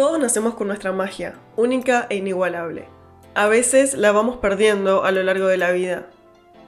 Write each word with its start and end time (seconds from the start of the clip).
Todos 0.00 0.18
nacemos 0.18 0.54
con 0.54 0.68
nuestra 0.68 0.92
magia, 0.92 1.34
única 1.56 2.06
e 2.08 2.16
inigualable. 2.16 2.86
A 3.34 3.48
veces 3.48 3.92
la 3.92 4.12
vamos 4.12 4.38
perdiendo 4.38 5.04
a 5.04 5.10
lo 5.10 5.22
largo 5.22 5.46
de 5.46 5.58
la 5.58 5.72
vida. 5.72 6.06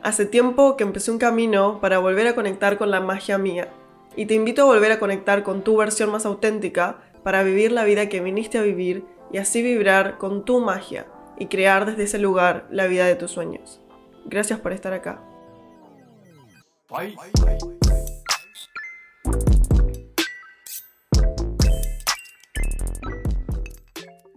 Hace 0.02 0.26
tiempo 0.26 0.76
que 0.76 0.84
empecé 0.84 1.10
un 1.10 1.16
camino 1.16 1.80
para 1.80 1.98
volver 1.98 2.26
a 2.26 2.34
conectar 2.34 2.76
con 2.76 2.90
la 2.90 3.00
magia 3.00 3.38
mía, 3.38 3.68
y 4.16 4.26
te 4.26 4.34
invito 4.34 4.60
a 4.60 4.66
volver 4.66 4.92
a 4.92 4.98
conectar 4.98 5.44
con 5.44 5.62
tu 5.62 5.78
versión 5.78 6.10
más 6.10 6.26
auténtica 6.26 6.98
para 7.22 7.42
vivir 7.42 7.72
la 7.72 7.84
vida 7.84 8.10
que 8.10 8.20
viniste 8.20 8.58
a 8.58 8.62
vivir 8.62 9.06
y 9.32 9.38
así 9.38 9.62
vibrar 9.62 10.18
con 10.18 10.44
tu 10.44 10.60
magia 10.60 11.06
y 11.38 11.46
crear 11.46 11.86
desde 11.86 12.02
ese 12.02 12.18
lugar 12.18 12.66
la 12.70 12.86
vida 12.86 13.06
de 13.06 13.14
tus 13.14 13.30
sueños. 13.30 13.80
Gracias 14.26 14.60
por 14.60 14.74
estar 14.74 14.92
acá. 14.92 15.22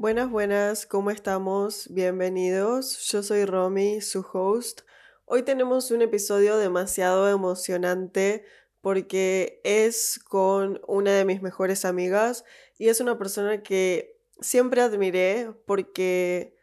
Buenas, 0.05 0.30
buenas, 0.30 0.86
¿cómo 0.86 1.09
estamos? 1.09 1.88
Bienvenidos. 1.91 3.00
Yo 3.09 3.23
soy 3.23 3.44
Romy, 3.46 4.02
su 4.02 4.23
host. 4.34 4.82
Hoy 5.26 5.41
tenemos 5.41 5.90
un 5.90 6.04
episodio 6.04 6.58
demasiado 6.58 7.27
emocionante 7.27 8.46
porque 8.82 9.62
es 9.63 10.20
con 10.20 10.80
una 10.88 11.12
de 11.12 11.26
mis 11.26 11.41
mejores 11.41 11.86
amigas 11.86 12.46
y 12.77 12.90
es 12.90 12.99
una 12.99 13.18
persona 13.18 13.63
que 13.63 14.22
siempre 14.40 14.82
admiré 14.82 15.52
porque 15.66 16.55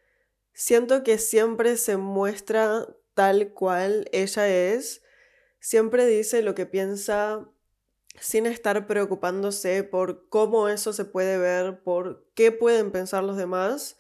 siento 0.52 1.02
que 1.02 1.18
siempre 1.18 1.76
se 1.78 1.96
muestra 1.96 2.86
tal 3.14 3.52
cual 3.54 4.08
ella 4.12 4.46
es, 4.46 5.02
siempre 5.58 6.06
dice 6.06 6.42
lo 6.42 6.54
que 6.54 6.66
piensa 6.66 7.50
sin 8.20 8.46
estar 8.46 8.86
preocupándose 8.86 9.84
por 9.84 10.28
cómo 10.28 10.68
eso 10.68 10.92
se 10.92 11.04
puede 11.04 11.38
ver, 11.38 11.82
por 11.82 12.26
qué 12.34 12.52
pueden 12.52 12.90
pensar 12.90 13.24
los 13.24 13.36
demás. 13.36 13.96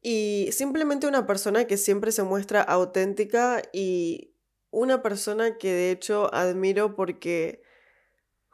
Y 0.00 0.48
simplemente 0.52 1.06
una 1.06 1.26
persona 1.26 1.66
que 1.66 1.76
siempre 1.76 2.12
se 2.12 2.24
muestra 2.24 2.62
auténtica 2.62 3.62
y 3.72 4.34
una 4.70 5.02
persona 5.02 5.58
que 5.58 5.72
de 5.72 5.90
hecho 5.92 6.32
admiro 6.34 6.96
porque 6.96 7.62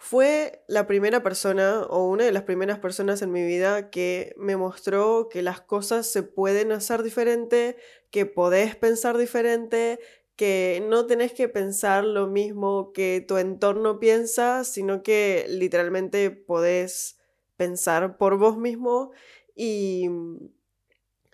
fue 0.00 0.64
la 0.68 0.86
primera 0.86 1.24
persona 1.24 1.82
o 1.82 2.08
una 2.08 2.24
de 2.24 2.30
las 2.32 2.44
primeras 2.44 2.78
personas 2.78 3.20
en 3.20 3.32
mi 3.32 3.44
vida 3.44 3.90
que 3.90 4.32
me 4.36 4.56
mostró 4.56 5.28
que 5.28 5.42
las 5.42 5.60
cosas 5.60 6.06
se 6.06 6.22
pueden 6.22 6.70
hacer 6.70 7.02
diferente, 7.02 7.76
que 8.10 8.24
podés 8.24 8.76
pensar 8.76 9.18
diferente, 9.18 9.98
que 10.38 10.84
no 10.88 11.06
tenés 11.06 11.32
que 11.32 11.48
pensar 11.48 12.04
lo 12.04 12.28
mismo 12.28 12.92
que 12.92 13.24
tu 13.26 13.38
entorno 13.38 13.98
piensa, 13.98 14.62
sino 14.62 15.02
que 15.02 15.46
literalmente 15.48 16.30
podés 16.30 17.18
pensar 17.56 18.18
por 18.18 18.38
vos 18.38 18.56
mismo 18.56 19.10
y 19.56 20.08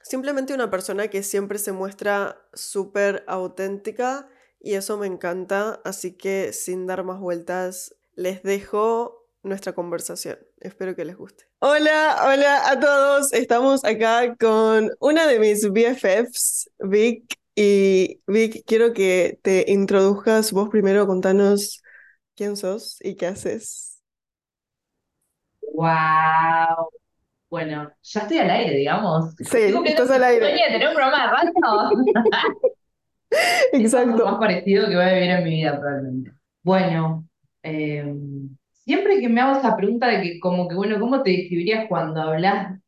simplemente 0.03 0.55
una 0.55 0.71
persona 0.71 1.09
que 1.09 1.23
siempre 1.23 1.59
se 1.59 1.73
muestra 1.73 2.49
súper 2.55 3.25
auténtica 3.27 4.27
y 4.59 4.73
eso 4.73 4.97
me 4.97 5.07
encanta, 5.07 5.83
así 5.85 6.17
que 6.17 6.55
sin 6.55 6.87
dar 6.87 7.05
más 7.05 7.21
vueltas, 7.21 7.95
les 8.15 8.43
dejo 8.43 9.29
nuestra 9.43 9.75
conversación. 9.75 10.39
Espero 10.61 10.97
que 10.97 11.05
les 11.05 11.19
guste. 11.19 11.45
Hola, 11.59 12.23
hola 12.25 12.71
a 12.71 12.81
todos. 12.81 13.35
Estamos 13.35 13.85
acá 13.85 14.35
con 14.41 14.91
una 14.99 15.27
de 15.27 15.39
mis 15.39 15.69
BFFs, 15.71 16.71
Vic. 16.79 17.44
Y 17.57 18.21
Vic, 18.27 18.65
quiero 18.67 18.93
que 18.93 19.39
te 19.43 19.65
introduzcas 19.71 20.53
vos 20.53 20.69
primero, 20.71 21.07
contanos 21.07 21.83
quién 22.35 22.57
sos 22.57 22.99
y 23.01 23.17
qué 23.17 23.27
haces. 23.29 24.03
Wow. 25.75 26.89
Bueno, 27.51 27.91
ya 28.03 28.21
estoy 28.23 28.39
al 28.39 28.51
aire, 28.51 28.77
digamos. 28.77 29.35
Sí, 29.39 29.59
estás 29.85 30.11
al 30.11 30.25
aire. 30.25 30.57
Tener 30.69 30.89
un 30.89 30.95
programa 30.95 31.27
de 31.27 31.33
radio. 31.33 31.53
Es 34.01 34.05
lo 34.05 34.23
más 34.23 34.39
Exacto. 34.39 34.39
parecido 34.39 34.89
que 34.89 34.97
voy 34.97 35.05
a 35.05 35.15
vivir 35.15 35.31
en 35.31 35.45
mi 35.45 35.51
vida, 35.51 35.79
probablemente. 35.79 36.33
Bueno, 36.63 37.29
eh, 37.63 38.05
siempre 38.73 39.21
que 39.21 39.29
me 39.29 39.41
hago 39.41 39.59
esa 39.59 39.77
pregunta 39.77 40.07
de 40.09 40.23
que, 40.23 40.41
como 40.41 40.69
que, 40.69 40.75
bueno, 40.75 40.99
¿cómo 41.01 41.23
te 41.23 41.31
describirías 41.31 41.87
cuando 41.89 42.21
hablas, 42.23 42.81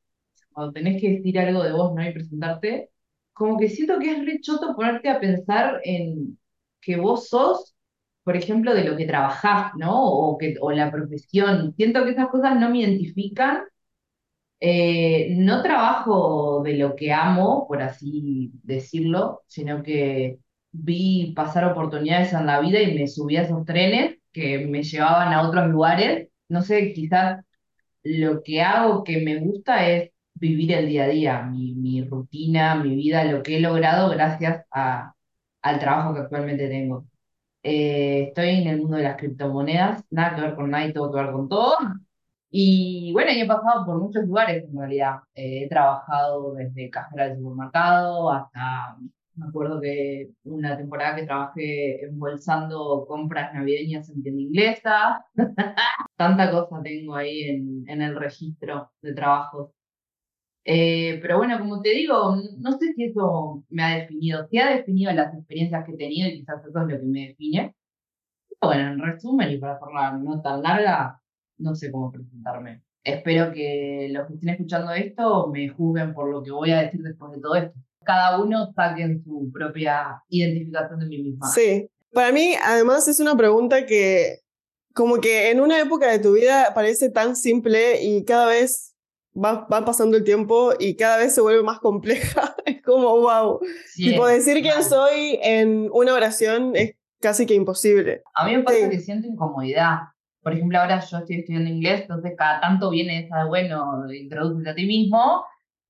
cuando 0.53 0.73
tenés 0.73 1.01
que 1.01 1.11
decir 1.11 1.39
algo 1.39 1.63
de 1.65 1.73
vos, 1.73 1.95
¿no? 1.95 2.07
Y 2.09 2.13
presentarte, 2.13 2.91
como 3.37 3.59
que 3.59 3.69
siento 3.71 3.99
que 4.01 4.13
es 4.13 4.27
re 4.27 4.41
choto 4.43 4.75
ponerte 4.77 5.09
a 5.11 5.21
pensar 5.21 5.81
en 5.85 6.39
que 6.83 6.97
vos 6.99 7.29
sos, 7.31 7.75
por 8.25 8.37
ejemplo, 8.37 8.75
de 8.75 8.85
lo 8.85 8.97
que 8.97 9.07
trabajás, 9.07 9.73
¿no? 9.77 9.93
O 10.05 10.39
que, 10.39 10.57
o 10.61 10.73
la 10.73 10.91
profesión. 10.93 11.75
Siento 11.77 12.05
que 12.05 12.13
esas 12.13 12.29
cosas 12.31 12.59
no 12.61 12.71
me 12.71 12.81
identifican 12.81 13.65
Eh, 14.61 15.29
no 15.37 15.63
trabajo 15.63 16.63
de 16.65 16.75
lo 16.79 16.97
que 16.97 17.13
amo, 17.13 17.67
por 17.69 17.83
así 17.83 18.51
decirlo, 18.63 19.43
sino 19.47 19.83
que 19.83 20.39
vi 20.73 21.33
pasar 21.37 21.65
oportunidades 21.67 22.33
en 22.33 22.47
la 22.47 22.61
vida 22.61 22.81
y 22.81 22.95
me 22.99 23.07
subí 23.07 23.37
a 23.37 23.43
esos 23.43 23.65
trenes 23.67 24.19
que 24.33 24.67
me 24.67 24.83
llevaban 24.83 25.33
a 25.35 25.47
otros 25.49 25.69
lugares. 25.69 26.29
No 26.49 26.63
sé, 26.63 26.93
quizás 26.95 27.45
lo 28.05 28.43
que 28.43 28.63
hago 28.63 29.05
que 29.05 29.21
me 29.23 29.39
gusta 29.41 29.89
es 29.91 30.13
vivir 30.39 30.73
el 30.73 30.89
día 30.89 31.05
a 31.05 31.09
día, 31.09 31.43
mi, 31.43 31.75
mi 31.75 32.03
rutina, 32.05 32.75
mi 32.77 32.95
vida, 32.97 33.25
lo 33.25 33.43
que 33.43 33.57
he 33.59 33.61
logrado 33.61 34.11
gracias 34.11 34.65
a, 34.71 35.15
al 35.63 35.79
trabajo 35.81 36.15
que 36.15 36.21
actualmente 36.21 36.69
tengo. 36.69 37.07
Eh, 37.63 38.29
estoy 38.29 38.51
en 38.51 38.69
el 38.69 38.79
mundo 38.81 38.97
de 38.97 39.05
las 39.05 39.17
criptomonedas, 39.17 40.05
nada 40.11 40.37
que 40.37 40.43
ver 40.43 40.55
con 40.57 40.71
nada 40.71 40.87
y 40.87 40.93
todo 40.93 41.13
que 41.13 41.21
ver 41.21 41.33
con 41.33 41.49
todo. 41.49 41.77
Y 42.51 43.13
bueno, 43.13 43.31
he 43.33 43.47
pasado 43.47 43.85
por 43.85 43.99
muchos 44.01 44.25
lugares 44.25 44.65
en 44.65 44.79
realidad. 44.79 45.17
Eh, 45.35 45.65
he 45.65 45.69
trabajado 45.69 46.55
desde 46.55 46.91
cajera 46.91 47.29
de 47.29 47.37
supermercado 47.37 48.31
hasta, 48.31 48.97
me 49.35 49.47
acuerdo 49.47 49.81
que 49.81 50.31
una 50.45 50.77
temporada 50.77 51.17
que 51.17 51.25
trabajé 51.25 52.05
embolsando 52.05 53.05
compras 53.09 53.53
navideñas 53.53 54.09
en 54.11 54.23
tienda 54.23 54.43
inglesa. 54.43 55.27
Tanta 56.17 56.51
cosa 56.51 56.83
tengo 56.83 57.15
ahí 57.17 57.43
en, 57.45 57.85
en 57.89 58.03
el 58.03 58.17
registro 58.17 58.93
de 59.03 59.13
trabajos. 59.15 59.71
Eh, 60.69 61.21
pero 61.23 61.39
bueno, 61.39 61.61
como 61.61 61.81
te 61.81 61.91
digo, 61.91 62.37
no 62.59 62.73
sé 62.77 62.93
si 62.95 63.05
eso 63.05 63.65
me 63.71 63.85
ha 63.85 63.99
definido. 63.99 64.49
Si 64.51 64.59
ha 64.59 64.75
definido 64.77 65.13
las 65.13 65.33
experiencias 65.33 65.85
que 65.87 65.93
he 65.93 65.97
tenido 65.97 66.29
y 66.29 66.41
quizás 66.41 66.59
eso 66.67 66.81
es 66.81 66.93
lo 66.93 66.99
que 66.99 67.07
me 67.07 67.29
define. 67.29 67.77
Bueno, 68.61 68.93
en 68.93 68.99
resumen, 68.99 69.51
y 69.53 69.59
para 69.59 69.75
hacerla 69.75 70.19
no 70.19 70.43
tan 70.43 70.63
larga, 70.63 71.23
no 71.59 71.75
sé 71.77 71.93
cómo 71.93 72.11
presentarme. 72.11 72.83
Espero 73.05 73.53
que 73.53 74.09
los 74.11 74.27
que 74.27 74.35
estén 74.35 74.49
escuchando 74.49 74.91
esto 74.93 75.47
me 75.53 75.69
juzguen 75.69 76.13
por 76.13 76.29
lo 76.33 76.43
que 76.43 76.51
voy 76.51 76.73
a 76.73 76.83
decir 76.83 77.01
después 77.01 77.31
de 77.31 77.41
todo 77.41 77.55
esto. 77.55 77.79
Cada 78.05 78.43
uno 78.43 78.73
saquen 78.75 79.23
su 79.23 79.49
propia 79.53 80.21
identificación 80.29 80.99
de 80.99 81.07
mí 81.07 81.23
misma. 81.23 81.47
Sí. 81.47 81.89
Para 82.13 82.33
mí, 82.33 82.55
además, 82.61 83.07
es 83.07 83.21
una 83.21 83.37
pregunta 83.37 83.87
que 83.87 84.41
como 84.95 85.21
que 85.21 85.51
en 85.51 85.61
una 85.61 85.81
época 85.81 86.11
de 86.11 86.19
tu 86.19 86.33
vida 86.33 86.73
parece 86.75 87.11
tan 87.11 87.37
simple 87.37 88.03
y 88.03 88.25
cada 88.25 88.47
vez 88.47 88.96
va, 89.37 89.67
va 89.73 89.85
pasando 89.85 90.17
el 90.17 90.25
tiempo 90.25 90.73
y 90.79 90.97
cada 90.97 91.19
vez 91.19 91.35
se 91.35 91.41
vuelve 91.41 91.63
más 91.63 91.79
compleja. 91.81 92.55
Es 92.67 92.83
como, 92.83 93.17
wow. 93.21 93.61
Sí, 93.87 94.11
Tipo, 94.11 94.27
decir 94.27 94.61
quién 94.63 94.83
soy 94.83 95.39
en 95.43 95.89
una 95.93 96.15
oración 96.15 96.73
es 96.75 96.95
casi 97.21 97.47
que 97.47 97.55
imposible. 97.55 98.23
A 98.35 98.45
mí 98.47 98.57
me 98.57 98.63
pasa 98.65 98.79
Sí. 98.79 98.91
que 98.91 98.99
siento 99.01 99.27
incomodidad. 99.29 99.99
Por 100.43 100.53
ejemplo, 100.53 100.79
ahora 100.81 101.01
yo 101.01 101.19
estoy 101.19 101.37
estudiando 101.41 101.71
inglés, 101.71 102.03
entonces 102.03 102.35
cada 102.37 102.61
tanto 102.61 102.91
viene 102.91 103.25
esa 103.25 103.39
de, 103.43 103.49
bueno, 103.49 104.05
introduces 104.13 104.67
a 104.69 104.75
ti 104.75 104.87
mismo 104.87 105.45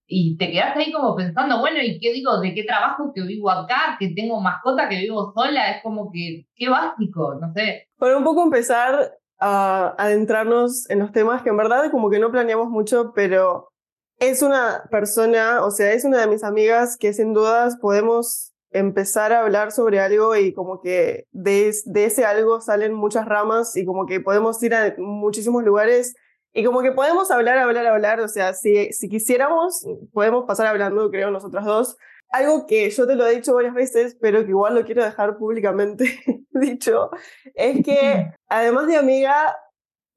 y 0.07 0.37
te 0.39 0.51
quedas 0.51 0.77
ahí 0.77 0.93
como 0.93 1.15
pensando, 1.17 1.59
bueno, 1.61 1.79
¿y 1.83 1.99
qué 1.99 2.13
digo? 2.13 2.41
¿De 2.41 2.55
qué 2.55 2.65
trabajo 2.65 3.13
que 3.15 3.23
vivo 3.23 3.51
acá? 3.51 3.97
¿Que 3.99 4.11
tengo 4.11 4.41
mascota? 4.41 4.89
¿Que 4.89 4.99
vivo 5.01 5.33
sola? 5.35 5.73
Es 5.73 5.83
como 5.83 6.11
que, 6.13 6.47
qué 6.55 6.69
básico, 6.69 7.35
no 7.41 7.53
sé. 7.55 7.89
Para 7.99 8.17
un 8.17 8.25
poco 8.25 8.45
empezar 8.45 9.13
a 9.39 9.95
adentrarnos 9.99 10.89
en 10.91 10.99
los 11.01 11.13
temas 11.13 11.43
que 11.43 11.51
en 11.51 11.57
verdad 11.57 11.91
como 11.91 12.11
que 12.11 12.19
no 12.19 12.31
planeamos 12.33 12.69
mucho, 12.71 13.13
pero 13.15 13.69
es 14.19 14.43
una 14.43 14.85
persona, 14.91 15.65
o 15.65 15.71
sea, 15.71 15.93
es 15.93 16.05
una 16.05 16.21
de 16.21 16.27
mis 16.27 16.43
amigas 16.45 16.97
que 16.97 17.13
sin 17.13 17.35
dudas 17.35 17.77
podemos 17.81 18.53
empezar 18.71 19.33
a 19.33 19.41
hablar 19.43 19.73
sobre 19.73 20.01
algo 20.01 20.35
y 20.37 20.53
como 20.53 20.81
que 20.81 21.27
de, 21.33 21.69
es- 21.69 21.91
de 21.91 22.07
ese 22.07 22.25
algo 22.25 22.61
salen 22.61 22.93
muchas 22.95 23.27
ramas 23.27 23.77
y 23.77 23.85
como 23.85 24.07
que 24.07 24.21
podemos 24.21 24.63
ir 24.63 24.75
a 24.75 24.95
muchísimos 24.99 25.65
lugares 25.65 26.15
y 26.53 26.65
como 26.65 26.81
que 26.83 26.93
podemos 26.93 27.31
hablar, 27.31 27.59
hablar, 27.59 27.87
hablar, 27.87 28.21
o 28.21 28.29
sea, 28.29 28.55
si, 28.55 28.91
si 28.93 29.09
quisiéramos, 29.09 29.87
podemos 30.13 30.45
pasar 30.47 30.67
hablando, 30.67 31.11
creo, 31.11 31.31
nosotras 31.31 31.65
dos. 31.67 31.97
Algo 32.31 32.67
que 32.67 32.91
yo 32.91 33.07
te 33.07 33.15
lo 33.15 33.27
he 33.27 33.37
dicho 33.37 33.55
varias 33.55 33.75
veces, 33.75 34.17
pero 34.21 34.45
que 34.45 34.51
igual 34.51 34.75
lo 34.75 34.85
quiero 34.85 35.05
dejar 35.05 35.39
públicamente 35.39 36.21
dicho, 36.51 37.11
es 37.55 37.85
que 37.85 38.33
además 38.49 38.87
de 38.87 38.97
amiga, 38.97 39.57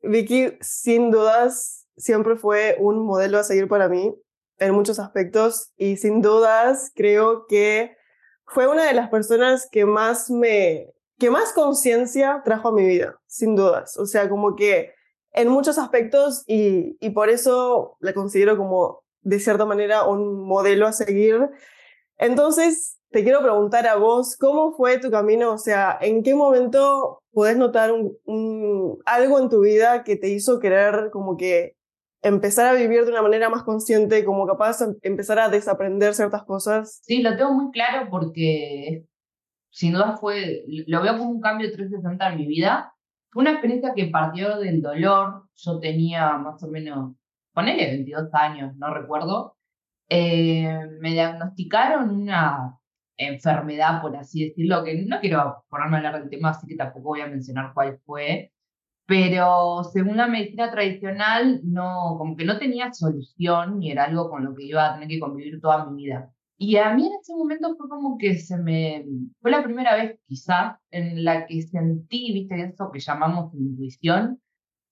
Vicky 0.02 0.58
sin 0.62 1.12
dudas 1.12 1.88
siempre 1.98 2.36
fue 2.36 2.78
un 2.80 3.06
modelo 3.06 3.38
a 3.38 3.44
seguir 3.44 3.68
para 3.68 3.90
mí 3.90 4.16
en 4.58 4.74
muchos 4.74 5.00
aspectos 5.00 5.72
y 5.78 5.98
sin 5.98 6.22
dudas 6.22 6.92
creo 6.96 7.46
que 7.48 7.96
fue 8.46 8.68
una 8.68 8.86
de 8.86 8.94
las 8.94 9.10
personas 9.10 9.68
que 9.72 9.86
más 9.86 10.30
me, 10.30 10.94
que 11.20 11.30
más 11.30 11.54
conciencia 11.54 12.42
trajo 12.44 12.70
a 12.70 12.74
mi 12.74 12.86
vida, 12.86 13.20
sin 13.28 13.56
dudas. 13.56 13.98
O 13.98 14.06
sea, 14.06 14.30
como 14.30 14.56
que 14.56 14.94
en 15.34 15.50
muchos 15.50 15.78
aspectos 15.78 16.44
y, 16.48 16.98
y 17.00 17.12
por 17.12 17.30
eso 17.30 17.98
la 18.00 18.14
considero 18.14 18.58
como 18.58 19.04
de 19.22 19.40
cierta 19.40 19.66
manera 19.66 20.06
un 20.06 20.44
modelo 20.44 20.88
a 20.88 20.94
seguir. 20.94 21.50
Entonces, 22.20 23.00
te 23.12 23.24
quiero 23.24 23.42
preguntar 23.42 23.88
a 23.88 23.96
vos, 23.96 24.38
¿cómo 24.38 24.74
fue 24.74 25.00
tu 25.00 25.10
camino? 25.10 25.54
O 25.54 25.58
sea, 25.58 25.98
¿en 26.00 26.22
qué 26.22 26.36
momento 26.36 27.24
podés 27.32 27.58
notar 27.58 27.92
algo 29.06 29.40
en 29.40 29.50
tu 29.50 29.62
vida 29.62 30.04
que 30.04 30.18
te 30.18 30.30
hizo 30.30 30.60
querer 30.60 31.10
como 31.12 31.38
que 31.38 31.76
empezar 32.22 32.68
a 32.68 32.74
vivir 32.74 33.06
de 33.06 33.12
una 33.12 33.22
manera 33.22 33.50
más 33.50 33.64
consciente, 33.64 34.26
como 34.26 34.46
capaz 34.46 34.80
de 34.80 34.98
empezar 35.04 35.40
a 35.40 35.50
desaprender 35.50 36.14
ciertas 36.14 36.44
cosas? 36.44 37.00
Sí, 37.04 37.22
lo 37.22 37.36
tengo 37.38 37.54
muy 37.54 37.72
claro 37.72 38.10
porque 38.12 39.06
sin 39.72 39.94
duda 39.94 40.18
fue, 40.18 40.66
lo 40.68 41.02
veo 41.02 41.18
como 41.18 41.32
un 41.32 41.42
cambio 41.42 41.72
360 41.72 42.30
en 42.30 42.38
mi 42.38 42.48
vida. 42.48 42.94
Fue 43.32 43.42
una 43.42 43.52
experiencia 43.52 43.94
que 43.96 44.08
partió 44.08 44.58
del 44.58 44.82
dolor. 44.82 45.46
Yo 45.56 45.80
tenía 45.80 46.38
más 46.38 46.62
o 46.64 46.68
menos, 46.68 47.16
ponele 47.54 47.86
22 47.88 48.30
años, 48.34 48.76
no 48.76 48.94
recuerdo. 48.94 49.56
Eh, 50.10 50.88
me 51.00 51.12
diagnosticaron 51.12 52.10
una 52.10 52.80
enfermedad, 53.18 54.02
por 54.02 54.16
así 54.18 54.46
decirlo, 54.50 54.84
que 54.84 55.06
no 55.06 55.20
quiero 55.20 55.66
ponerme 55.70 55.98
a 55.98 56.00
hablar 56.00 56.20
del 56.22 56.30
tema, 56.30 56.50
así 56.50 56.68
que 56.68 56.76
tampoco 56.76 57.10
voy 57.10 57.22
a 57.22 57.28
mencionar 57.28 57.74
cuál 57.74 58.00
fue, 58.06 58.52
pero 59.06 59.84
según 59.86 60.18
la 60.18 60.28
medicina 60.28 60.72
tradicional, 60.72 61.62
no, 61.64 62.16
como 62.18 62.36
que 62.38 62.46
no 62.46 62.60
tenía 62.60 62.94
solución 62.94 63.82
y 63.84 63.92
era 63.92 64.06
algo 64.06 64.30
con 64.30 64.46
lo 64.46 64.56
que 64.56 64.66
iba 64.66 64.88
a 64.88 64.94
tener 64.94 65.10
que 65.10 65.20
convivir 65.20 65.60
toda 65.62 65.86
mi 65.90 66.04
vida. 66.04 66.32
Y 66.58 66.78
a 66.78 66.94
mí 66.94 67.08
en 67.08 67.14
ese 67.20 67.34
momento 67.36 67.76
fue 67.78 67.90
como 67.90 68.18
que 68.18 68.38
se 68.38 68.58
me, 68.58 69.06
fue 69.42 69.52
la 69.52 69.64
primera 69.64 69.96
vez 69.96 70.20
quizás 70.28 70.78
en 70.92 71.24
la 71.24 71.48
que 71.48 71.62
sentí, 71.64 72.34
viste, 72.34 72.62
eso 72.62 72.92
que 72.92 73.00
llamamos 73.00 73.54
intuición, 73.56 74.42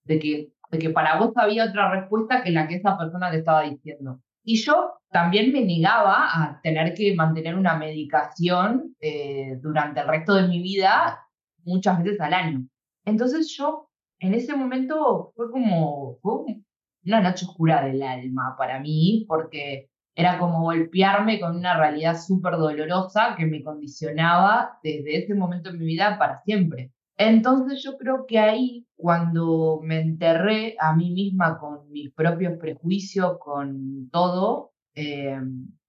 de 0.05 0.19
que, 0.19 0.53
de 0.71 0.79
que 0.79 0.89
para 0.91 1.19
vos 1.19 1.33
había 1.35 1.65
otra 1.65 1.91
respuesta 1.91 2.43
que 2.43 2.51
la 2.51 2.67
que 2.67 2.75
esa 2.75 2.97
persona 2.97 3.31
te 3.31 3.37
estaba 3.39 3.63
diciendo. 3.63 4.21
Y 4.49 4.55
yo 4.63 4.93
también 5.09 5.51
me 5.51 5.59
negaba 5.59 6.25
a 6.33 6.61
tener 6.63 6.93
que 6.93 7.13
mantener 7.13 7.53
una 7.53 7.75
medicación 7.75 8.95
eh, 9.01 9.59
durante 9.61 9.99
el 9.99 10.07
resto 10.07 10.35
de 10.35 10.47
mi 10.47 10.61
vida 10.61 11.19
muchas 11.65 12.01
veces 12.01 12.21
al 12.21 12.33
año. 12.33 12.65
Entonces 13.03 13.53
yo 13.57 13.89
en 14.19 14.33
ese 14.33 14.55
momento 14.55 15.33
fue 15.35 15.51
como 15.51 16.17
una 16.23 17.19
noche 17.19 17.45
oscura 17.45 17.83
del 17.83 18.01
alma 18.01 18.55
para 18.57 18.79
mí, 18.79 19.25
porque 19.27 19.89
era 20.15 20.39
como 20.39 20.61
golpearme 20.61 21.41
con 21.41 21.57
una 21.57 21.77
realidad 21.77 22.17
súper 22.17 22.53
dolorosa 22.53 23.35
que 23.37 23.45
me 23.45 23.61
condicionaba 23.61 24.79
desde 24.81 25.25
ese 25.25 25.35
momento 25.35 25.71
en 25.71 25.79
mi 25.79 25.87
vida 25.87 26.17
para 26.17 26.41
siempre. 26.43 26.93
Entonces 27.17 27.81
yo 27.83 27.97
creo 27.97 28.25
que 28.27 28.37
ahí, 28.39 28.85
cuando 28.95 29.79
me 29.83 29.99
enterré 30.01 30.75
a 30.79 30.95
mí 30.95 31.11
misma 31.11 31.57
con 31.59 31.89
mis 31.91 32.13
propios 32.13 32.59
prejuicios, 32.59 33.39
con 33.39 34.09
todo, 34.11 34.71
eh, 34.95 35.39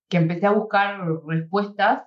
que 0.09 0.17
empecé 0.17 0.47
a 0.47 0.53
buscar 0.53 1.01
respuestas 1.27 2.05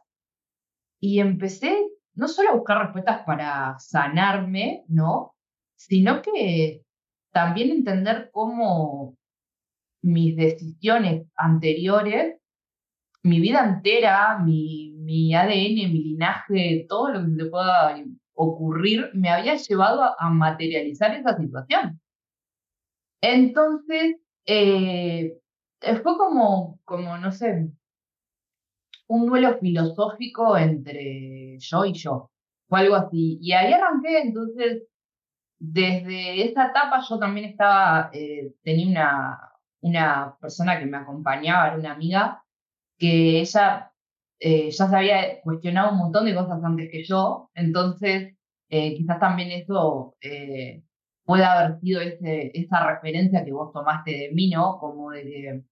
y 0.99 1.19
empecé 1.19 1.87
no 2.15 2.27
solo 2.27 2.49
a 2.49 2.55
buscar 2.55 2.79
respuestas 2.79 3.23
para 3.25 3.77
sanarme, 3.79 4.83
¿no? 4.87 5.35
Sino 5.75 6.21
que 6.21 6.83
también 7.31 7.71
entender 7.71 8.29
cómo 8.31 9.17
mis 10.01 10.35
decisiones 10.35 11.27
anteriores, 11.35 12.37
mi 13.23 13.39
vida 13.39 13.63
entera, 13.63 14.39
mi, 14.39 14.95
mi 14.97 15.33
ADN, 15.35 15.91
mi 15.91 16.03
linaje, 16.03 16.85
todo 16.89 17.09
lo 17.09 17.25
que 17.25 17.35
se 17.35 17.49
pueda 17.49 17.97
ocurrir 18.33 19.09
me 19.13 19.29
había 19.29 19.55
llevado 19.55 20.03
a, 20.17 20.29
materializar 20.29 21.15
esa 21.15 21.37
situación. 21.37 21.99
Entonces, 23.21 24.17
eh, 24.45 25.37
fue 26.03 26.17
como, 26.17 26.79
como, 26.85 27.17
no 27.17 27.31
sé, 27.31 27.69
un 29.07 29.27
duelo 29.27 29.57
filosófico 29.59 30.57
entre 30.57 31.57
yo 31.59 31.85
y 31.85 31.93
yo. 31.93 32.31
Fue 32.67 32.79
algo 32.79 32.95
así. 32.95 33.37
Y 33.41 33.53
ahí 33.53 33.73
arranqué, 33.73 34.21
entonces, 34.21 34.83
desde 35.59 36.49
esa 36.49 36.67
etapa 36.67 37.01
yo 37.07 37.19
también 37.19 37.51
estaba, 37.51 38.09
eh, 38.13 38.53
tenía 38.63 38.87
una, 38.87 39.51
una 39.81 40.37
persona 40.39 40.79
que 40.79 40.85
me 40.85 40.97
acompañaba, 40.97 41.67
era 41.67 41.77
una 41.77 41.93
amiga, 41.93 42.43
que 42.97 43.41
ella 43.41 43.90
eh, 44.41 44.71
ya 44.71 44.87
se 44.89 44.95
había 44.95 45.41
cuestionado 45.41 45.91
un 45.91 45.99
montón 45.99 46.25
de 46.25 46.33
cosas 46.33 46.63
antes 46.63 46.89
que 46.91 47.03
yo, 47.03 47.51
entonces 47.53 48.35
eh, 48.69 48.95
quizás 48.95 49.19
también 49.19 49.51
eso 49.51 50.15
eh, 50.19 50.81
pueda 51.25 51.59
haber 51.59 51.79
sido 51.79 52.01
ese, 52.01 52.51
esa 52.55 52.85
referencia 52.91 53.45
que 53.45 53.53
vos 53.53 53.71
tomaste 53.71 54.11
de 54.11 54.31
mí, 54.33 54.49
¿no? 54.49 54.79
Como 54.79 55.11
de 55.11 55.23
que, 55.23 55.63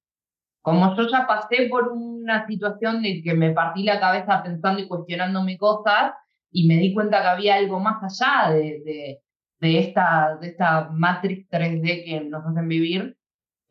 como 0.61 0.95
yo 0.95 1.07
ya 1.09 1.25
pasé 1.27 1.67
por 1.67 1.91
una 1.93 2.45
situación 2.45 3.01
de 3.01 3.23
que 3.23 3.33
me 3.33 3.51
partí 3.53 3.83
la 3.83 3.99
cabeza 3.99 4.43
pensando 4.43 4.81
y 4.81 4.87
cuestionándome 4.87 5.57
cosas 5.57 6.13
y 6.51 6.67
me 6.67 6.77
di 6.77 6.93
cuenta 6.93 7.21
que 7.21 7.27
había 7.27 7.55
algo 7.55 7.79
más 7.79 8.03
allá 8.03 8.51
de, 8.53 9.19
de, 9.59 9.79
esta, 9.79 10.37
de 10.39 10.47
esta 10.49 10.89
Matrix 10.91 11.49
3D 11.49 12.05
que 12.05 12.21
nos 12.21 12.45
hacen 12.45 12.67
vivir, 12.67 13.17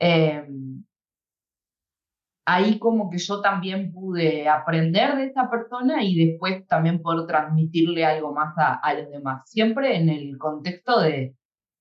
eh, 0.00 0.44
ahí 2.48 2.78
como 2.78 3.10
que 3.10 3.18
yo 3.18 3.42
también 3.42 3.92
pude 3.92 4.48
aprender 4.48 5.16
de 5.16 5.26
esa 5.26 5.50
persona 5.50 6.02
y 6.02 6.30
después 6.30 6.66
también 6.66 7.02
poder 7.02 7.26
transmitirle 7.26 8.06
algo 8.06 8.32
más 8.32 8.54
a, 8.56 8.94
los 8.94 9.10
demás, 9.10 9.42
siempre 9.50 9.96
en 9.96 10.08
el 10.08 10.38
contexto 10.38 11.00
de, 11.00 11.36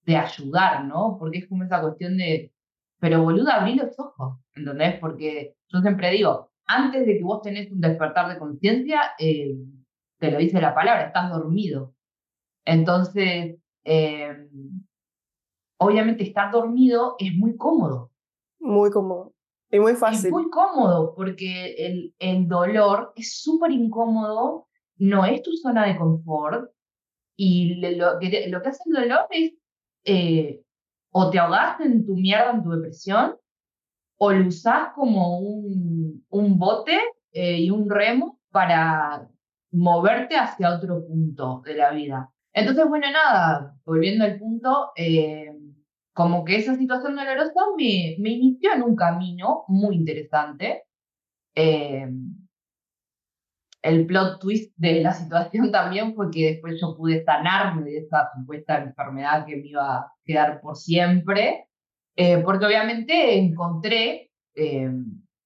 de, 0.06 0.18
ayudar, 0.18 0.84
¿no? 0.84 1.16
Porque 1.18 1.40
es 1.40 1.48
como 1.48 1.64
esa 1.64 1.82
cuestión 1.82 2.18
de, 2.18 2.52
pero 3.00 3.24
boluda, 3.24 3.56
abrí 3.56 3.76
los 3.76 3.98
ojos, 3.98 4.40
¿entendés? 4.56 5.00
Porque 5.00 5.56
yo 5.70 5.80
siempre 5.80 6.12
digo, 6.12 6.52
antes 6.66 7.06
de 7.06 7.18
que 7.18 7.24
vos 7.24 7.42
tenés 7.42 7.72
un 7.72 7.80
despertar 7.80 8.28
de 8.28 8.38
conciencia, 8.38 9.02
eh, 9.20 9.56
te 10.20 10.32
lo 10.32 10.38
dice 10.38 10.60
la 10.60 10.76
palabra, 10.76 11.08
estás 11.08 11.32
dormido. 11.32 11.94
Entonces, 12.66 13.56
eh, 13.86 14.50
obviamente 15.78 16.24
estar 16.24 16.52
dormido 16.52 17.16
es 17.20 17.34
muy 17.34 17.56
cómodo. 17.56 18.12
Muy 18.60 18.92
cómodo. 18.92 19.37
Y 19.72 19.80
muy 19.80 19.94
fácil. 19.94 20.28
Es 20.28 20.32
muy 20.32 20.50
cómodo 20.50 21.14
porque 21.16 21.76
el, 21.78 22.14
el 22.20 22.48
dolor 22.48 23.14
es 23.16 23.42
súper 23.42 23.72
incómodo, 23.72 24.68
no 24.98 25.26
es 25.26 25.42
tu 25.42 25.52
zona 25.58 25.86
de 25.86 25.98
confort 25.98 26.72
y 27.36 27.76
lo 27.96 28.18
que, 28.20 28.48
lo 28.48 28.62
que 28.62 28.70
hace 28.70 28.84
el 28.88 28.94
dolor 28.94 29.28
es 29.30 29.54
eh, 30.06 30.62
o 31.12 31.30
te 31.30 31.40
ahogas 31.40 31.80
en 31.82 32.06
tu 32.06 32.16
mierda, 32.16 32.52
en 32.52 32.64
tu 32.64 32.72
depresión, 32.72 33.36
o 34.18 34.32
lo 34.32 34.48
usás 34.48 34.94
como 34.94 35.40
un, 35.40 36.26
un 36.30 36.58
bote 36.58 36.98
eh, 37.32 37.60
y 37.60 37.70
un 37.70 37.90
remo 37.90 38.40
para 38.52 39.28
moverte 39.72 40.36
hacia 40.36 40.76
otro 40.76 41.06
punto 41.06 41.62
de 41.66 41.76
la 41.76 41.92
vida. 41.92 42.32
Entonces, 42.54 42.86
bueno, 42.88 43.08
nada, 43.12 43.76
volviendo 43.86 44.24
al 44.24 44.40
punto, 44.40 44.92
eh, 44.96 45.54
como 46.18 46.44
que 46.44 46.56
esa 46.56 46.74
situación 46.76 47.16
dolorosa 47.16 47.62
me, 47.78 48.16
me 48.18 48.32
inició 48.32 48.74
en 48.74 48.82
un 48.82 48.96
camino 48.96 49.66
muy 49.68 49.98
interesante. 49.98 50.86
Eh, 51.54 52.10
el 53.84 54.08
plot 54.08 54.40
twist 54.40 54.74
de 54.78 55.02
la 55.02 55.14
situación 55.14 55.72
también 55.72 56.16
fue 56.16 56.32
que 56.32 56.54
después 56.54 56.82
yo 56.82 56.98
pude 56.98 57.24
sanarme 57.24 57.84
de 57.84 58.00
esa 58.00 58.32
supuesta 58.36 58.80
enfermedad 58.80 59.46
que 59.46 59.58
me 59.58 59.68
iba 59.68 59.96
a 59.96 60.14
quedar 60.26 60.60
por 60.60 60.76
siempre, 60.76 61.68
eh, 62.16 62.40
porque 62.40 62.66
obviamente 62.66 63.38
encontré 63.38 64.32
eh, 64.56 64.90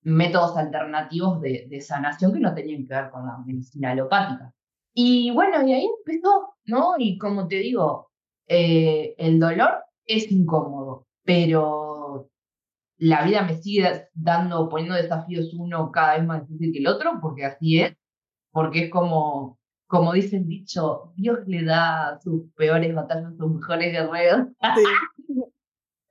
métodos 0.03 0.55
alternativos 0.55 1.41
de, 1.41 1.67
de, 1.69 1.81
sanación 1.81 2.31
que 2.31 2.39
no 2.39 2.53
tenían 2.53 2.87
que 2.87 2.93
ver 2.93 3.09
con 3.09 3.25
la 3.27 3.37
medicina 3.45 3.91
alopática. 3.91 4.53
Y 4.93 5.31
bueno, 5.31 5.67
y 5.67 5.73
ahí 5.73 5.85
empezó, 5.99 6.55
¿no? 6.63 6.93
Y 6.97 7.17
como 7.17 7.49
te 7.49 7.57
digo, 7.57 8.09
el 8.47 9.37
dolor 9.37 9.83
es 10.05 10.31
incómodo, 10.31 11.07
pero 11.23 12.29
la 12.97 13.23
vida 13.23 13.43
me 13.43 13.55
sigue 13.55 14.07
dando, 14.13 14.69
poniendo 14.69 14.95
desafíos 14.95 15.53
uno 15.53 15.91
cada 15.91 16.17
vez 16.17 16.25
más 16.25 16.47
difícil 16.47 16.73
que 16.73 16.79
el 16.79 16.87
otro, 16.87 17.19
porque 17.21 17.45
así 17.45 17.79
es, 17.79 17.95
porque 18.51 18.85
es 18.85 18.91
como, 18.91 19.57
como 19.87 20.13
dice 20.13 20.37
el 20.37 20.47
dicho, 20.47 21.11
Dios 21.15 21.39
le 21.47 21.63
da 21.63 22.19
sus 22.21 22.51
peores 22.55 22.93
batallas 22.93 23.33
a 23.33 23.37
sus 23.37 23.51
mejores 23.51 23.91
guerreros. 23.91 24.47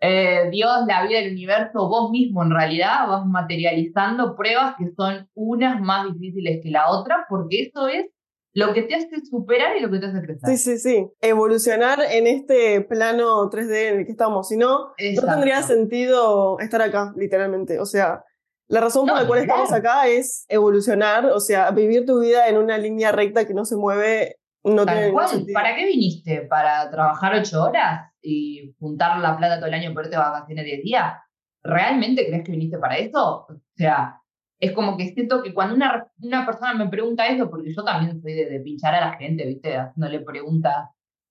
Eh, 0.02 0.48
Dios, 0.50 0.86
la 0.86 1.06
vida, 1.06 1.18
el 1.18 1.32
universo, 1.32 1.86
vos 1.86 2.10
mismo 2.10 2.42
en 2.42 2.50
realidad 2.50 3.06
vas 3.06 3.26
materializando 3.26 4.34
pruebas 4.34 4.74
que 4.78 4.90
son 4.96 5.28
unas 5.34 5.78
más 5.82 6.10
difíciles 6.10 6.60
que 6.62 6.70
la 6.70 6.88
otra, 6.88 7.26
porque 7.28 7.64
eso 7.64 7.86
es 7.86 8.06
lo 8.52 8.72
que 8.72 8.82
te 8.82 8.94
hace 8.94 9.08
superar 9.28 9.76
y 9.76 9.80
lo 9.80 9.90
que 9.90 9.98
te 9.98 10.06
hace 10.06 10.20
crecer. 10.20 10.48
Sí, 10.50 10.56
sí, 10.56 10.78
sí. 10.78 11.06
Evolucionar 11.20 12.00
en 12.10 12.26
este 12.26 12.80
plano 12.80 13.48
3D 13.50 13.88
en 13.88 13.98
el 14.00 14.06
que 14.06 14.12
estamos. 14.12 14.48
Si 14.48 14.56
no, 14.56 14.88
no 14.88 15.22
tendría 15.22 15.62
sentido 15.62 16.58
estar 16.58 16.82
acá, 16.82 17.12
literalmente. 17.16 17.78
O 17.78 17.86
sea, 17.86 18.24
la 18.68 18.80
razón 18.80 19.06
por 19.06 19.16
la 19.16 19.26
cual 19.26 19.40
estamos 19.40 19.72
acá 19.72 20.06
es 20.08 20.44
evolucionar, 20.48 21.26
o 21.26 21.40
sea, 21.40 21.70
vivir 21.70 22.06
tu 22.06 22.20
vida 22.20 22.48
en 22.48 22.58
una 22.58 22.78
línea 22.78 23.12
recta 23.12 23.46
que 23.46 23.54
no 23.54 23.64
se 23.64 23.76
mueve. 23.76 24.36
No 24.62 24.84
tiene 24.84 25.12
¿Para 25.54 25.74
qué 25.74 25.86
viniste? 25.86 26.42
¿Para 26.42 26.90
trabajar 26.90 27.34
ocho 27.34 27.62
horas? 27.62 28.10
y 28.22 28.74
juntar 28.78 29.18
la 29.18 29.36
plata 29.36 29.56
todo 29.56 29.68
el 29.68 29.74
año 29.74 29.90
irte 29.90 30.10
de 30.10 30.16
vacaciones 30.16 30.64
10 30.64 30.82
días. 30.82 31.14
¿Realmente 31.62 32.26
crees 32.26 32.44
que 32.44 32.52
viniste 32.52 32.78
para 32.78 32.96
eso? 32.96 33.46
O 33.48 33.60
sea, 33.74 34.19
es 34.60 34.72
como 34.72 34.96
que 34.96 35.12
siento 35.14 35.42
que 35.42 35.54
cuando 35.54 35.74
una, 35.74 36.06
una 36.20 36.46
persona 36.46 36.74
me 36.74 36.88
pregunta 36.88 37.26
eso, 37.26 37.48
porque 37.50 37.72
yo 37.72 37.82
también 37.82 38.20
soy 38.20 38.34
de, 38.34 38.60
pinchar 38.60 38.94
a 38.94 39.00
la 39.00 39.16
gente, 39.16 39.46
¿viste? 39.46 39.76
Haciéndole 39.76 40.20
preguntas 40.20 40.90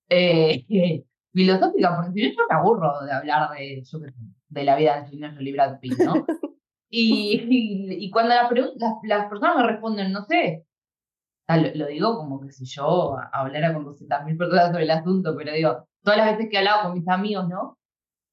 eh, 0.09 0.65
filosóficas, 1.33 1.95
porque 1.95 2.11
si 2.13 2.27
no 2.27 2.33
yo 2.35 2.43
me 2.49 2.55
aburro 2.55 3.05
de 3.05 3.11
hablar 3.11 3.51
de, 3.51 3.83
yo 3.83 3.99
de 4.49 4.63
la 4.63 4.75
vida 4.75 4.93
de 4.93 4.99
Angelina 5.01 5.33
Jolie 5.33 5.53
Brad 5.53 5.79
Pitt, 5.79 5.99
¿no? 5.99 6.13
y, 6.89 7.45
y, 8.05 8.09
cuando 8.09 8.33
la 8.33 8.49
las, 8.75 8.93
las 9.03 9.29
personas 9.29 9.57
me 9.57 9.67
responden, 9.71 10.11
no 10.11 10.23
sé, 10.23 10.65
lo, 11.57 11.87
digo 11.87 12.17
como 12.17 12.39
que 12.41 12.51
si 12.51 12.65
yo 12.65 13.17
hablara 13.31 13.73
con 13.73 13.85
200.000 13.85 14.37
personas 14.37 14.71
sobre 14.71 14.83
el 14.83 14.91
asunto, 14.91 15.35
pero 15.35 15.53
digo, 15.53 15.87
todas 16.03 16.17
las 16.17 16.31
veces 16.31 16.49
que 16.49 16.55
he 16.55 16.59
hablado 16.59 16.83
con 16.83 16.93
mis 16.93 17.07
amigos, 17.07 17.47
¿no? 17.47 17.77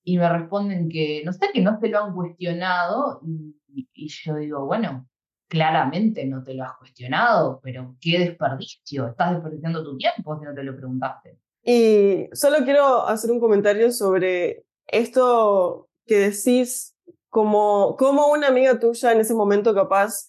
Y 0.04 0.18
me 0.18 0.28
responden 0.28 0.88
que, 0.88 1.22
no 1.24 1.32
sé, 1.32 1.48
que 1.52 1.62
no 1.62 1.78
se 1.80 1.88
lo 1.88 2.04
han 2.04 2.14
cuestionado. 2.14 3.20
Y, 3.24 3.56
y 3.92 4.08
yo 4.08 4.36
digo, 4.36 4.64
bueno, 4.66 5.06
claramente 5.48 6.24
no 6.26 6.42
te 6.42 6.54
lo 6.54 6.64
has 6.64 6.76
cuestionado, 6.76 7.60
pero 7.62 7.96
qué 8.00 8.18
desperdicio, 8.18 9.08
estás 9.08 9.34
desperdiciando 9.34 9.84
tu 9.84 9.96
tiempo 9.96 10.38
si 10.38 10.44
no 10.44 10.54
te 10.54 10.62
lo 10.62 10.76
preguntaste. 10.76 11.38
Y 11.62 12.28
solo 12.32 12.58
quiero 12.64 13.06
hacer 13.06 13.30
un 13.30 13.40
comentario 13.40 13.90
sobre 13.90 14.64
esto 14.86 15.88
que 16.06 16.30
decís, 16.30 16.96
como, 17.28 17.96
como 17.98 18.28
una 18.28 18.48
amiga 18.48 18.78
tuya 18.78 19.12
en 19.12 19.20
ese 19.20 19.34
momento 19.34 19.74
capaz 19.74 20.26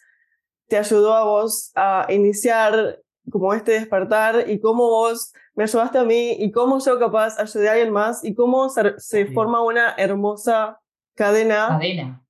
te 0.68 0.78
ayudó 0.78 1.14
a 1.14 1.24
vos 1.24 1.72
a 1.76 2.08
iniciar 2.10 3.02
como 3.32 3.54
este 3.54 3.74
despertar 3.74 4.50
y 4.50 4.60
cómo 4.60 4.90
vos 4.90 5.32
me 5.56 5.64
ayudaste 5.64 5.98
a 6.00 6.04
mí 6.04 6.32
y 6.40 6.52
cómo 6.52 6.80
yo 6.80 7.00
capaz 7.00 7.40
ayudé 7.40 7.70
a 7.70 7.74
alguien 7.74 7.92
más 7.92 8.24
y 8.24 8.36
cómo 8.36 8.70
se, 8.70 9.26
forma 9.28 9.62
una 9.64 9.94
hermosa 9.98 10.80
cadena. 11.16 11.68
Cadena. 11.70 12.27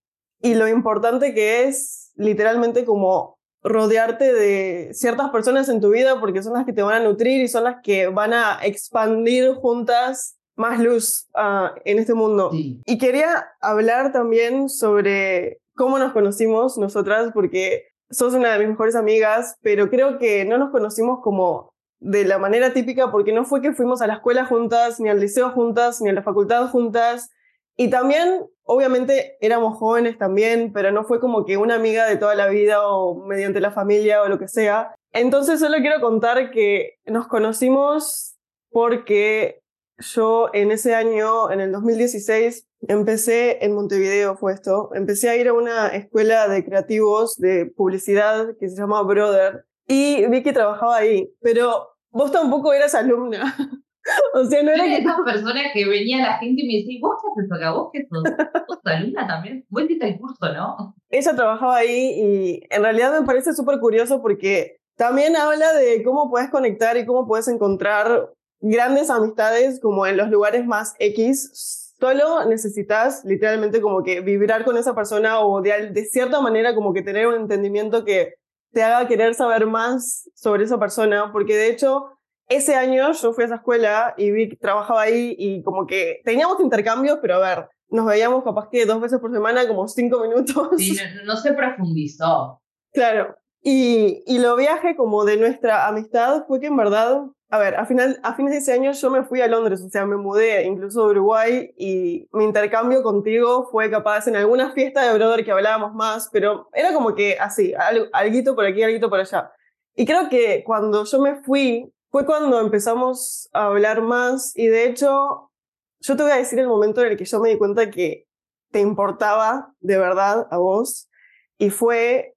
Y 0.48 0.56
lo 0.56 0.70
importante 0.70 1.34
que 1.34 1.66
es 1.66 2.13
literalmente 2.16 2.86
como 2.86 3.38
rodearte 3.62 4.34
de 4.34 4.94
ciertas 4.94 5.30
personas 5.30 5.68
en 5.68 5.82
tu 5.82 5.89
vida 5.89 6.22
porque 6.22 6.42
son 6.42 6.54
las 6.54 6.66
que 6.66 6.72
te 6.72 6.84
van 6.84 7.01
a 7.01 7.06
nutrir 7.06 7.42
y 7.42 7.50
son 7.50 7.66
las 7.66 7.82
que 7.84 8.08
van 8.08 8.34
a 8.34 8.60
expandir 8.63 9.56
juntas 9.56 10.38
más 10.56 10.80
luz 10.80 11.27
ah, 11.36 11.75
en 11.84 12.00
este 12.00 12.13
mundo. 12.13 12.50
Y 12.54 12.98
quería 12.98 13.50
hablar 13.60 14.13
también 14.13 14.70
sobre 14.70 15.60
cómo 15.75 16.00
nos 16.00 16.13
conocimos 16.13 16.77
nosotras 16.77 17.32
porque 17.34 17.88
sos 18.10 18.34
una 18.34 18.54
de 18.54 18.60
mis 18.60 18.70
mejores 18.70 18.96
amigas, 18.96 19.58
pero 19.62 19.89
creo 19.89 20.18
que 20.18 20.46
no 20.46 20.58
nos 20.58 20.72
conocimos 20.72 21.20
como 21.22 21.74
de 22.00 22.24
la 22.24 22.38
manera 22.38 22.72
típica 22.72 23.12
porque 23.12 23.34
no 23.34 23.44
fue 23.44 23.62
que 23.62 23.74
fuimos 23.74 24.01
a 24.01 24.08
la 24.08 24.13
escuela 24.13 24.46
juntas, 24.46 25.01
ni 25.01 25.10
al 25.10 25.20
liceo 25.20 25.51
juntas, 25.51 26.01
ni 26.01 26.10
a 26.10 26.13
la 26.13 26.24
facultad 26.24 26.70
juntas. 26.70 27.32
Y 27.77 27.89
también, 27.91 28.48
obviamente, 28.63 29.38
éramos 29.39 29.77
jóvenes 29.77 30.17
también, 30.17 30.74
pero 30.74 30.91
no 30.91 31.03
fue 31.03 31.19
como 31.19 31.46
que 31.46 31.57
una 31.57 31.75
amiga 31.75 32.07
de 32.07 32.17
toda 32.17 32.34
la 32.34 32.48
vida 32.48 32.88
o 32.88 33.15
mediante 33.15 33.62
la 33.62 33.72
familia 33.72 34.24
o 34.24 34.27
lo 34.27 34.39
que 34.39 34.48
sea. 34.48 34.96
Entonces 35.13 35.60
solo 35.60 35.77
quiero 35.77 36.01
contar 36.01 36.50
que 36.50 36.96
nos 37.05 37.27
conocimos 37.27 38.36
porque 38.72 39.62
yo 40.00 40.50
en 40.53 40.72
ese 40.72 40.96
año, 40.96 41.51
en 41.51 41.60
el 41.60 41.72
2016, 41.72 42.67
empecé 42.88 43.63
en 43.63 43.74
Montevideo, 43.74 44.38
fue 44.38 44.53
esto. 44.53 44.89
Empecé 44.93 45.29
a 45.29 45.36
ir 45.36 45.48
a 45.48 45.53
una 45.53 45.88
escuela 45.89 46.48
de 46.48 46.65
creativos 46.65 47.38
de 47.38 47.67
publicidad 47.67 48.55
que 48.60 48.69
se 48.69 48.75
llama 48.75 49.01
Brother 49.03 49.65
y 49.88 50.25
vi 50.27 50.43
que 50.43 50.53
trabajaba 50.53 50.98
ahí, 50.98 51.31
pero 51.41 51.89
vos 52.10 52.31
tampoco 52.31 52.74
eras 52.74 52.96
alumna. 52.96 53.55
o 54.34 54.46
sea, 54.46 54.64
no 54.64 54.72
era 54.72 54.84
que... 54.84 54.98
esa 54.98 55.18
persona 55.26 55.62
que 55.74 55.86
venía 55.86 56.18
la 56.20 56.38
gente 56.38 56.62
y 56.62 56.68
me 56.68 56.74
decía, 56.80 57.00
¿vos 57.02 57.16
qué 57.22 57.42
haces 57.42 57.52
acá? 57.52 57.72
¿Vos 57.72 57.90
qué 57.92 58.08
sos? 58.10 58.24
¿Vos 58.68 58.80
alumna 58.84 59.28
también? 59.28 59.66
Vos 59.70 59.84
hiciste 59.84 60.08
el 60.08 60.20
curso, 60.20 60.54
¿no? 60.54 60.96
Ella 61.10 61.36
trabajaba 61.36 61.78
ahí 61.78 62.14
y 62.16 62.64
en 62.70 62.82
realidad 62.82 63.20
me 63.20 63.26
parece 63.26 63.54
súper 63.54 63.80
curioso 63.80 64.22
porque 64.22 64.78
también 64.96 65.36
habla 65.36 65.74
de 65.74 66.04
cómo 66.04 66.30
puedes 66.30 66.50
conectar 66.50 66.98
y 66.98 67.06
cómo 67.06 67.28
puedes 67.28 67.48
encontrar 67.48 68.32
grandes 68.60 69.10
amistades 69.10 69.80
como 69.80 70.08
en 70.08 70.18
los 70.18 70.30
lugares 70.30 70.66
más 70.66 70.96
X, 71.00 71.94
solo 72.00 72.46
necesitas 72.46 73.24
literalmente 73.24 73.82
como 73.82 74.04
que 74.04 74.22
vibrar 74.22 74.66
con 74.66 74.78
esa 74.78 74.96
persona 74.96 75.40
o 75.40 75.62
de, 75.62 75.92
de 75.92 76.06
cierta 76.06 76.42
manera 76.42 76.76
como 76.76 76.94
que 76.94 77.02
tener 77.02 77.28
un 77.28 77.36
entendimiento 77.36 78.04
que 78.06 78.36
te 78.72 78.84
haga 78.84 79.08
querer 79.08 79.34
saber 79.34 79.66
más 79.66 80.30
sobre 80.36 80.64
esa 80.64 80.80
persona, 80.80 81.32
porque 81.32 81.56
de 81.56 81.70
hecho 81.70 82.17
ese 82.48 82.75
año 82.75 83.12
yo 83.12 83.34
fui 83.34 83.44
a 83.44 83.48
esa 83.48 83.56
escuela 83.56 84.13
y 84.18 84.32
vi 84.32 84.50
que 84.50 84.56
trabajaba 84.56 85.01
ahí 85.01 85.36
y 85.38 85.63
como 85.63 85.86
que 85.86 86.22
teníamos 86.24 86.60
intercambios, 86.60 87.20
pero 87.22 87.36
a 87.36 87.39
ver, 87.39 87.70
nos 87.89 88.06
veíamos 88.06 88.44
capaz 88.44 88.70
que 88.70 88.86
dos 88.86 89.01
veces 89.01 89.20
por 89.20 89.32
semana, 89.32 89.68
como 89.68 89.88
cinco 89.88 90.22
minutos. 90.22 90.70
Sí, 90.77 90.98
no, 91.16 91.34
no 91.34 91.38
se 91.38 91.54
profundizó. 91.54 92.62
Claro. 92.94 93.36
Y, 93.62 94.24
y 94.25 94.39
lo 94.39 94.56
viaje 94.56 94.96
como 94.96 95.25
de 95.25 95.38
nuestra 95.38 95.88
amistad 95.88 96.46
fue 96.48 96.60
que 96.60 96.68
en 96.68 96.77
verdad 96.77 97.24
a 97.50 97.60
ver, 97.60 97.75
a, 97.75 97.86
final, 97.86 98.20
a 98.24 98.34
fines 98.36 98.51
de 98.51 98.58
ese 98.60 98.74
año 98.74 98.92
yo 98.92 99.10
me 99.10 99.24
fui 99.24 99.39
a 99.39 99.48
Londres, 99.48 99.82
o 99.82 99.89
sea, 99.89 100.06
me 100.06 100.18
mudé 100.18 100.66
incluso 100.66 101.06
de 101.06 101.12
Uruguay 101.12 101.74
y 101.77 102.27
mi 102.34 102.44
intercambio 102.44 103.04
contigo 103.04 103.70
fue 103.72 103.89
capaz 103.89 104.27
en 104.27 104.36
alguna 104.36 104.74
fiesta 104.74 105.01
de 105.04 105.18
Brother 105.18 105.46
que 105.46 105.51
hablábamos 105.51 105.94
más, 105.94 106.30
pero 106.32 106.68
era 106.74 106.94
como 106.94 107.16
que 107.16 107.38
así, 107.39 107.74
algo 107.74 108.56
por 108.56 108.66
aquí, 108.66 108.84
algo 108.84 109.10
por 109.10 109.20
allá. 109.22 109.50
Y 109.96 110.06
creo 110.06 110.27
que 110.30 110.63
cuando 110.66 111.06
yo 111.06 111.22
me 111.22 111.42
fui 111.42 111.89
fue 112.18 112.26
cuando 112.26 112.60
empezamos 112.60 113.48
a 113.54 113.68
hablar 113.68 114.02
más 114.02 114.52
y 114.58 114.66
de 114.66 114.86
hecho 114.88 115.52
yo 116.00 116.18
te 116.18 116.24
voy 116.24 116.32
a 116.32 116.38
decir 116.38 116.58
el 116.58 116.68
momento 116.68 117.02
en 117.02 117.12
el 117.12 117.16
que 117.16 117.26
yo 117.26 117.40
me 117.40 117.50
di 117.50 117.60
cuenta 117.60 117.92
que 117.92 118.26
te 118.72 118.80
importaba 118.80 119.76
de 119.82 120.00
verdad 120.00 120.48
a 120.50 120.58
vos 120.58 121.12
y 121.60 121.70
fue 121.70 122.36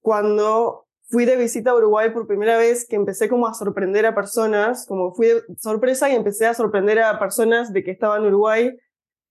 cuando 0.00 0.86
fui 1.02 1.26
de 1.26 1.36
visita 1.36 1.72
a 1.72 1.74
Uruguay 1.74 2.08
por 2.14 2.26
primera 2.26 2.56
vez 2.56 2.86
que 2.88 2.96
empecé 2.96 3.28
como 3.28 3.46
a 3.46 3.52
sorprender 3.52 4.06
a 4.06 4.14
personas, 4.14 4.86
como 4.86 5.12
fui 5.12 5.26
de 5.26 5.42
sorpresa 5.58 6.08
y 6.08 6.14
empecé 6.14 6.46
a 6.46 6.54
sorprender 6.54 6.98
a 7.00 7.18
personas 7.18 7.74
de 7.74 7.84
que 7.84 7.90
estaba 7.90 8.16
en 8.16 8.24
Uruguay. 8.24 8.74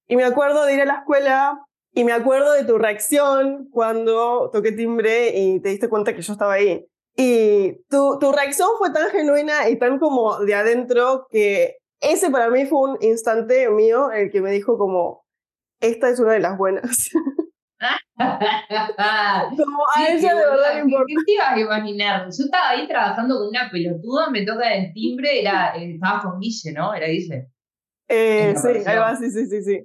Y 0.08 0.15
me 0.17 0.24
acuerdo 0.24 0.65
de 0.65 0.75
ir 0.75 0.81
a 0.81 0.86
la 0.86 0.98
escuela 1.00 1.65
y 1.93 2.03
me 2.03 2.12
acuerdo 2.12 2.53
de 2.53 2.63
tu 2.63 2.77
reacción 2.77 3.67
cuando 3.72 4.51
toqué 4.53 4.72
timbre 4.72 5.36
y 5.36 5.60
te 5.62 5.69
diste 5.69 5.89
cuenta 5.89 6.13
que 6.13 6.22
yo 6.22 6.34
estaba 6.34 6.53
ahí. 6.53 6.88
Y 7.21 7.83
tu, 7.89 8.17
tu 8.17 8.31
reacción 8.31 8.69
fue 8.77 8.93
tan 8.93 9.09
genuina 9.09 9.67
y 9.67 9.77
tan 9.77 9.99
como 9.99 10.39
de 10.39 10.55
adentro 10.55 11.27
que 11.29 11.75
ese 11.99 12.31
para 12.31 12.49
mí 12.49 12.65
fue 12.65 12.91
un 12.91 12.97
instante 13.01 13.69
mío 13.69 14.09
el 14.09 14.31
que 14.31 14.39
me 14.39 14.51
dijo 14.51 14.77
como, 14.77 15.25
esta 15.81 16.07
es 16.09 16.21
una 16.21 16.31
de 16.31 16.39
las 16.39 16.57
buenas. 16.57 17.09
Como 18.19 19.83
a 19.95 20.07
ella 20.09 20.35
de 20.35 20.45
verdad 20.45 20.73
le 20.75 20.79
importa. 20.81 21.05
¿Qué, 21.07 21.15
te 21.25 21.31
ibas 21.31 21.47
a 21.47 21.59
imaginar? 21.59 22.23
Yo 22.25 22.43
estaba 22.43 22.69
ahí 22.71 22.85
trabajando 22.85 23.38
con 23.38 23.47
una 23.47 23.69
pelotuda, 23.71 24.29
me 24.29 24.45
toca 24.45 24.73
el 24.73 24.91
timbre, 24.91 25.39
era, 25.39 25.73
eh, 25.77 25.93
estaba 25.93 26.21
con 26.21 26.41
Guille, 26.41 26.73
¿no? 26.73 26.93
Era 26.93 27.07
Guille. 27.07 27.47
Eh, 28.09 28.53
sí, 28.57 28.67
ahí 28.85 28.97
va, 28.97 29.15
sí, 29.15 29.31
sí, 29.31 29.45
sí, 29.47 29.63
sí. 29.63 29.79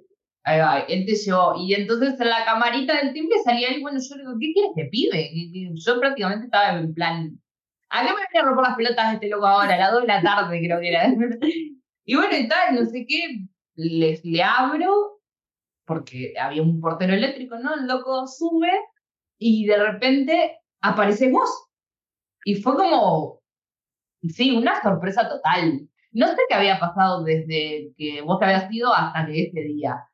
Ahí 0.44 0.58
va, 0.60 0.80
él 0.80 1.06
te 1.06 1.14
llevó. 1.14 1.54
Y 1.58 1.74
entonces 1.74 2.20
en 2.20 2.28
la 2.28 2.44
camarita 2.44 2.96
del 2.96 3.12
timbre 3.14 3.38
salía 3.44 3.70
él, 3.70 3.80
bueno, 3.80 3.98
yo 3.98 4.16
le 4.16 4.22
digo, 4.22 4.36
¿qué 4.38 4.52
quieres 4.52 4.72
que 4.76 4.84
pibe? 4.84 5.30
Yo 5.74 6.00
prácticamente 6.00 6.46
estaba 6.46 6.78
en 6.78 6.92
plan, 6.94 7.40
¿a 7.90 8.02
qué 8.02 8.08
me 8.08 8.12
voy 8.12 8.22
a 8.40 8.44
romper 8.44 8.64
las 8.64 8.76
pelotas 8.76 9.14
este 9.14 9.28
loco 9.28 9.46
ahora? 9.46 9.74
A 9.74 9.78
las 9.78 9.92
2 9.92 10.02
de 10.02 10.06
la 10.08 10.22
tarde 10.22 10.60
creo 10.60 10.80
que 10.80 10.88
era. 10.88 11.06
y 12.04 12.14
bueno, 12.14 12.36
y 12.36 12.48
tal, 12.48 12.74
no 12.74 12.84
sé 12.84 13.06
qué, 13.08 13.46
les, 13.76 14.24
le 14.24 14.42
abro 14.42 15.20
porque 15.86 16.34
había 16.40 16.62
un 16.62 16.80
portero 16.80 17.14
eléctrico, 17.14 17.58
¿no? 17.58 17.74
El 17.74 17.86
loco 17.86 18.26
sube 18.26 18.70
y 19.38 19.66
de 19.66 19.76
repente 19.76 20.58
aparece 20.80 21.30
vos. 21.30 21.50
Y 22.44 22.56
fue 22.56 22.76
como, 22.76 23.40
sí, 24.22 24.50
una 24.52 24.82
sorpresa 24.82 25.28
total. 25.28 25.88
No 26.12 26.28
sé 26.28 26.36
qué 26.48 26.54
había 26.54 26.78
pasado 26.78 27.24
desde 27.24 27.92
que 27.96 28.22
vos 28.22 28.38
te 28.38 28.44
habías 28.46 28.72
ido 28.72 28.94
hasta 28.94 29.26
que 29.26 29.44
ese 29.44 29.60
día. 29.62 30.04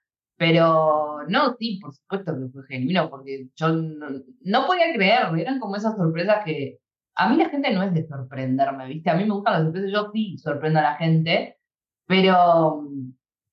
Pero 0.41 1.19
no, 1.29 1.55
sí, 1.59 1.79
por 1.83 1.93
supuesto 1.93 2.33
que 2.33 2.49
fue 2.51 2.63
genuino, 2.67 3.11
porque 3.11 3.49
yo 3.55 3.69
no, 3.69 4.67
podía 4.67 4.91
creer, 4.95 5.39
eran 5.39 5.61
como 5.61 5.77
esas 5.77 5.95
sorpresas 5.99 6.43
que 6.47 6.79
a 7.15 7.29
mí 7.29 7.37
la 7.37 7.51
gente 7.51 7.71
no 7.75 7.83
es 7.83 7.93
de 7.93 8.07
sorprenderme, 8.07 8.87
¿viste? 8.87 9.11
A 9.11 9.17
mí 9.17 9.27
me 9.27 9.35
gustan 9.35 9.53
las 9.53 9.63
sorpresas, 9.65 9.91
yo 9.93 10.11
sí 10.15 10.39
sorprendo 10.39 10.79
a 10.79 10.83
la 10.83 10.95
gente, 10.95 11.59
pero 12.07 12.89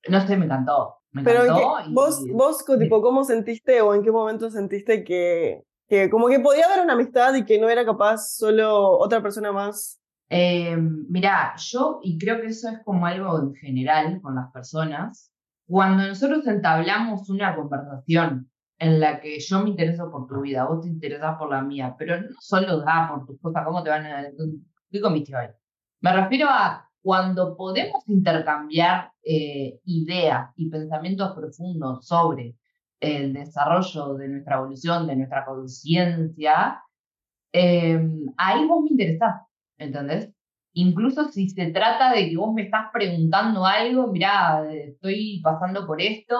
no 0.08 0.26
sé, 0.26 0.38
me 0.38 0.46
encantó. 0.46 0.94
Pero 1.22 1.42
vos, 1.90 2.24
vos 2.32 2.64
tipo, 2.78 3.02
¿cómo 3.02 3.22
sentiste 3.22 3.82
o 3.82 3.94
en 3.94 4.02
qué 4.02 4.10
momento 4.10 4.48
sentiste 4.48 5.04
que, 5.04 5.64
que 5.90 6.08
como 6.08 6.28
que 6.28 6.40
podía 6.40 6.64
haber 6.64 6.82
una 6.82 6.94
amistad 6.94 7.34
y 7.34 7.44
que 7.44 7.60
no 7.60 7.68
era 7.68 7.84
capaz 7.84 8.30
solo 8.34 8.98
otra 8.98 9.20
persona 9.20 9.52
más? 9.52 10.00
Eh, 10.30 10.74
mirá, 11.10 11.54
yo, 11.58 12.00
y 12.02 12.16
creo 12.16 12.40
que 12.40 12.46
eso 12.46 12.70
es 12.70 12.78
como 12.82 13.04
algo 13.04 13.38
en 13.40 13.54
general 13.56 14.22
con 14.22 14.36
las 14.36 14.50
personas, 14.52 15.27
cuando 15.68 16.06
nosotros 16.06 16.46
entablamos 16.46 17.28
una 17.28 17.54
conversación 17.54 18.50
en 18.78 19.00
la 19.00 19.20
que 19.20 19.38
yo 19.38 19.62
me 19.62 19.70
intereso 19.70 20.10
por 20.10 20.26
tu 20.26 20.40
vida, 20.40 20.64
vos 20.64 20.80
te 20.80 20.88
interesás 20.88 21.36
por 21.36 21.50
la 21.50 21.60
mía, 21.60 21.94
pero 21.98 22.20
no 22.22 22.28
solo 22.40 22.80
da 22.80 23.08
por 23.10 23.26
tus 23.26 23.38
cosas, 23.38 23.64
cómo 23.66 23.82
te 23.82 23.90
van 23.90 24.06
a... 24.06 24.24
¿Qué 24.90 25.00
comiste 25.00 25.36
hoy? 25.36 25.48
Me 26.00 26.12
refiero 26.14 26.48
a 26.48 26.88
cuando 27.02 27.54
podemos 27.54 28.02
intercambiar 28.08 29.12
eh, 29.22 29.78
ideas 29.84 30.50
y 30.56 30.70
pensamientos 30.70 31.34
profundos 31.34 32.06
sobre 32.06 32.56
el 32.98 33.34
desarrollo 33.34 34.14
de 34.14 34.28
nuestra 34.28 34.56
evolución, 34.56 35.06
de 35.06 35.16
nuestra 35.16 35.44
conciencia, 35.44 36.82
em, 37.52 38.26
ahí 38.38 38.66
vos 38.66 38.82
me 38.84 38.90
interesás, 38.90 39.42
¿entendés? 39.76 40.30
Incluso 40.80 41.28
si 41.32 41.48
se 41.48 41.72
trata 41.72 42.12
de 42.12 42.30
que 42.30 42.36
vos 42.36 42.54
me 42.54 42.62
estás 42.62 42.86
preguntando 42.92 43.66
algo, 43.66 44.06
mirá, 44.12 44.64
estoy 44.72 45.40
pasando 45.42 45.84
por 45.84 46.00
esto 46.00 46.36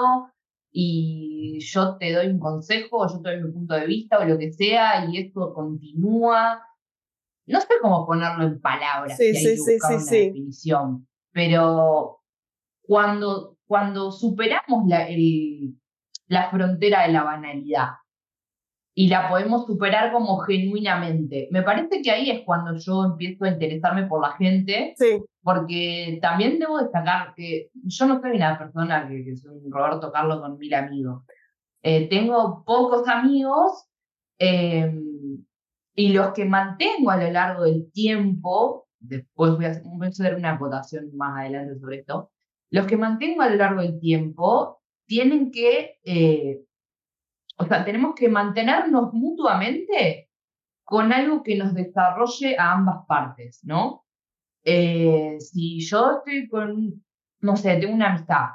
y 0.71 1.59
yo 1.59 1.97
te 1.97 2.13
doy 2.13 2.29
un 2.29 2.39
consejo, 2.39 2.99
o 2.99 3.09
yo 3.13 3.21
te 3.21 3.31
doy 3.31 3.43
mi 3.43 3.51
punto 3.51 3.75
de 3.75 3.87
vista, 3.87 4.21
o 4.21 4.25
lo 4.25 4.39
que 4.39 4.53
sea, 4.53 5.07
y 5.11 5.19
esto 5.19 5.53
continúa. 5.53 6.63
No 7.47 7.61
sé 7.61 7.67
cómo 7.83 8.07
ponerlo 8.07 8.45
en 8.45 8.61
palabras, 8.61 9.17
sí, 9.17 9.35
si 9.35 9.49
hay 9.49 9.55
que 9.57 9.61
buscar 9.61 9.97
una 9.97 10.11
definición, 10.13 11.09
pero 11.33 12.21
cuando, 12.83 13.57
cuando 13.67 14.13
superamos 14.13 14.87
la, 14.87 15.09
el, 15.09 15.75
la 16.29 16.49
frontera 16.49 17.09
de 17.09 17.13
la 17.13 17.25
banalidad 17.25 17.89
y 18.99 19.07
la 19.07 19.29
podemos 19.29 19.65
superar 19.65 20.13
como 20.13 20.39
genuinamente. 20.39 21.47
Me 21.53 21.63
parece 21.63 22.03
que 22.03 22.11
ahí 22.11 22.31
es 22.31 22.41
cuando 22.45 22.77
yo 22.77 23.05
empiezo 23.05 23.45
a 23.45 23.51
interesarme 23.51 24.09
por 24.09 24.21
la 24.21 24.33
gente, 24.33 24.95
sí. 24.97 25.23
porque 25.41 26.19
también 26.21 26.59
debo 26.59 26.79
destacar 26.79 27.33
que 27.37 27.71
yo 27.75 28.07
no 28.07 28.21
soy 28.21 28.33
una 28.33 28.59
persona 28.59 29.07
que, 29.09 29.25
que 29.25 29.37
soy 29.37 29.57
un 29.65 29.71
Roberto 29.71 30.11
Carlos 30.11 30.41
con 30.41 30.59
mil 30.59 30.75
amigos. 30.75 31.23
Eh, 31.81 32.09
tengo 32.09 32.65
pocos 32.67 33.07
amigos 33.07 33.85
em, 34.37 35.45
y 35.95 36.13
los 36.13 36.33
que 36.33 36.45
mantengo 36.45 37.13
a 37.13 37.19
lo 37.19 37.31
largo 37.31 37.63
del 37.67 37.93
tiempo, 37.93 38.89
después 38.99 39.53
voy 39.53 39.67
a, 39.67 39.81
voy 39.85 40.09
a 40.09 40.11
hacer 40.11 40.35
una 40.35 40.55
acotación 40.55 41.17
más 41.17 41.39
adelante 41.39 41.79
sobre 41.79 41.99
esto, 41.99 42.33
los 42.73 42.85
que 42.87 42.97
mantengo 42.97 43.43
a 43.43 43.49
lo 43.49 43.55
largo 43.55 43.81
del 43.81 44.01
tiempo 44.01 44.83
tienen 45.07 45.53
que, 45.53 46.01
eh, 46.03 46.63
o 47.59 47.67
sea, 47.67 47.85
tenemos 47.85 48.15
que 48.15 48.29
mantenernos 48.29 49.13
mutuamente 49.13 50.31
con 50.85 51.13
algo 51.13 51.43
que 51.43 51.57
nos 51.57 51.75
desarrolle 51.75 52.57
a 52.57 52.73
ambas 52.73 53.05
partes, 53.07 53.61
¿no? 53.65 54.05
Eh, 54.65 55.37
si 55.41 55.81
yo 55.81 56.19
estoy 56.19 56.49
con, 56.49 57.05
no 57.41 57.57
sé, 57.57 57.77
tengo 57.77 57.95
una 57.95 58.11
amistad, 58.11 58.47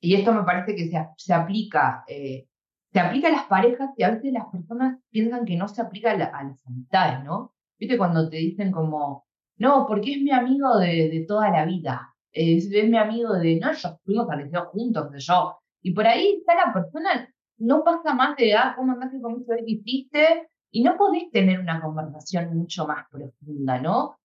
y 0.00 0.14
esto 0.14 0.32
me 0.32 0.44
parece 0.44 0.76
que 0.76 0.88
se, 0.88 1.08
se 1.16 1.34
aplica, 1.34 2.04
eh, 2.06 2.46
se 2.92 3.00
aplica 3.00 3.28
a 3.28 3.32
las 3.32 3.44
parejas 3.44 3.90
y 3.96 4.02
a 4.02 4.10
veces 4.10 4.32
las 4.32 4.46
personas 4.46 4.98
piensan 5.10 5.44
que 5.44 5.56
no 5.56 5.66
se 5.66 5.80
aplica 5.82 6.12
a, 6.12 6.16
las 6.16 6.66
amistades, 6.66 7.24
¿no? 7.24 7.54
Viste 7.78 7.98
cuando 7.98 8.28
te 8.28 8.36
dicen 8.36 8.70
como, 8.70 9.26
no, 9.56 9.86
porque 9.88 10.12
es 10.12 10.22
mi 10.22 10.30
amigo 10.30 10.78
de, 10.78 11.24
toda 11.26 11.50
la 11.50 11.64
vida 11.64 12.14
es, 12.34 12.68
mi 12.68 12.98
amigo 12.98 13.32
de, 13.34 13.58
no, 13.60 13.72
yo 13.72 13.98
fuimos 14.04 14.26
liceo 14.36 14.66
juntos, 14.66 15.10
de 15.10 15.20
yo. 15.20 15.58
Y 15.82 15.92
por 15.92 16.06
ahí 16.06 16.38
está 16.38 16.54
la 16.54 16.72
persona, 16.72 17.33
no 17.58 17.84
pasa 17.84 18.14
más 18.14 18.36
de, 18.36 18.54
ah, 18.54 18.74
¿cómo 18.76 18.92
andaste 18.92 19.20
con 19.20 19.44
qué 19.44 19.64
hiciste? 19.66 20.48
Y 20.70 20.82
no 20.82 20.96
podés 20.96 21.30
tener 21.30 21.60
una 21.60 21.80
conversación 21.80 22.56
mucho 22.56 22.86
más 22.86 23.06
profunda, 23.10 23.80
¿no? 23.80 24.16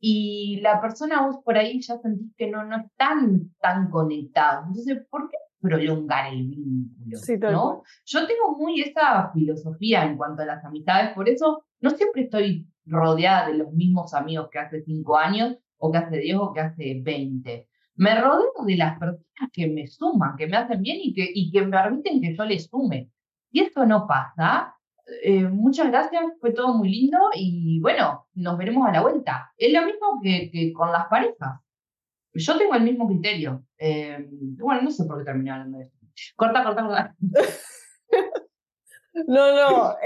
Y 0.00 0.60
la 0.62 0.80
persona 0.80 1.26
vos 1.26 1.36
por 1.44 1.58
ahí 1.58 1.80
ya 1.82 1.98
sentís 1.98 2.34
que 2.36 2.50
no, 2.50 2.64
no 2.64 2.78
están 2.78 3.52
tan 3.60 3.90
conectados. 3.90 4.64
Entonces, 4.68 5.06
¿por 5.10 5.28
qué 5.28 5.36
prolongar 5.60 6.32
el 6.32 6.46
vínculo? 6.48 7.18
¿no? 7.50 7.82
Yo 8.06 8.26
tengo 8.26 8.56
muy 8.56 8.80
esa 8.80 9.30
filosofía 9.32 10.04
en 10.04 10.16
cuanto 10.16 10.42
a 10.42 10.46
las 10.46 10.64
amistades, 10.64 11.14
por 11.14 11.28
eso 11.28 11.64
no 11.80 11.90
siempre 11.90 12.22
estoy 12.22 12.66
rodeada 12.86 13.48
de 13.48 13.58
los 13.58 13.72
mismos 13.72 14.14
amigos 14.14 14.48
que 14.50 14.58
hace 14.58 14.82
cinco 14.82 15.18
años, 15.18 15.58
o 15.80 15.90
que 15.90 15.98
hace 15.98 16.18
10 16.18 16.36
o 16.38 16.52
que 16.52 16.60
hace 16.60 17.00
20. 17.02 17.68
Me 18.00 18.18
rodeo 18.18 18.50
de 18.64 18.76
las 18.76 18.98
personas 18.98 19.50
que 19.52 19.66
me 19.66 19.86
suman, 19.86 20.34
que 20.38 20.46
me 20.46 20.56
hacen 20.56 20.80
bien 20.80 20.96
y 21.02 21.12
que, 21.12 21.30
y 21.34 21.50
que 21.50 21.60
me 21.60 21.70
permiten 21.70 22.22
que 22.22 22.34
yo 22.34 22.46
les 22.46 22.64
sume. 22.64 23.10
Y 23.50 23.60
esto 23.60 23.84
no 23.84 24.06
pasa. 24.06 24.74
Eh, 25.22 25.42
muchas 25.42 25.88
gracias, 25.88 26.22
fue 26.40 26.52
todo 26.52 26.72
muy 26.72 26.88
lindo 26.88 27.18
y 27.34 27.78
bueno, 27.80 28.26
nos 28.32 28.56
veremos 28.56 28.88
a 28.88 28.92
la 28.92 29.02
vuelta. 29.02 29.52
Es 29.54 29.70
lo 29.70 29.84
mismo 29.84 30.18
que, 30.22 30.50
que 30.50 30.72
con 30.72 30.90
las 30.90 31.08
parejas. 31.08 31.60
Yo 32.32 32.56
tengo 32.56 32.74
el 32.74 32.84
mismo 32.84 33.06
criterio. 33.06 33.66
Eh, 33.76 34.26
bueno, 34.30 34.80
no 34.80 34.90
sé 34.90 35.04
por 35.04 35.18
qué 35.18 35.24
terminé 35.24 35.50
hablando 35.50 35.76
de 35.76 35.84
esto. 35.84 35.98
Corta, 36.36 36.64
corta, 36.64 36.82
corta. 36.82 37.16
No, 39.26 39.54
no, 39.54 39.96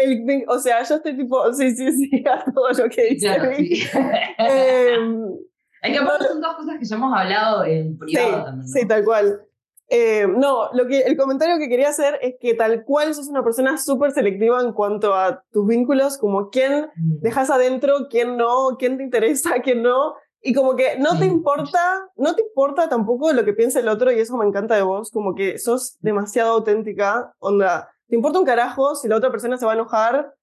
o 0.49 0.59
sea, 0.59 0.83
yo 0.83 0.97
estoy 0.97 1.15
tipo, 1.15 1.53
sí, 1.53 1.77
sí, 1.77 1.93
sí, 1.93 2.25
a 2.27 2.43
todo 2.51 2.71
lo 2.71 2.89
que 2.89 3.05
dice. 3.11 3.29
Hay 5.85 5.93
que 5.93 5.99
aparte 5.99 6.29
son 6.29 6.41
dos 6.41 6.57
cosas 6.57 6.79
que 6.79 6.87
ya 6.87 6.97
hemos 6.97 7.15
hablado 7.15 7.63
en 7.67 7.99
privado 7.99 8.39
sí, 8.39 8.45
también. 8.45 8.69
Sí, 8.69 8.89
tal 8.89 9.05
cual. 9.05 9.43
Eh, 9.91 10.27
no, 10.27 10.73
lo 10.73 10.87
que, 10.87 11.01
el 11.01 11.15
comentario 11.15 11.59
que 11.59 11.69
quería 11.69 11.91
hacer 11.91 12.19
es 12.23 12.37
que 12.41 12.55
tal 12.55 12.85
cual 12.85 13.15
sos 13.15 13.29
una 13.29 13.45
persona 13.45 13.77
súper 13.77 14.13
selectiva 14.13 14.63
en 14.63 14.73
cuanto 14.73 15.15
a 15.15 15.45
tus 15.53 15.67
vínculos, 15.67 16.17
como 16.17 16.49
quién 16.49 16.87
mm. 16.97 17.21
dejas 17.21 17.51
adentro, 17.51 18.09
quién 18.09 18.39
no, 18.39 18.79
quién 18.79 18.97
te 18.97 19.05
interesa, 19.05 19.57
quién 19.63 19.83
no. 19.83 20.15
Y 20.41 20.55
como 20.55 20.75
que 20.75 20.99
no 20.99 21.19
te 21.19 21.27
importa, 21.27 22.09
no 22.17 22.35
te 22.35 22.41
importa 22.41 22.89
tampoco 22.89 23.31
lo 23.35 23.45
que 23.45 23.53
piense 23.53 23.81
el 23.81 23.89
otro 23.89 24.11
y 24.11 24.21
eso 24.21 24.39
me 24.39 24.47
encanta 24.47 24.77
de 24.77 24.83
vos, 24.83 25.11
como 25.11 25.35
que 25.35 25.59
sos 25.59 25.99
demasiado 26.01 26.53
auténtica, 26.53 27.35
onda, 27.41 27.91
te 28.09 28.17
importa 28.17 28.39
un 28.39 28.47
carajo 28.47 28.95
si 28.95 29.09
la 29.09 29.17
otra 29.17 29.31
persona 29.31 29.59
se 29.59 29.67
va 29.67 29.73
a 29.73 29.75
enojar, 29.75 30.35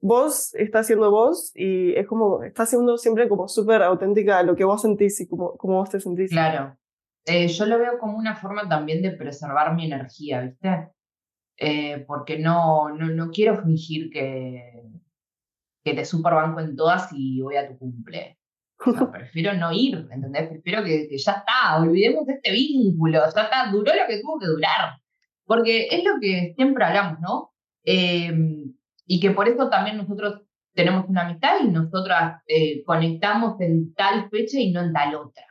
vos 0.00 0.54
estás 0.54 0.86
siendo 0.86 1.10
vos 1.10 1.52
y 1.54 1.94
es 1.94 2.06
como, 2.06 2.42
estás 2.42 2.70
siendo 2.70 2.96
siempre 2.96 3.28
como 3.28 3.48
súper 3.48 3.82
auténtica 3.82 4.42
lo 4.42 4.56
que 4.56 4.64
vos 4.64 4.82
sentís 4.82 5.20
y 5.20 5.28
como, 5.28 5.56
como 5.56 5.74
vos 5.74 5.90
te 5.90 6.00
sentís. 6.00 6.30
Claro. 6.30 6.76
Eh, 7.26 7.48
yo 7.48 7.66
lo 7.66 7.78
veo 7.78 7.98
como 7.98 8.16
una 8.16 8.34
forma 8.34 8.68
también 8.68 9.02
de 9.02 9.12
preservar 9.12 9.74
mi 9.74 9.86
energía, 9.86 10.40
¿viste? 10.40 10.88
Eh, 11.58 12.04
porque 12.06 12.38
no, 12.38 12.88
no, 12.88 13.08
no 13.08 13.30
quiero 13.30 13.62
fingir 13.62 14.10
que, 14.10 14.82
que 15.84 15.94
te 15.94 16.04
superbanco 16.06 16.60
en 16.60 16.74
todas 16.74 17.10
y 17.12 17.42
voy 17.42 17.56
a 17.56 17.68
tu 17.68 17.78
cumple. 17.78 18.38
prefiero 19.12 19.52
no 19.52 19.70
ir, 19.70 20.06
¿entendés? 20.10 20.48
Prefiero 20.48 20.82
que, 20.82 21.06
que, 21.08 21.18
ya 21.18 21.32
está, 21.32 21.78
olvidemos 21.78 22.26
de 22.26 22.34
este 22.34 22.52
vínculo, 22.52 23.20
ya 23.34 23.42
está, 23.42 23.70
duró 23.70 23.92
lo 23.92 24.06
que 24.08 24.20
tuvo 24.20 24.38
que 24.38 24.46
durar. 24.46 24.94
Porque 25.44 25.88
es 25.90 26.02
lo 26.02 26.12
que 26.20 26.54
siempre 26.56 26.84
hablamos, 26.84 27.20
¿no? 27.20 27.52
Eh, 27.84 28.32
y 29.10 29.18
que 29.18 29.32
por 29.32 29.48
eso 29.48 29.68
también 29.68 29.96
nosotros 29.96 30.42
tenemos 30.72 31.04
una 31.08 31.22
amistad 31.22 31.56
y 31.64 31.66
nosotras 31.66 32.40
eh, 32.46 32.84
conectamos 32.84 33.60
en 33.60 33.92
tal 33.94 34.30
fecha 34.30 34.60
y 34.60 34.70
no 34.70 34.82
en 34.82 34.92
tal 34.92 35.16
otra. 35.16 35.42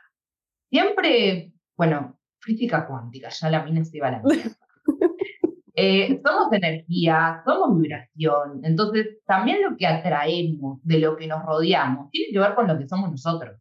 Siempre, 0.70 1.52
bueno, 1.76 2.18
física 2.40 2.86
cuántica, 2.86 3.28
ya 3.28 3.50
la 3.50 3.62
mina 3.62 3.84
se 3.84 3.98
iba 3.98 4.08
a 4.08 4.12
la 4.12 4.22
eh, 5.74 6.22
somos 6.24 6.50
energía, 6.54 7.42
somos 7.44 7.78
vibración, 7.78 8.64
entonces 8.64 9.18
también 9.26 9.58
lo 9.62 9.76
que 9.76 9.86
atraemos 9.86 10.80
de 10.82 10.98
lo 10.98 11.18
que 11.18 11.26
nos 11.26 11.44
rodeamos 11.44 12.10
tiene 12.10 12.32
que 12.32 12.38
ver 12.38 12.54
con 12.54 12.66
lo 12.66 12.78
que 12.78 12.88
somos 12.88 13.10
nosotros. 13.10 13.60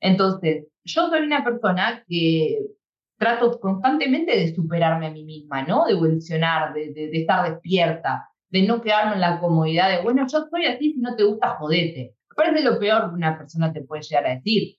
Entonces, 0.00 0.68
yo 0.84 1.08
soy 1.08 1.22
una 1.22 1.42
persona 1.42 2.04
que 2.06 2.60
trato 3.18 3.58
constantemente 3.58 4.36
de 4.36 4.54
superarme 4.54 5.08
a 5.08 5.10
mí 5.10 5.24
misma, 5.24 5.64
¿no? 5.64 5.86
De 5.86 5.94
evolucionar, 5.94 6.72
de, 6.72 6.92
de, 6.92 7.08
de 7.08 7.20
estar 7.20 7.50
despierta, 7.50 8.28
de 8.50 8.62
no 8.62 8.80
quedarme 8.80 9.14
en 9.14 9.20
la 9.20 9.40
comodidad 9.40 9.90
de, 9.90 10.02
bueno, 10.02 10.26
yo 10.30 10.46
soy 10.50 10.66
así, 10.66 10.92
si 10.92 11.00
no 11.00 11.16
te 11.16 11.24
gusta, 11.24 11.56
jodete. 11.56 12.14
Parece 12.36 12.62
lo 12.62 12.78
peor 12.78 13.10
que 13.10 13.14
una 13.14 13.36
persona 13.38 13.72
te 13.72 13.82
puede 13.82 14.02
llegar 14.02 14.26
a 14.26 14.34
decir. 14.36 14.76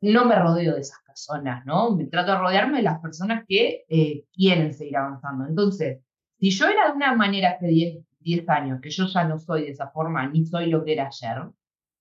No 0.00 0.24
me 0.24 0.36
rodeo 0.36 0.74
de 0.74 0.80
esas 0.80 0.98
personas, 1.04 1.64
¿no? 1.66 1.94
Me 1.96 2.06
trato 2.06 2.32
de 2.32 2.38
rodearme 2.38 2.78
de 2.78 2.84
las 2.84 3.00
personas 3.00 3.44
que 3.48 3.84
eh, 3.88 4.24
quieren 4.32 4.72
seguir 4.72 4.96
avanzando. 4.96 5.46
Entonces, 5.46 6.00
si 6.38 6.50
yo 6.50 6.68
era 6.68 6.88
de 6.88 6.96
una 6.96 7.14
manera 7.14 7.50
hace 7.50 7.66
10, 7.66 8.04
10 8.20 8.48
años, 8.48 8.80
que 8.80 8.90
yo 8.90 9.06
ya 9.06 9.24
no 9.24 9.38
soy 9.38 9.62
de 9.62 9.70
esa 9.70 9.90
forma, 9.90 10.28
ni 10.28 10.46
soy 10.46 10.70
lo 10.70 10.84
que 10.84 10.92
era 10.92 11.08
ayer, 11.08 11.50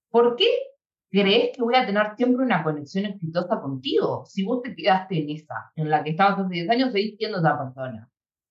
¿por 0.10 0.36
qué 0.36 0.48
crees 1.10 1.56
que 1.56 1.64
voy 1.64 1.76
a 1.76 1.86
tener 1.86 2.16
siempre 2.16 2.46
una 2.46 2.64
conexión 2.64 3.06
exitosa 3.06 3.60
contigo? 3.60 4.26
Si 4.26 4.44
vos 4.44 4.62
te 4.62 4.76
quedaste 4.76 5.20
en 5.24 5.30
esa, 5.32 5.72
en 5.76 5.90
la 5.90 6.04
que 6.04 6.12
estabas 6.12 6.40
hace 6.40 6.54
10 6.54 6.70
años, 6.70 6.92
seguís 6.92 7.18
siendo 7.18 7.40
esa 7.40 7.58
persona, 7.58 8.10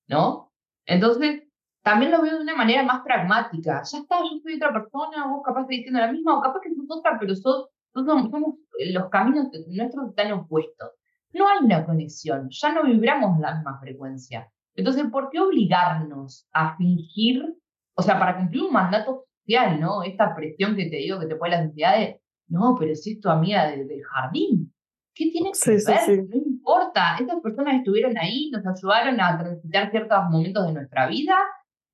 ¿no? 0.09 0.53
Entonces, 0.87 1.43
también 1.87 2.11
lo 2.11 2.21
veo 2.21 2.35
de 2.35 2.43
una 2.43 2.57
manera 2.57 2.83
más 2.83 3.03
pragmática. 3.03 3.81
Ya 3.85 3.99
está, 3.99 4.19
yo 4.19 4.41
soy 4.43 4.57
otra 4.57 4.73
persona, 4.73 5.29
vos 5.29 5.41
capaz 5.45 5.69
de 5.69 5.77
diciendo 5.77 6.01
la 6.01 6.11
misma, 6.11 6.37
o 6.37 6.43
capaz 6.43 6.59
que 6.61 6.75
sos 6.75 6.85
otra, 6.89 7.17
pero 7.17 7.33
sos, 7.37 7.69
somos, 7.95 8.57
los 8.93 9.09
caminos 9.09 9.51
nuestros 9.69 10.09
están 10.09 10.33
opuestos. 10.33 10.91
No 11.33 11.47
hay 11.47 11.65
una 11.65 11.87
conexión, 11.87 12.49
ya 12.51 12.73
no 12.73 12.83
vibramos 12.83 13.39
la 13.39 13.55
misma 13.55 13.79
frecuencia. 13.79 14.51
Entonces, 14.75 15.05
¿por 15.13 15.31
qué 15.31 15.39
obligarnos 15.39 16.49
a 16.53 16.77
fingir, 16.77 17.55
o 17.95 18.03
sea, 18.03 18.19
para 18.19 18.37
cumplir 18.37 18.65
un 18.65 18.73
mandato 18.73 19.27
social, 19.43 19.81
¿no? 19.81 20.03
Esta 20.03 20.35
presión 20.35 20.75
que 20.75 20.91
te 20.91 20.97
digo 20.97 21.21
que 21.21 21.27
te 21.27 21.37
pone 21.37 21.53
la 21.53 21.69
sociedad 21.69 21.99
de, 22.01 22.21
no, 22.49 22.75
pero 22.77 22.97
si 22.97 23.13
es 23.13 23.21
tu 23.21 23.29
amiga 23.29 23.71
del 23.71 24.03
jardín, 24.13 24.75
¿qué 25.15 25.31
tiene 25.31 25.53
que 25.53 25.71
ver? 25.71 26.27
No 26.29 26.37
importa, 26.37 27.17
estas 27.21 27.41
personas 27.41 27.77
estuvieron 27.77 28.19
ahí, 28.19 28.51
nos 28.51 28.67
ayudaron 28.67 29.21
a 29.21 29.39
transitar 29.39 29.93
ciertos 29.93 30.19
momentos 30.33 30.67
de 30.67 30.73
nuestra 30.73 31.07
vida 31.07 31.37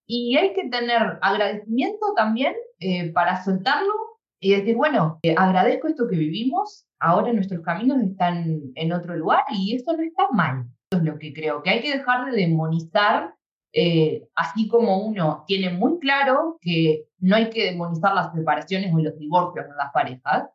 y 0.07 0.37
hay 0.37 0.55
que 0.55 0.69
tener 0.69 1.19
agradecimiento 1.23 2.15
también 2.17 2.55
eh, 2.81 3.12
para 3.12 3.43
soltarlo 3.45 3.93
y 4.41 4.51
decir, 4.51 4.77
bueno, 4.77 5.21
eh, 5.23 5.35
agradezco 5.37 5.88
esto 5.88 6.09
que 6.09 6.17
vivimos, 6.17 6.87
ahora 6.99 7.33
nuestros 7.33 7.62
caminos 7.62 8.03
están 8.03 8.61
en 8.75 8.93
otro 8.93 9.17
lugar 9.17 9.45
y 9.53 9.77
esto 9.77 9.97
no 9.97 10.03
está 10.03 10.29
mal. 10.33 10.67
Eso 10.91 11.01
es 11.01 11.05
lo 11.05 11.19
que 11.19 11.33
creo, 11.33 11.62
que 11.62 11.71
hay 11.71 11.81
que 11.81 11.97
dejar 11.97 12.31
de 12.31 12.37
demonizar, 12.37 13.35
eh, 13.73 14.29
así 14.35 14.69
como 14.69 15.07
uno 15.07 15.45
tiene 15.47 15.71
muy 15.71 15.99
claro 16.01 16.59
que 16.61 17.07
no 17.19 17.37
hay 17.37 17.51
que 17.51 17.71
demonizar 17.71 18.15
las 18.15 18.35
separaciones 18.35 18.93
o 18.93 18.99
los 18.99 19.17
divorcios 19.19 19.65
en 19.67 19.77
las 19.77 19.93
parejas, 19.93 20.51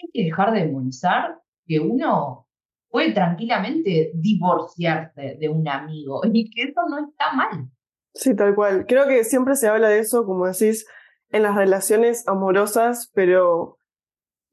hay 0.00 0.08
que 0.12 0.24
dejar 0.24 0.52
de 0.52 0.66
demonizar 0.66 1.38
que 1.66 1.80
uno 1.80 2.46
puede 2.88 3.12
tranquilamente 3.12 4.12
divorciarse 4.14 5.36
de 5.40 5.48
un 5.48 5.66
amigo 5.66 6.20
y 6.32 6.48
que 6.48 6.62
eso 6.62 6.82
no 6.88 6.98
está 6.98 7.32
mal. 7.32 7.68
Sí, 8.14 8.34
tal 8.34 8.54
cual. 8.54 8.86
Creo 8.86 9.06
que 9.06 9.24
siempre 9.24 9.56
se 9.56 9.68
habla 9.68 9.88
de 9.88 9.98
eso, 9.98 10.24
como 10.24 10.46
decís, 10.46 10.86
en 11.30 11.42
las 11.42 11.56
relaciones 11.56 12.26
amorosas, 12.28 13.10
pero 13.12 13.78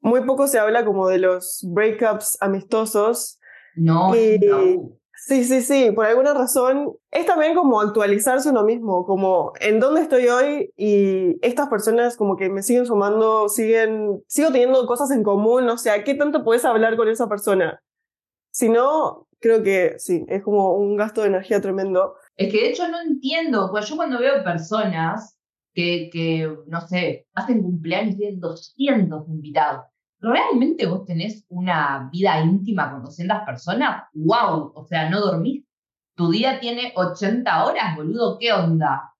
muy 0.00 0.24
poco 0.24 0.48
se 0.48 0.58
habla 0.58 0.84
como 0.84 1.08
de 1.08 1.18
los 1.18 1.64
breakups 1.68 2.36
amistosos. 2.40 3.38
No, 3.76 4.12
Sí, 5.24 5.44
sí, 5.44 5.62
sí, 5.62 5.92
por 5.92 6.04
alguna 6.04 6.34
razón 6.34 6.96
es 7.12 7.26
también 7.26 7.54
como 7.54 7.80
actualizarse 7.80 8.50
uno 8.50 8.64
mismo, 8.64 9.06
como 9.06 9.52
en 9.60 9.78
dónde 9.78 10.00
estoy 10.00 10.26
hoy 10.26 10.72
y 10.76 11.38
estas 11.46 11.68
personas 11.68 12.16
como 12.16 12.36
que 12.36 12.48
me 12.48 12.64
siguen 12.64 12.86
sumando, 12.86 13.48
siguen, 13.48 14.24
sigo 14.26 14.50
teniendo 14.50 14.84
cosas 14.84 15.12
en 15.12 15.22
común, 15.22 15.68
o 15.68 15.78
sea, 15.78 16.02
¿qué 16.02 16.14
tanto 16.14 16.42
puedes 16.42 16.64
hablar 16.64 16.96
con 16.96 17.08
esa 17.08 17.28
persona? 17.28 17.80
Si 18.50 18.68
no, 18.68 19.28
creo 19.38 19.62
que 19.62 19.94
sí, 19.98 20.24
es 20.26 20.42
como 20.42 20.74
un 20.74 20.96
gasto 20.96 21.20
de 21.20 21.28
energía 21.28 21.60
tremendo. 21.60 22.16
Es 22.36 22.50
que 22.50 22.60
de 22.60 22.70
hecho 22.70 22.88
no 22.88 23.00
entiendo, 23.00 23.68
pues 23.70 23.88
yo 23.88 23.96
cuando 23.96 24.18
veo 24.18 24.42
personas 24.42 25.38
que, 25.74 26.50
no 26.66 26.80
sé, 26.82 27.26
hacen 27.34 27.62
cumpleaños 27.62 28.14
y 28.14 28.18
tienen 28.18 28.40
200 28.40 29.28
invitados, 29.28 29.86
¿realmente 30.20 30.86
vos 30.86 31.04
tenés 31.04 31.44
una 31.48 32.08
vida 32.12 32.40
íntima 32.40 32.90
con 32.90 33.02
200 33.02 33.38
personas? 33.46 34.04
¡Wow! 34.14 34.72
O 34.74 34.84
sea, 34.84 35.10
no 35.10 35.20
dormís. 35.20 35.64
Tu 36.14 36.30
día 36.30 36.60
tiene 36.60 36.92
80 36.94 37.64
horas, 37.64 37.96
boludo, 37.96 38.38
¿qué 38.38 38.52
onda? 38.52 39.14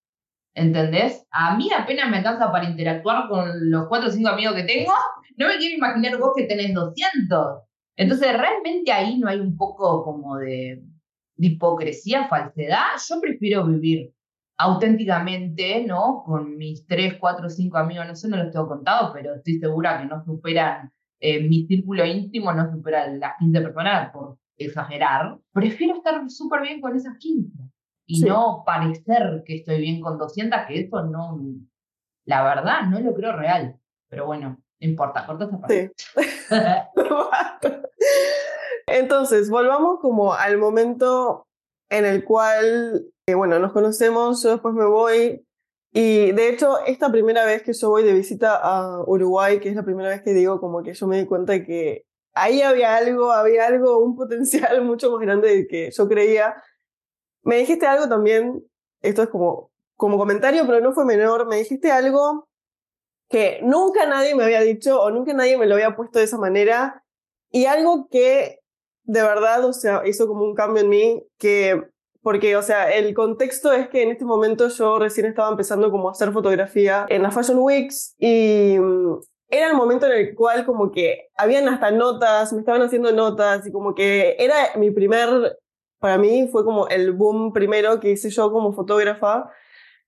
¿Entendés? 0.55 1.27
A 1.31 1.57
mí 1.57 1.71
apenas 1.77 2.11
me 2.11 2.19
alcanza 2.19 2.53
para 2.53 2.69
interactuar 2.69 3.29
con 3.29 3.71
los 3.71 3.89
4 3.89 4.09
o 4.09 4.13
5 4.13 4.29
amigos 4.29 4.55
que 4.55 4.65
tengo. 4.65 4.93
No 5.39 5.49
me 5.49 5.57
quiero 5.57 5.77
imaginar 5.77 6.19
vos 6.19 6.33
que 6.37 6.45
tenés 6.45 6.75
200. 6.75 7.63
Entonces, 7.97 8.39
¿realmente 8.39 8.93
ahí 8.93 9.19
no 9.19 9.29
hay 9.29 9.41
un 9.41 9.57
poco 9.57 10.05
como 10.05 10.37
de, 10.37 10.83
de 11.43 11.49
hipocresía, 11.49 12.29
falsedad? 12.29 12.93
Yo 13.09 13.21
prefiero 13.21 13.67
vivir 13.67 14.13
auténticamente, 14.57 15.85
¿no? 15.85 16.23
Con 16.25 16.57
mis 16.57 16.87
tres, 16.87 17.17
cuatro, 17.19 17.51
cinco 17.51 17.79
amigos, 17.79 18.07
no 18.07 18.15
sé, 18.15 18.29
no 18.29 18.37
los 18.37 18.53
tengo 18.53 18.69
contados, 18.69 19.11
pero 19.13 19.35
estoy 19.35 19.59
segura 19.59 19.99
que 19.99 20.07
no 20.07 20.25
superan, 20.25 20.93
eh, 21.19 21.43
mi 21.43 21.67
círculo 21.67 22.07
íntimo 22.07 22.53
no 22.53 22.71
supera 22.71 23.09
las 23.09 23.37
15 23.39 23.61
personas, 23.61 24.13
por 24.13 24.39
exagerar. 24.57 25.37
Prefiero 25.53 25.97
estar 25.97 26.31
súper 26.31 26.63
bien 26.63 26.81
con 26.81 26.95
esas 26.95 27.19
15 27.19 27.59
y 28.07 28.21
no 28.21 28.63
parecer 28.65 29.43
que 29.45 29.57
estoy 29.57 29.81
bien 29.81 30.01
con 30.01 30.19
200, 30.19 30.61
que 30.69 30.81
eso 30.81 31.03
no, 31.03 31.41
la 32.25 32.45
verdad, 32.45 32.83
no 32.89 33.01
lo 33.01 33.15
creo 33.15 33.33
real. 33.33 33.77
Pero 34.09 34.27
bueno, 34.27 34.63
no 34.81 34.89
importa, 34.89 35.27
corta 35.27 35.47
esa 35.47 35.59
parte. 35.59 35.93
Sí. 35.97 36.21
Entonces, 38.87 39.51
volvamos 39.51 40.01
como 40.01 40.35
al 40.35 40.59
momento 40.59 41.47
en 41.91 42.05
el 42.05 42.25
cual 42.25 43.13
bueno, 43.35 43.59
nos 43.59 43.73
conocemos, 43.73 44.43
yo 44.43 44.51
después 44.51 44.75
me 44.75 44.87
voy. 44.87 45.47
Y 45.93 46.33
de 46.33 46.49
hecho, 46.49 46.85
esta 46.87 47.11
primera 47.13 47.45
vez 47.45 47.63
que 47.63 47.73
yo 47.73 47.91
voy 47.91 48.03
de 48.03 48.15
visita 48.15 48.57
a 48.57 49.03
Uruguay, 49.07 49.61
que 49.61 49.69
es 49.69 49.77
la 49.77 49.85
primera 49.85 50.09
vez 50.09 50.23
que 50.23 50.33
digo 50.33 50.61
como 50.61 50.83
que 50.83 50.95
yo 50.95 51.07
me 51.07 51.19
di 51.19 51.27
cuenta 51.27 51.53
de 51.53 51.65
que 51.65 52.07
ahí 52.35 52.63
había 52.63 52.97
algo, 52.97 53.33
había 53.33 53.67
algo, 53.67 53.99
un 53.99 54.17
potencial 54.17 54.83
mucho 54.85 55.11
más 55.13 55.21
grande 55.21 55.49
del 55.49 55.67
que 55.69 55.91
yo 55.91 56.09
creía. 56.09 56.63
Me 57.43 57.59
dijiste 57.59 57.87
algo 57.87 58.09
también, 58.09 58.65
esto 59.03 59.23
es 59.23 59.29
como, 59.29 59.71
como 59.97 60.19
comentario, 60.19 60.67
pero 60.67 60.81
no 60.81 60.93
fue 60.93 61.05
menor, 61.05 61.47
me 61.47 61.57
dijiste 61.57 61.91
algo 61.91 62.49
que 63.29 63.61
nunca 63.63 64.07
nadie 64.07 64.35
me 64.35 64.45
había 64.45 64.61
dicho 64.61 65.01
o 65.01 65.11
nunca 65.11 65.33
nadie 65.33 65.57
me 65.57 65.67
lo 65.67 65.75
había 65.75 65.97
puesto 65.97 66.19
de 66.19 66.27
esa 66.27 66.39
manera 66.39 67.03
y 67.51 67.65
algo 67.67 68.09
que 68.11 68.62
de 69.05 69.23
verdad, 69.23 69.65
o 69.65 69.73
sea, 69.73 70.03
hizo 70.07 70.27
como 70.27 70.45
un 70.45 70.55
cambio 70.55 70.83
en 70.83 70.89
mí 70.89 71.27
que 71.39 71.83
porque, 72.23 72.55
o 72.57 72.63
sea, 72.63 72.89
el 72.91 73.15
contexto 73.15 73.73
es 73.73 73.89
que 73.89 74.03
en 74.03 74.11
este 74.11 74.25
momento 74.25 74.69
yo 74.69 74.99
recién 75.01 75.27
estaba 75.27 75.51
empezando 75.51 75.91
como 75.91 76.09
a 76.09 76.13
hacer 76.13 76.31
fotografía 76.33 77.05
en 77.09 77.23
las 77.23 77.35
Fashion 77.35 77.59
Weeks 77.59 78.15
y 78.17 78.77
mm, 78.79 79.19
era 79.49 79.69
el 79.69 79.75
momento 79.75 80.07
en 80.07 80.13
el 80.13 80.35
cual 80.37 80.65
como 80.65 80.93
que 80.93 81.31
habían 81.37 81.69
hasta 81.69 81.91
notas, 81.91 82.53
me 82.53 82.61
estaban 82.61 82.83
haciendo 82.83 83.13
notas 83.13 83.67
y 83.67 83.73
como 83.73 83.95
que 83.95 84.37
era 84.39 84.55
mi 84.77 84.93
primer, 84.93 85.59
para 85.99 86.17
mí 86.17 86.49
fue 86.51 86.65
como 86.65 86.87
el 86.89 87.13
boom 87.13 87.53
primero 87.53 87.99
que 87.99 88.13
hice 88.13 88.31
yo 88.31 88.53
como 88.53 88.73
fotógrafa. 88.73 89.51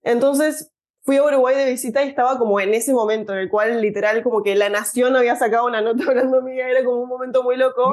Entonces 0.02 0.72
fui 1.02 1.16
a 1.16 1.24
Uruguay 1.24 1.57
de 1.57 1.70
visita 1.70 2.04
y 2.04 2.09
estaba 2.09 2.38
como 2.38 2.61
en 2.61 2.74
ese 2.74 2.92
momento 2.94 3.33
en 3.33 3.40
el 3.40 3.50
cual 3.50 3.80
literal 3.83 4.22
como 4.22 4.42
que 4.42 4.54
la 4.54 4.68
nación 4.68 5.16
había 5.16 5.35
sacado 5.35 5.66
una 5.66 5.83
nota 5.83 6.04
hablando 6.09 6.42
mía, 6.42 6.68
era 6.68 6.85
como 6.85 7.02
un 7.02 7.09
momento 7.09 7.42
muy 7.42 7.57
loco. 7.57 7.92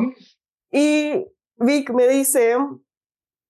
Y 0.71 1.27
Vic 1.57 1.91
me 1.91 2.07
dice, 2.07 2.55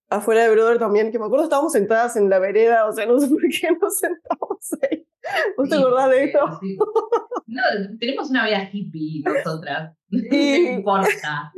afuera 0.08 0.42
de 0.42 0.50
Brother 0.50 0.78
también, 0.78 1.10
que 1.10 1.18
me 1.18 1.26
acuerdo 1.26 1.44
estábamos 1.44 1.72
sentadas 1.72 2.16
en 2.16 2.28
la 2.28 2.38
vereda, 2.38 2.86
o 2.86 2.92
sea, 2.92 3.06
no 3.06 3.18
sé 3.18 3.28
por 3.28 3.40
qué 3.40 3.70
nos 3.80 3.96
sentamos 3.96 4.72
ahí. 4.82 5.06
¿Vos 5.56 5.68
te 5.68 5.76
acordás 5.76 6.10
de 6.10 6.24
esto? 6.24 6.60
No, 7.46 7.62
tenemos 8.00 8.30
una 8.30 8.46
vida 8.46 8.68
hippie 8.72 9.22
nosotras. 9.24 9.94
Y, 10.10 10.64
no 10.64 10.70
importa. 10.72 11.52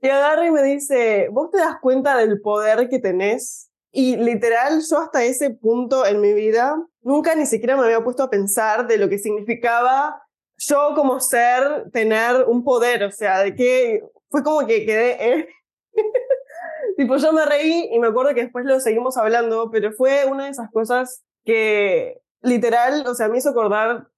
Y 0.00 0.08
agarra 0.08 0.46
y 0.46 0.50
me 0.50 0.64
dice, 0.64 1.28
¿vos 1.30 1.50
te 1.52 1.58
das 1.58 1.76
cuenta 1.80 2.16
del 2.16 2.40
poder 2.40 2.88
que 2.88 2.98
tenés? 2.98 3.70
Y 3.92 4.16
literal, 4.16 4.82
yo 4.88 4.98
hasta 4.98 5.22
ese 5.22 5.50
punto 5.50 6.04
en 6.04 6.20
mi 6.20 6.32
vida, 6.32 6.74
nunca 7.02 7.36
ni 7.36 7.46
siquiera 7.46 7.76
me 7.76 7.84
había 7.84 8.02
puesto 8.02 8.24
a 8.24 8.30
pensar 8.30 8.88
de 8.88 8.96
lo 8.96 9.08
que 9.08 9.18
significaba 9.18 10.20
yo 10.56 10.94
como 10.96 11.20
ser 11.20 11.90
tener 11.92 12.44
un 12.46 12.64
poder, 12.64 13.04
o 13.04 13.10
sea, 13.12 13.42
de 13.42 13.54
que 13.54 14.02
fue 14.32 14.42
como 14.42 14.66
que 14.66 14.84
quedé... 14.84 15.32
Eh, 15.32 15.48
tipo, 16.96 17.16
yo 17.18 17.32
me 17.32 17.44
reí 17.44 17.90
y 17.92 17.98
me 18.00 18.08
acuerdo 18.08 18.34
que 18.34 18.42
después 18.42 18.64
lo 18.64 18.80
seguimos 18.80 19.16
hablando, 19.16 19.70
pero 19.70 19.92
fue 19.92 20.24
una 20.24 20.46
de 20.46 20.50
esas 20.50 20.70
cosas 20.72 21.22
que 21.44 22.20
literal, 22.40 23.06
o 23.06 23.14
sea, 23.14 23.28
me 23.28 23.38
hizo 23.38 23.50
acordar, 23.50 24.08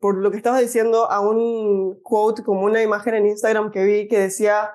por 0.00 0.16
lo 0.16 0.30
que 0.30 0.36
estabas 0.36 0.60
diciendo, 0.60 1.10
a 1.10 1.20
un 1.20 2.00
quote, 2.02 2.42
como 2.42 2.62
una 2.62 2.82
imagen 2.82 3.14
en 3.14 3.26
Instagram 3.26 3.70
que 3.70 3.84
vi 3.84 4.08
que 4.08 4.18
decía, 4.18 4.70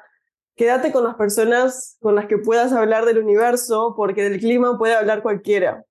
quédate 0.55 0.91
con 0.91 1.03
las 1.03 1.15
personas 1.15 1.97
con 2.01 2.15
las 2.15 2.27
que 2.27 2.37
puedas 2.37 2.71
hablar 2.73 3.05
del 3.05 3.19
universo, 3.19 3.93
porque 3.95 4.29
del 4.29 4.39
clima 4.39 4.77
puede 4.77 4.95
hablar 4.95 5.21
cualquiera. 5.21 5.83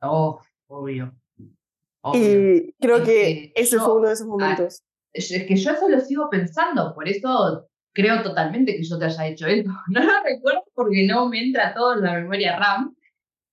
Oh, 0.00 0.40
obvio. 0.68 1.12
Y 2.14 2.72
creo 2.74 3.02
que, 3.02 3.52
ese 3.54 3.78
fue 3.78 3.96
uno 3.96 4.08
de 4.08 4.14
esos 4.14 4.26
ah, 4.26 4.30
momentos. 4.30 4.82
Es 5.12 5.28
que 5.28 5.56
yo 5.56 5.72
eso 5.72 5.88
lo 5.88 6.00
sigo 6.00 6.30
pensando, 6.30 6.94
por 6.94 7.08
eso 7.08 7.68
creo 7.92 8.22
totalmente 8.22 8.76
que 8.76 8.82
yo 8.82 8.98
te 8.98 9.06
haya 9.06 9.26
hecho 9.26 9.46
esto. 9.46 9.70
No 9.88 10.02
lo 10.02 10.12
recuerdo 10.24 10.64
porque 10.74 11.06
no 11.06 11.28
me 11.28 11.40
entra 11.40 11.74
todo 11.74 11.94
en 11.94 12.04
la 12.04 12.14
memoria 12.14 12.58
RAM, 12.58 12.94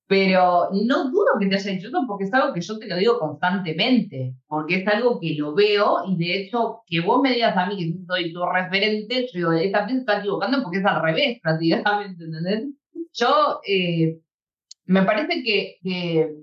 pero 0.08 0.70
no 0.72 1.10
dudo 1.10 1.40
que 1.40 1.48
te 1.48 1.56
haya 1.56 1.72
hecho 1.72 1.88
esto 1.88 2.04
porque 2.08 2.26
es 2.26 2.34
algo 2.34 2.54
que 2.54 2.62
yo 2.62 2.78
te 2.78 2.88
lo 2.88 2.98
digo 2.98 3.20
constantemente, 3.20 4.36
porque 4.48 4.76
es 4.76 4.88
algo 4.88 5.20
que 5.20 5.36
lo 5.36 5.56
veo 5.56 6.04
y 6.08 6.18
de 6.18 6.42
hecho 6.42 6.84
que 6.86 7.02
vos 7.02 7.22
me 7.22 7.34
digas 7.34 7.58
a 7.58 7.66
mí 7.66 7.78
que 7.78 8.06
soy 8.06 8.32
tu 8.32 8.46
referente, 8.46 9.28
yo 9.34 9.34
digo, 9.34 9.52
esta 9.54 9.86
vez 9.86 9.96
está 9.96 10.20
equivocando 10.20 10.62
porque 10.62 10.80
es 10.80 10.86
al 10.86 11.02
revés 11.02 11.40
prácticamente, 11.44 12.24
¿entendés? 12.24 12.66
Yo 13.14 13.62
eh, 13.68 14.20
me 14.86 15.04
parece 15.04 15.42
que, 15.44 15.78
que 15.82 16.36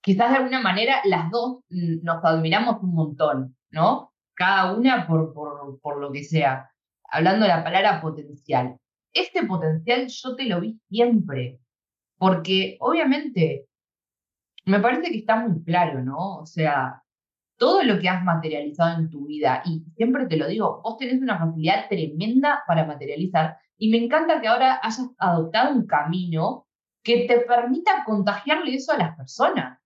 quizás 0.00 0.30
de 0.30 0.36
alguna 0.38 0.60
manera 0.60 1.00
las 1.04 1.30
dos 1.30 1.58
nos 1.68 2.24
admiramos 2.24 2.82
un 2.82 2.94
montón, 2.94 3.56
¿no? 3.70 4.11
Cada 4.42 4.72
una 4.74 5.06
por, 5.06 5.32
por, 5.32 5.78
por 5.80 6.00
lo 6.00 6.10
que 6.10 6.24
sea. 6.24 6.68
Hablando 7.04 7.44
de 7.44 7.52
la 7.52 7.62
palabra 7.62 8.00
potencial. 8.00 8.76
Este 9.12 9.46
potencial 9.46 10.08
yo 10.08 10.34
te 10.34 10.46
lo 10.46 10.60
vi 10.60 10.80
siempre, 10.88 11.60
porque 12.18 12.76
obviamente 12.80 13.66
me 14.64 14.80
parece 14.80 15.12
que 15.12 15.18
está 15.18 15.36
muy 15.36 15.62
claro, 15.62 16.02
¿no? 16.02 16.38
O 16.38 16.46
sea, 16.46 17.02
todo 17.56 17.84
lo 17.84 18.00
que 18.00 18.08
has 18.08 18.24
materializado 18.24 18.98
en 18.98 19.10
tu 19.10 19.26
vida, 19.26 19.62
y 19.64 19.84
siempre 19.94 20.26
te 20.26 20.36
lo 20.36 20.48
digo, 20.48 20.80
vos 20.82 20.96
tenés 20.96 21.22
una 21.22 21.38
facilidad 21.38 21.88
tremenda 21.88 22.64
para 22.66 22.84
materializar, 22.84 23.58
y 23.76 23.90
me 23.90 23.98
encanta 23.98 24.40
que 24.40 24.48
ahora 24.48 24.80
hayas 24.82 25.08
adoptado 25.18 25.72
un 25.72 25.86
camino 25.86 26.66
que 27.04 27.28
te 27.28 27.40
permita 27.40 28.02
contagiarle 28.04 28.74
eso 28.74 28.92
a 28.92 28.98
las 28.98 29.16
personas. 29.16 29.78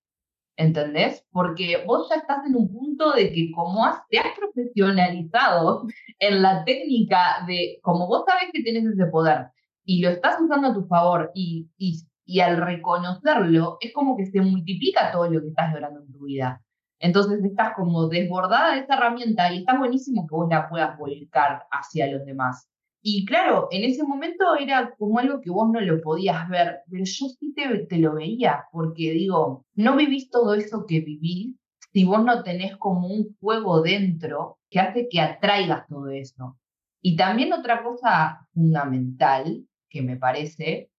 ¿Entendés? 0.56 1.24
Porque 1.30 1.84
vos 1.86 2.08
ya 2.10 2.16
estás 2.16 2.44
en 2.46 2.56
un 2.56 2.72
punto 2.72 3.12
de 3.12 3.32
que 3.32 3.50
como 3.54 3.84
te 4.10 4.18
has 4.18 4.36
profesionalizado 4.38 5.86
en 6.18 6.42
la 6.42 6.64
técnica 6.64 7.44
de, 7.46 7.78
como 7.82 8.06
vos 8.06 8.24
sabes 8.26 8.50
que 8.52 8.62
tienes 8.62 8.84
ese 8.84 9.06
poder 9.06 9.48
y 9.84 10.02
lo 10.02 10.10
estás 10.10 10.40
usando 10.40 10.68
a 10.68 10.74
tu 10.74 10.86
favor 10.86 11.30
y, 11.34 11.68
y, 11.78 12.00
y 12.24 12.40
al 12.40 12.56
reconocerlo, 12.56 13.78
es 13.80 13.92
como 13.92 14.16
que 14.16 14.26
se 14.26 14.40
multiplica 14.40 15.12
todo 15.12 15.30
lo 15.30 15.40
que 15.40 15.48
estás 15.48 15.72
logrando 15.72 16.00
en 16.00 16.12
tu 16.12 16.24
vida. 16.24 16.62
Entonces 16.98 17.44
estás 17.44 17.74
como 17.74 18.08
desbordada 18.08 18.74
de 18.74 18.80
esa 18.80 18.94
herramienta 18.94 19.52
y 19.52 19.58
está 19.58 19.78
buenísimo 19.78 20.26
que 20.26 20.34
vos 20.34 20.48
la 20.48 20.68
puedas 20.68 20.98
volcar 20.98 21.66
hacia 21.70 22.06
los 22.08 22.24
demás. 22.24 22.68
Y 23.08 23.24
claro, 23.24 23.68
en 23.70 23.84
ese 23.84 24.02
momento 24.02 24.56
era 24.56 24.92
como 24.98 25.20
algo 25.20 25.40
que 25.40 25.48
vos 25.48 25.70
no 25.70 25.80
lo 25.80 26.00
podías 26.00 26.48
ver, 26.48 26.80
pero 26.90 27.04
yo 27.04 27.26
sí 27.28 27.54
te, 27.54 27.86
te 27.86 27.98
lo 27.98 28.14
veía, 28.14 28.64
porque 28.72 29.12
digo, 29.12 29.64
no 29.76 29.96
vivís 29.96 30.28
todo 30.28 30.54
eso 30.54 30.86
que 30.88 31.02
vivís 31.02 31.54
si 31.92 32.02
vos 32.02 32.24
no 32.24 32.42
tenés 32.42 32.76
como 32.78 33.06
un 33.06 33.36
fuego 33.38 33.80
dentro 33.80 34.58
que 34.68 34.80
hace 34.80 35.06
que 35.08 35.20
atraigas 35.20 35.86
todo 35.86 36.08
eso. 36.08 36.58
Y 37.00 37.14
también 37.14 37.52
otra 37.52 37.84
cosa 37.84 38.48
fundamental 38.52 39.64
que 39.88 40.02
me 40.02 40.16
parece, 40.16 40.90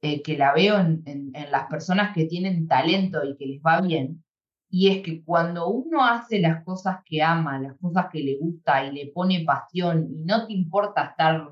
eh, 0.00 0.22
que 0.22 0.38
la 0.38 0.54
veo 0.54 0.80
en, 0.80 1.02
en 1.04 1.50
las 1.50 1.66
personas 1.66 2.14
que 2.14 2.24
tienen 2.24 2.66
talento 2.66 3.22
y 3.26 3.36
que 3.36 3.44
les 3.44 3.60
va 3.60 3.82
bien, 3.82 4.24
y 4.74 4.88
es 4.88 5.02
que 5.02 5.22
cuando 5.22 5.68
uno 5.68 6.02
hace 6.02 6.40
las 6.40 6.64
cosas 6.64 7.00
que 7.04 7.22
ama, 7.22 7.60
las 7.60 7.76
cosas 7.78 8.06
que 8.10 8.20
le 8.20 8.38
gusta 8.38 8.86
y 8.86 8.90
le 8.90 9.12
pone 9.12 9.44
pasión 9.44 10.08
y 10.10 10.24
no 10.24 10.46
te 10.46 10.54
importa 10.54 11.10
estar 11.10 11.46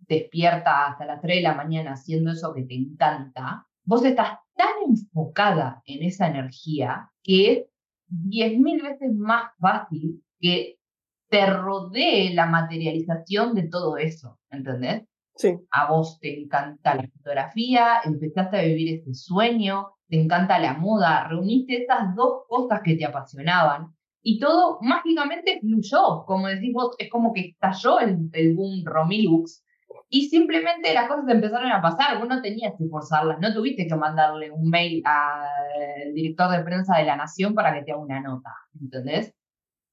despierta 0.00 0.88
hasta 0.88 1.06
las 1.06 1.22
3 1.22 1.36
de 1.36 1.42
la 1.42 1.54
mañana 1.54 1.92
haciendo 1.92 2.32
eso 2.32 2.52
que 2.52 2.64
te 2.64 2.74
encanta, 2.74 3.64
vos 3.84 4.04
estás 4.04 4.40
tan 4.56 4.66
enfocada 4.84 5.80
en 5.86 6.02
esa 6.02 6.26
energía 6.26 7.08
que 7.22 7.52
es 7.52 7.66
10.000 8.08 8.82
veces 8.82 9.14
más 9.14 9.52
fácil 9.60 10.24
que 10.40 10.80
te 11.28 11.46
rodee 11.46 12.34
la 12.34 12.46
materialización 12.46 13.54
de 13.54 13.68
todo 13.68 13.96
eso, 13.96 14.40
¿entendés? 14.50 15.04
Sí. 15.36 15.56
A 15.70 15.88
vos 15.88 16.18
te 16.18 16.42
encanta 16.42 16.96
la 16.96 17.06
fotografía, 17.16 18.00
empezaste 18.04 18.58
a 18.58 18.62
vivir 18.62 18.98
ese 18.98 19.14
sueño, 19.14 19.95
te 20.08 20.20
encanta 20.20 20.58
la 20.58 20.74
moda, 20.74 21.26
reuniste 21.28 21.82
esas 21.82 22.14
dos 22.14 22.44
cosas 22.48 22.80
que 22.84 22.96
te 22.96 23.04
apasionaban 23.04 23.94
y 24.22 24.38
todo 24.38 24.78
mágicamente 24.82 25.60
fluyó, 25.60 26.24
como 26.26 26.48
decís 26.48 26.72
vos, 26.72 26.96
es 26.98 27.10
como 27.10 27.32
que 27.32 27.40
estalló 27.40 28.00
el, 28.00 28.28
el 28.32 28.54
boom 28.54 28.84
Romilux 28.84 29.64
y 30.08 30.28
simplemente 30.28 30.94
las 30.94 31.08
cosas 31.08 31.28
empezaron 31.28 31.70
a 31.70 31.82
pasar, 31.82 32.18
vos 32.18 32.28
no 32.28 32.40
tenías 32.40 32.74
que 32.78 32.86
forzarlas, 32.88 33.40
no 33.40 33.52
tuviste 33.52 33.86
que 33.86 33.96
mandarle 33.96 34.50
un 34.50 34.70
mail 34.70 35.02
al 35.04 36.14
director 36.14 36.50
de 36.50 36.62
prensa 36.62 36.96
de 36.98 37.04
la 37.04 37.16
Nación 37.16 37.54
para 37.54 37.74
que 37.74 37.82
te 37.82 37.92
haga 37.92 38.00
una 38.00 38.20
nota, 38.20 38.54
¿entendés? 38.80 39.34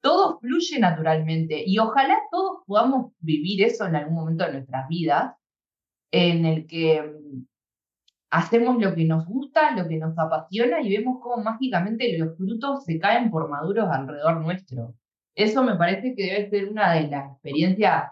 Todo 0.02 0.40
fluye 0.40 0.80
naturalmente 0.80 1.64
y 1.66 1.80
ojalá 1.80 2.20
todos 2.32 2.64
podamos 2.68 3.14
vivir 3.20 3.64
eso 3.64 3.88
en 3.88 3.96
algún 3.96 4.16
momento 4.16 4.46
de 4.46 4.54
nuestras 4.54 4.88
vidas, 4.88 5.34
en 6.12 6.46
el 6.46 6.68
que 6.68 7.12
hacemos 8.34 8.82
lo 8.82 8.96
que 8.96 9.06
nos 9.06 9.26
gusta, 9.28 9.76
lo 9.76 9.88
que 9.88 9.98
nos 9.98 10.18
apasiona 10.18 10.82
y 10.82 10.98
vemos 10.98 11.20
cómo 11.22 11.44
mágicamente 11.44 12.18
los 12.18 12.36
frutos 12.36 12.84
se 12.84 12.98
caen 12.98 13.30
por 13.30 13.48
maduros 13.48 13.88
alrededor 13.92 14.42
nuestro. 14.42 14.96
Eso 15.36 15.64
me 15.64 15.76
parece 15.76 16.16
que 16.16 16.24
debe 16.24 16.50
ser 16.50 16.68
una 16.68 16.94
de 16.94 17.10
las 17.10 17.32
experiencias 17.32 18.06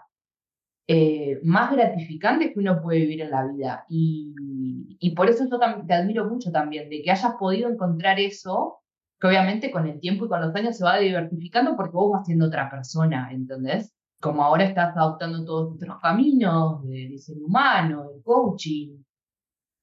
eh, 0.86 1.40
más 1.42 1.72
gratificantes 1.72 2.52
que 2.52 2.60
uno 2.60 2.80
puede 2.80 3.00
vivir 3.00 3.22
en 3.22 3.30
la 3.30 3.46
vida. 3.48 3.84
Y, 3.88 5.12
por 5.16 5.28
eso 5.28 5.44
yo 5.50 5.58
te 5.58 5.92
admiro 5.92 6.28
mucho 6.28 6.52
también, 6.52 6.88
de 6.88 7.02
que 7.02 7.10
hayas 7.10 7.34
podido 7.34 7.68
encontrar 7.68 8.20
eso, 8.20 8.78
que 9.20 9.26
obviamente 9.26 9.72
con 9.72 9.88
el 9.88 9.98
tiempo 9.98 10.26
y 10.26 10.28
con 10.28 10.40
los 10.40 10.54
años 10.54 10.76
se 10.78 10.84
va 10.84 10.98
diversificando 10.98 11.76
porque 11.76 11.96
vos 11.96 12.12
vas 12.12 12.26
siendo 12.26 12.46
otra 12.46 12.70
persona, 12.70 13.28
¿entendés? 13.32 13.92
Como 14.20 14.44
ahora 14.44 14.64
estás 14.64 14.96
adoptando 14.96 15.44
todos 15.44 15.74
otros 15.74 15.98
caminos 16.00 16.82
de 16.84 17.08
diseño 17.08 17.46
humano, 17.46 18.08
de 18.08 18.22
coaching, 18.22 19.02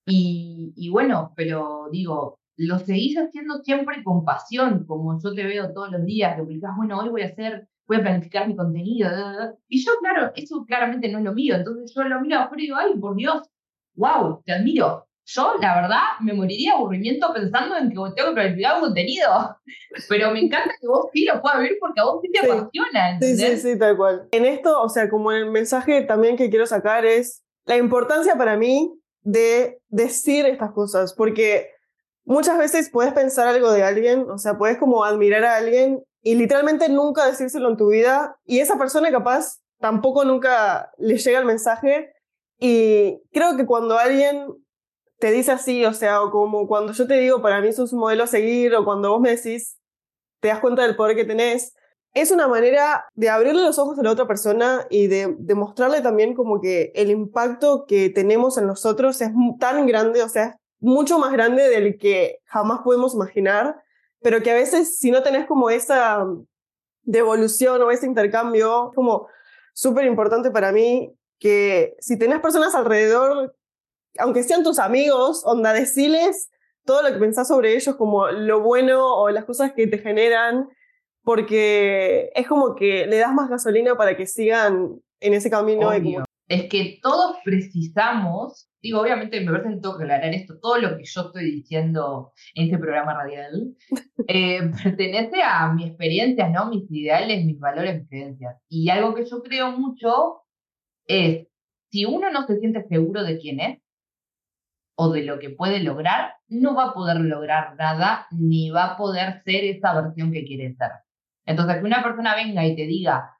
y, 0.05 0.89
bueno, 0.91 1.33
pero 1.35 1.87
digo, 1.91 2.39
lo 2.57 2.79
seguís 2.79 3.17
haciendo 3.17 3.59
siempre 3.59 4.03
con 4.03 4.25
pasión, 4.25 4.85
como 4.85 5.19
yo 5.21 5.33
te 5.33 5.43
veo 5.43 5.71
todos 5.73 5.91
los 5.91 6.05
días, 6.05 6.35
que 6.35 6.43
publicás, 6.43 6.75
bueno, 6.77 6.99
hoy 6.99 7.09
voy 7.09 7.21
a 7.21 7.27
hacer, 7.27 7.67
voy 7.87 7.97
a 7.97 8.01
planificar 8.01 8.47
mi 8.47 8.55
contenido, 8.55 9.09
y 9.67 9.83
yo, 9.83 9.91
claro, 9.99 10.31
eso 10.35 10.65
claramente 10.65 11.09
no 11.09 11.19
es 11.19 11.23
lo 11.23 11.33
mío, 11.33 11.55
entonces 11.55 11.93
yo 11.95 12.03
lo 12.03 12.21
miro 12.21 12.39
afuera 12.39 12.61
y 12.61 12.65
digo, 12.65 12.77
ay, 12.77 12.99
por 12.99 13.15
Dios, 13.15 13.49
wow, 13.95 14.41
te 14.45 14.53
admiro. 14.53 15.05
Yo, 15.31 15.53
la 15.61 15.79
verdad, 15.79 16.01
me 16.21 16.33
moriría 16.33 16.71
de 16.71 16.77
aburrimiento 16.77 17.31
pensando 17.31 17.77
en 17.77 17.89
que 17.89 17.95
tengo 17.95 18.29
que 18.29 18.33
planificar 18.33 18.75
un 18.77 18.81
contenido, 18.81 19.57
pero 20.09 20.31
me 20.31 20.39
encanta 20.39 20.73
que 20.81 20.87
vos 20.87 21.05
sí 21.13 21.23
lo 21.25 21.39
puedas 21.39 21.59
ver 21.59 21.77
porque 21.79 22.01
a 22.01 22.05
vos 22.05 22.19
sí 22.23 22.31
te 22.31 22.39
apasiona. 22.39 23.19
Sí, 23.21 23.37
sí, 23.37 23.57
sí, 23.57 23.77
tal 23.77 23.95
cual. 23.95 24.27
En 24.31 24.45
esto, 24.45 24.81
o 24.81 24.89
sea, 24.89 25.07
como 25.07 25.31
el 25.31 25.51
mensaje 25.51 26.01
también 26.01 26.35
que 26.35 26.49
quiero 26.49 26.65
sacar 26.65 27.05
es 27.05 27.43
la 27.65 27.77
importancia 27.77 28.35
para 28.37 28.57
mí 28.57 28.98
de 29.21 29.81
decir 29.89 30.45
estas 30.45 30.71
cosas, 30.71 31.13
porque 31.13 31.69
muchas 32.23 32.57
veces 32.57 32.89
puedes 32.91 33.13
pensar 33.13 33.47
algo 33.47 33.71
de 33.71 33.83
alguien, 33.83 34.29
o 34.29 34.37
sea, 34.37 34.57
puedes 34.57 34.77
como 34.77 35.03
admirar 35.03 35.43
a 35.43 35.57
alguien 35.57 36.03
y 36.21 36.35
literalmente 36.35 36.89
nunca 36.89 37.25
decírselo 37.25 37.69
en 37.69 37.77
tu 37.77 37.89
vida 37.89 38.37
y 38.45 38.59
esa 38.59 38.77
persona 38.77 39.11
capaz 39.11 39.59
tampoco 39.79 40.25
nunca 40.25 40.91
le 40.97 41.17
llega 41.17 41.39
el 41.39 41.45
mensaje 41.45 42.11
y 42.59 43.21
creo 43.31 43.55
que 43.55 43.65
cuando 43.65 43.97
alguien 43.97 44.47
te 45.19 45.31
dice 45.31 45.51
así, 45.51 45.85
o 45.85 45.93
sea, 45.93 46.21
o 46.21 46.31
como 46.31 46.67
cuando 46.67 46.93
yo 46.93 47.07
te 47.07 47.15
digo, 47.15 47.41
para 47.41 47.61
mí 47.61 47.71
sos 47.73 47.93
un 47.93 47.99
modelo 47.99 48.23
a 48.23 48.27
seguir, 48.27 48.73
o 48.75 48.85
cuando 48.85 49.11
vos 49.11 49.21
me 49.21 49.35
decís, 49.35 49.77
te 50.39 50.47
das 50.47 50.59
cuenta 50.59 50.83
del 50.83 50.95
poder 50.95 51.15
que 51.15 51.25
tenés, 51.25 51.73
es 52.13 52.31
una 52.31 52.47
manera 52.47 53.05
de 53.13 53.29
abrirle 53.29 53.61
los 53.61 53.77
ojos 53.77 53.99
a 53.99 54.03
la 54.03 54.11
otra 54.11 54.27
persona 54.27 54.85
y 54.89 55.07
de 55.07 55.35
demostrarle 55.39 56.01
también 56.01 56.33
como 56.33 56.59
que 56.59 56.91
el 56.95 57.11
impacto 57.11 57.85
que 57.85 58.09
tenemos 58.09 58.57
en 58.57 58.67
nosotros 58.67 59.21
es 59.21 59.31
tan 59.59 59.85
grande, 59.85 60.23
o 60.23 60.29
sea, 60.29 60.57
mucho 60.79 61.19
más 61.19 61.31
grande 61.31 61.69
del 61.69 61.97
que 61.97 62.39
jamás 62.45 62.79
podemos 62.83 63.13
imaginar, 63.13 63.81
pero 64.21 64.41
que 64.41 64.51
a 64.51 64.55
veces 64.55 64.97
si 64.97 65.11
no 65.11 65.23
tenés 65.23 65.45
como 65.45 65.69
esa 65.69 66.25
devolución 67.03 67.81
o 67.81 67.91
ese 67.91 68.05
intercambio, 68.05 68.89
es 68.89 68.95
como 68.95 69.27
súper 69.73 70.05
importante 70.05 70.51
para 70.51 70.71
mí 70.71 71.13
que 71.37 71.95
si 71.99 72.17
tenés 72.17 72.39
personas 72.39 72.75
alrededor, 72.75 73.55
aunque 74.17 74.43
sean 74.43 74.63
tus 74.63 74.79
amigos, 74.79 75.43
onda, 75.45 75.73
deciles 75.73 76.49
todo 76.85 77.01
lo 77.01 77.13
que 77.13 77.19
pensás 77.19 77.47
sobre 77.47 77.75
ellos, 77.75 77.95
como 77.95 78.29
lo 78.29 78.61
bueno 78.61 79.15
o 79.15 79.29
las 79.29 79.45
cosas 79.45 79.73
que 79.73 79.87
te 79.87 79.99
generan, 79.99 80.69
porque 81.29 82.31
es 82.33 82.47
como 82.47 82.73
que 82.73 83.05
le 83.05 83.17
das 83.17 83.31
más 83.31 83.51
gasolina 83.51 83.95
para 83.95 84.17
que 84.17 84.25
sigan 84.25 84.99
en 85.19 85.33
ese 85.35 85.51
camino. 85.51 85.91
Es 86.47 86.67
que 86.67 86.97
todos 87.03 87.35
precisamos, 87.45 88.67
digo, 88.81 88.99
obviamente 88.99 89.39
me 89.39 89.51
parece 89.51 89.69
que 89.69 89.75
tengo 89.79 89.95
que 89.95 90.05
aclarar 90.05 90.33
esto, 90.33 90.57
todo 90.59 90.79
lo 90.79 90.97
que 90.97 91.03
yo 91.05 91.21
estoy 91.21 91.45
diciendo 91.51 92.31
en 92.55 92.63
este 92.63 92.79
programa 92.79 93.13
radial 93.13 93.75
eh, 94.27 94.71
pertenece 94.83 95.43
a 95.43 95.71
mi 95.71 95.85
experiencia, 95.85 96.49
¿no? 96.49 96.71
Mis 96.71 96.89
ideales, 96.89 97.45
mis 97.45 97.59
valores, 97.59 97.99
mis 97.99 98.09
creencias. 98.09 98.55
Y 98.67 98.89
algo 98.89 99.13
que 99.13 99.25
yo 99.25 99.43
creo 99.43 99.77
mucho 99.77 100.41
es, 101.05 101.45
si 101.91 102.05
uno 102.05 102.31
no 102.31 102.47
se 102.47 102.57
siente 102.57 102.87
seguro 102.87 103.23
de 103.23 103.37
quién 103.37 103.59
es, 103.59 103.79
o 104.95 105.11
de 105.11 105.21
lo 105.21 105.37
que 105.37 105.51
puede 105.51 105.79
lograr, 105.83 106.33
no 106.47 106.73
va 106.73 106.85
a 106.85 106.93
poder 106.95 107.17
lograr 107.17 107.75
nada, 107.75 108.25
ni 108.31 108.71
va 108.71 108.85
a 108.85 108.97
poder 108.97 109.43
ser 109.43 109.63
esa 109.65 109.93
versión 109.93 110.31
que 110.31 110.43
quiere 110.43 110.73
ser. 110.73 110.89
Entonces, 111.49 111.77
que 111.77 111.85
una 111.85 112.03
persona 112.03 112.35
venga 112.35 112.63
y 112.63 112.75
te 112.75 112.85
diga, 112.85 113.35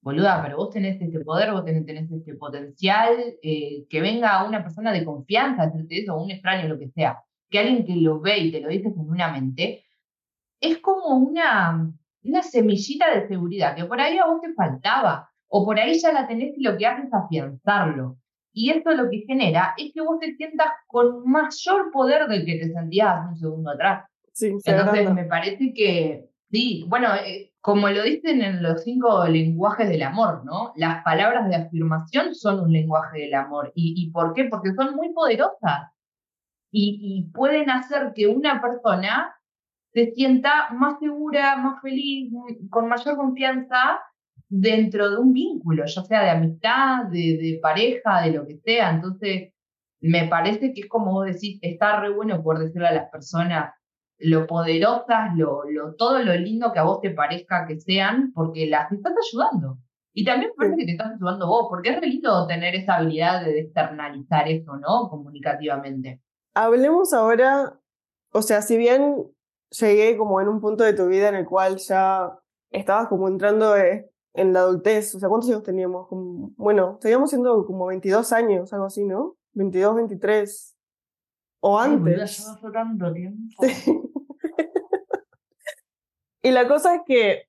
boluda, 0.00 0.42
pero 0.42 0.56
vos 0.56 0.70
tenés 0.70 1.00
este 1.00 1.20
poder, 1.20 1.52
vos 1.52 1.64
tenés, 1.64 2.10
este 2.10 2.34
potencial, 2.34 3.14
eh, 3.40 3.86
que 3.88 4.00
venga 4.00 4.44
una 4.44 4.64
persona 4.64 4.92
de 4.92 5.04
confianza 5.04 5.62
a 5.62 5.66
hacerte 5.66 6.00
eso, 6.00 6.16
un 6.16 6.32
extraño, 6.32 6.66
lo 6.66 6.76
que 6.76 6.88
sea, 6.88 7.22
que 7.48 7.60
alguien 7.60 7.86
que 7.86 7.94
lo 7.94 8.20
ve 8.20 8.38
y 8.38 8.50
te 8.50 8.60
lo 8.60 8.68
dice 8.68 8.92
mente, 9.32 9.84
es 10.60 10.78
como 10.78 11.16
una, 11.16 11.88
una 12.24 12.42
semillita 12.42 13.14
de 13.14 13.28
seguridad 13.28 13.76
que 13.76 13.84
por 13.84 14.00
ahí 14.00 14.18
a 14.18 14.26
vos 14.26 14.40
te 14.40 14.52
faltaba, 14.52 15.30
o 15.46 15.64
por 15.64 15.78
ahí 15.78 15.96
ya 15.96 16.12
la 16.12 16.26
tenés 16.26 16.58
y 16.58 16.62
lo 16.62 16.76
que 16.76 16.86
haces 16.86 17.04
es 17.06 17.14
afianzarlo. 17.14 18.16
Y 18.52 18.70
esto 18.70 18.90
lo 18.90 19.08
que 19.08 19.20
genera 19.24 19.74
es 19.78 19.92
que 19.94 20.00
vos 20.00 20.18
te 20.18 20.34
sientas 20.34 20.72
con 20.88 21.22
mayor 21.30 21.92
poder 21.92 22.26
del 22.26 22.44
que 22.44 22.58
te 22.58 22.72
sentías 22.72 23.28
un 23.28 23.36
segundo 23.36 23.70
atrás. 23.70 24.04
Sí, 24.32 24.52
Entonces 24.64 25.14
me 25.14 25.24
parece 25.26 25.72
que 25.72 26.33
Sí, 26.54 26.84
bueno, 26.88 27.08
eh, 27.16 27.52
como 27.60 27.88
lo 27.88 28.04
dicen 28.04 28.40
en 28.40 28.62
los 28.62 28.84
cinco 28.84 29.26
lenguajes 29.26 29.88
del 29.88 30.04
amor, 30.04 30.44
¿no? 30.44 30.72
Las 30.76 31.02
palabras 31.02 31.48
de 31.48 31.56
afirmación 31.56 32.32
son 32.32 32.60
un 32.60 32.72
lenguaje 32.72 33.22
del 33.22 33.34
amor. 33.34 33.72
¿Y, 33.74 34.08
por 34.12 34.34
qué? 34.34 34.44
Porque 34.44 34.72
son 34.74 34.94
muy 34.94 35.12
poderosas 35.12 35.90
y, 36.70 37.28
pueden 37.34 37.70
hacer 37.70 38.12
que 38.14 38.28
una 38.28 38.62
persona 38.62 39.34
se 39.92 40.12
sienta 40.12 40.70
más 40.72 41.00
segura, 41.00 41.56
más 41.56 41.82
feliz, 41.82 42.32
con 42.70 42.88
mayor 42.88 43.16
confianza 43.16 44.00
dentro 44.48 45.10
de 45.10 45.16
un 45.16 45.32
vínculo, 45.32 45.86
ya 45.86 46.02
sea 46.04 46.22
de 46.22 46.30
amistad, 46.30 47.06
de, 47.06 47.36
de 47.36 47.58
pareja, 47.60 48.22
de 48.22 48.32
lo 48.32 48.46
que 48.46 48.58
sea. 48.58 48.90
Entonces, 48.90 49.52
me 50.00 50.28
parece 50.28 50.72
que 50.72 50.82
es 50.82 50.88
como 50.88 51.12
vos 51.12 51.26
decís, 51.26 51.58
está 51.62 51.98
re 52.00 52.10
bueno 52.10 52.42
por 52.44 52.60
decirle 52.60 52.88
a 52.88 52.92
las 52.92 53.10
personas, 53.10 53.74
lo 54.18 54.46
poderosas, 54.46 55.36
lo, 55.36 55.64
lo, 55.70 55.94
todo 55.94 56.20
lo 56.20 56.34
lindo 56.34 56.72
que 56.72 56.78
a 56.78 56.84
vos 56.84 57.00
te 57.00 57.10
parezca 57.10 57.66
que 57.66 57.80
sean, 57.80 58.32
porque 58.34 58.66
las 58.66 58.90
estás 58.92 59.12
ayudando. 59.30 59.78
Y 60.12 60.24
también 60.24 60.52
parece 60.56 60.76
que 60.76 60.84
te 60.86 60.92
estás 60.92 61.12
ayudando 61.14 61.48
vos, 61.48 61.66
porque 61.68 61.90
es 61.90 62.00
re 62.00 62.06
lindo 62.06 62.46
tener 62.46 62.74
esa 62.74 62.96
habilidad 62.96 63.44
de 63.44 63.60
externalizar 63.60 64.48
eso, 64.48 64.76
¿no? 64.76 65.08
Comunicativamente. 65.10 66.22
Hablemos 66.54 67.12
ahora, 67.12 67.80
o 68.32 68.42
sea, 68.42 68.62
si 68.62 68.76
bien 68.76 69.26
llegué 69.70 70.16
como 70.16 70.40
en 70.40 70.48
un 70.48 70.60
punto 70.60 70.84
de 70.84 70.92
tu 70.92 71.06
vida 71.06 71.28
en 71.28 71.34
el 71.34 71.46
cual 71.46 71.78
ya 71.78 72.38
estabas 72.70 73.08
como 73.08 73.28
entrando 73.28 73.76
eh, 73.76 74.08
en 74.34 74.52
la 74.52 74.60
adultez. 74.60 75.14
O 75.14 75.20
sea, 75.20 75.28
¿cuántos 75.28 75.48
años 75.50 75.62
teníamos? 75.62 76.08
Como, 76.08 76.52
bueno, 76.56 76.98
teníamos 77.00 77.30
siendo 77.30 77.64
como 77.64 77.86
22 77.86 78.32
años, 78.32 78.72
algo 78.72 78.86
así, 78.86 79.04
¿no? 79.04 79.36
22, 79.52 79.96
23. 79.96 80.73
O 81.66 81.78
antes. 81.78 82.46
y 86.42 86.50
la 86.50 86.68
cosa 86.68 86.96
es 86.96 87.00
que 87.06 87.44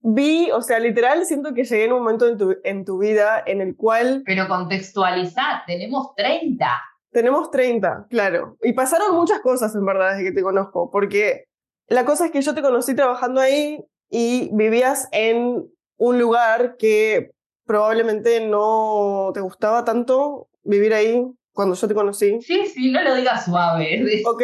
vi, 0.00 0.50
o 0.52 0.62
sea, 0.62 0.78
literal 0.78 1.26
siento 1.26 1.52
que 1.52 1.64
llegué 1.64 1.84
en 1.84 1.92
un 1.92 1.98
momento 1.98 2.26
en 2.26 2.38
tu, 2.38 2.56
en 2.64 2.86
tu 2.86 2.96
vida 2.96 3.42
en 3.44 3.60
el 3.60 3.76
cual... 3.76 4.22
Pero 4.24 4.48
contextualizar, 4.48 5.66
tenemos 5.66 6.14
30. 6.14 6.66
Tenemos 7.10 7.50
30, 7.50 8.06
claro. 8.08 8.56
Y 8.62 8.72
pasaron 8.72 9.14
muchas 9.14 9.40
cosas, 9.40 9.74
en 9.74 9.84
verdad, 9.84 10.12
desde 10.12 10.24
que 10.30 10.32
te 10.32 10.42
conozco, 10.42 10.90
porque 10.90 11.44
la 11.88 12.06
cosa 12.06 12.24
es 12.24 12.30
que 12.30 12.40
yo 12.40 12.54
te 12.54 12.62
conocí 12.62 12.96
trabajando 12.96 13.42
ahí 13.42 13.84
y 14.08 14.48
vivías 14.54 15.10
en 15.12 15.70
un 15.98 16.18
lugar 16.18 16.76
que 16.78 17.32
probablemente 17.66 18.48
no 18.48 19.30
te 19.34 19.40
gustaba 19.40 19.84
tanto 19.84 20.48
vivir 20.62 20.94
ahí 20.94 21.22
cuando 21.58 21.74
yo 21.74 21.88
te 21.88 21.94
conocí. 21.94 22.40
Sí, 22.40 22.66
sí, 22.66 22.92
no 22.92 23.02
lo 23.02 23.16
digas 23.16 23.46
suave. 23.46 24.22
Ok. 24.26 24.42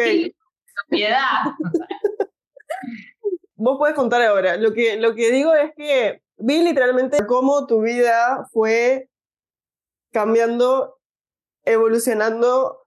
Piedad. 0.89 1.45
Vos 3.55 3.77
puedes 3.77 3.95
contar 3.95 4.21
ahora. 4.21 4.57
Lo 4.57 4.73
que, 4.73 4.97
lo 4.97 5.15
que 5.15 5.31
digo 5.31 5.55
es 5.55 5.71
que 5.77 6.21
vi 6.35 6.61
literalmente 6.61 7.25
cómo 7.25 7.67
tu 7.67 7.81
vida 7.81 8.45
fue 8.51 9.07
cambiando, 10.11 10.97
evolucionando, 11.63 12.85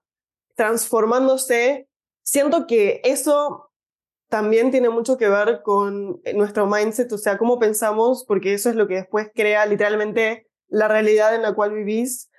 transformándose. 0.53 1.89
Siento 2.21 2.67
que 2.67 3.01
eso 3.03 3.71
también 4.29 4.69
tiene 4.69 4.89
mucho 4.89 5.17
que 5.17 5.27
ver 5.27 5.63
con 5.63 6.21
nuestro 6.35 6.67
mindset, 6.67 7.11
o 7.13 7.17
sea, 7.17 7.39
cómo 7.39 7.57
pensamos, 7.57 8.25
porque 8.27 8.53
eso 8.53 8.69
es 8.69 8.75
lo 8.75 8.87
que 8.87 8.93
después 8.97 9.31
crea 9.33 9.65
literalmente 9.65 10.47
la 10.67 10.87
realidad 10.87 11.33
en 11.33 11.41
la 11.41 11.55
cual 11.55 11.73
vivís. 11.73 12.29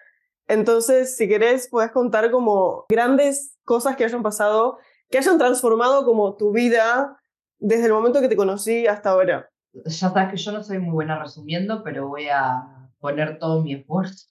Entonces, 0.51 1.17
si 1.17 1.29
querés, 1.29 1.69
puedes 1.71 1.93
contar 1.93 2.31
como 2.33 2.87
grandes 2.89 3.57
cosas 3.65 3.95
que 3.95 4.05
hayan 4.05 4.23
pasado, 4.23 4.79
que 5.09 5.19
hayan 5.19 5.39
transformado 5.39 6.05
como 6.05 6.37
tu 6.37 6.51
vida 6.51 7.17
desde 7.61 7.87
el 7.87 7.93
momento 7.93 8.21
que 8.21 8.29
te 8.29 8.37
conocí 8.37 8.87
hasta 8.89 9.11
ahora? 9.11 9.49
Ya 9.73 10.09
sabes 10.09 10.31
que 10.31 10.37
yo 10.37 10.51
no 10.51 10.63
soy 10.65 10.81
muy 10.81 10.93
buena 10.93 11.23
resumiendo, 11.23 11.85
pero 11.85 12.09
voy 12.09 12.27
a 12.29 12.91
poner 12.99 13.39
todo 13.39 13.63
mi 13.63 13.75
esfuerzo. 13.75 14.29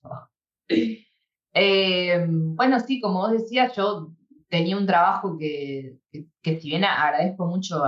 Eh, 1.51 2.27
bueno, 2.29 2.79
sí, 2.79 3.01
como 3.01 3.21
vos 3.21 3.31
decías, 3.31 3.75
yo 3.75 4.11
tenía 4.49 4.77
un 4.77 4.85
trabajo 4.85 5.35
que, 5.35 5.97
que, 6.43 6.59
si 6.59 6.69
bien 6.69 6.85
agradezco 6.85 7.47
mucho 7.47 7.81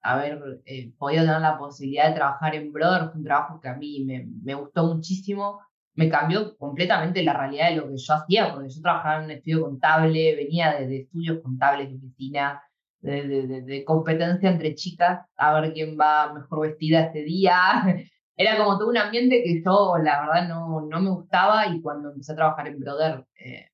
haber 0.00 0.62
eh, 0.64 0.92
podido 0.96 1.24
tener 1.24 1.40
la 1.40 1.58
posibilidad 1.58 2.08
de 2.08 2.14
trabajar 2.14 2.54
en 2.54 2.72
Brother, 2.72 3.10
un 3.12 3.24
trabajo 3.24 3.60
que 3.60 3.68
a 3.68 3.74
mí 3.74 4.04
me, 4.04 4.54
gustó 4.54 4.86
muchísimo, 4.86 5.60
me 6.00 6.08
cambió 6.08 6.56
completamente 6.56 7.22
la 7.22 7.34
realidad 7.34 7.68
de 7.68 7.76
lo 7.76 7.88
que 7.88 7.98
yo 7.98 8.14
hacía, 8.14 8.54
porque 8.54 8.70
yo 8.70 8.80
trabajaba 8.80 9.18
en 9.18 9.24
un 9.26 9.30
estudio 9.32 9.60
contable, 9.60 10.34
venía 10.34 10.80
de, 10.80 11.00
estudios 11.02 11.42
contables 11.42 11.90
de 11.90 11.96
oficina, 11.96 12.62
de, 13.02 13.84
competencia 13.86 14.50
entre 14.50 14.74
chicas, 14.74 15.26
a 15.36 15.60
ver 15.60 15.74
quién 15.74 15.98
va 16.00 16.32
mejor 16.32 16.68
vestida 16.68 17.02
este 17.02 17.22
día. 17.22 17.52
Era 18.36 18.56
como 18.56 18.78
todo 18.78 18.88
un 18.88 18.96
ambiente 18.96 19.42
que 19.42 19.62
yo, 19.62 19.98
la 20.02 20.22
verdad, 20.22 20.48
no, 20.48 20.80
no 20.80 21.00
me 21.02 21.10
gustaba 21.10 21.66
y 21.66 21.82
cuando 21.82 22.12
empecé 22.12 22.32
a 22.32 22.36
trabajar 22.36 22.68
en 22.68 22.80
Brother, 22.80 23.26
eh, 23.38 23.66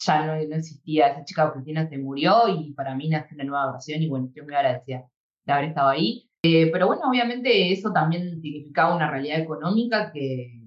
ya 0.00 0.26
no, 0.26 0.34
no, 0.34 0.56
existía. 0.56 1.08
Esa 1.08 1.24
chica 1.24 1.48
oficina 1.48 1.88
se 1.88 1.96
murió 1.96 2.46
y 2.48 2.74
para 2.74 2.94
mí 2.94 3.08
nació 3.08 3.36
una 3.36 3.44
nueva 3.44 3.72
versión 3.72 4.02
y 4.02 4.08
bueno, 4.08 4.26
estoy 4.26 4.42
muy 4.42 4.54
agradecida 4.54 5.06
de 5.46 5.52
haber 5.54 5.64
estado 5.70 5.88
ahí. 5.88 6.28
Eh, 6.42 6.70
pero 6.70 6.88
bueno, 6.88 7.08
obviamente 7.08 7.72
eso 7.72 7.90
también 7.90 8.38
significaba 8.42 8.94
una 8.94 9.10
realidad 9.10 9.40
económica 9.40 10.12
que, 10.12 10.57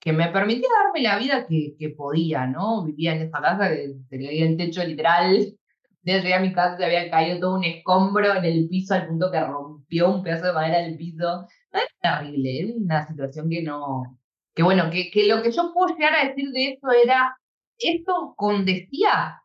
que 0.00 0.12
me 0.12 0.28
permitía 0.30 0.68
darme 0.82 1.02
la 1.02 1.18
vida 1.18 1.46
que, 1.46 1.94
podía, 1.96 2.46
¿no? 2.46 2.84
Vivía 2.84 3.14
en 3.14 3.22
esa 3.22 3.40
casa 3.40 3.68
que 3.68 3.94
tenía 4.08 4.46
el 4.46 4.56
techo 4.56 4.82
literal 4.82 5.54
desde 6.02 6.34
a 6.34 6.40
mi 6.40 6.52
casa 6.52 6.76
se 6.78 6.84
había 6.84 7.10
caído 7.10 7.40
todo 7.40 7.56
un 7.56 7.64
escombro 7.64 8.34
en 8.34 8.44
el 8.44 8.68
piso 8.68 8.94
al 8.94 9.06
punto 9.06 9.30
que 9.30 9.40
rompió 9.40 10.10
un 10.14 10.22
pedazo 10.22 10.46
de 10.46 10.52
madera 10.54 10.78
del 10.78 10.96
piso. 10.96 11.46
era 11.72 11.84
terrible, 12.00 12.60
era 12.60 12.74
una 12.76 13.06
situación 13.06 13.50
que 13.50 13.62
no. 13.62 14.18
Que 14.54 14.62
bueno, 14.62 14.90
que, 14.90 15.10
que 15.10 15.26
lo 15.26 15.42
que 15.42 15.52
yo 15.52 15.72
puedo 15.72 15.94
llegar 15.94 16.14
a 16.14 16.28
decir 16.28 16.50
de 16.50 16.72
eso 16.72 16.90
era. 16.90 17.36
Esto 17.78 18.34
condecía 18.36 19.42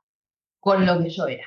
con 0.60 0.86
lo 0.86 1.00
que 1.02 1.10
yo 1.10 1.28
era, 1.28 1.46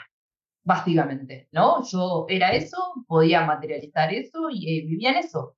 básicamente, 0.65 1.49
¿no? 1.53 1.85
Yo 1.85 2.27
era 2.29 2.53
eso, 2.53 2.79
podía 3.07 3.45
materializar 3.45 4.13
eso 4.15 4.49
y 4.51 4.79
eh, 4.79 4.87
vivía 4.87 5.11
en 5.11 5.19
eso. 5.19 5.57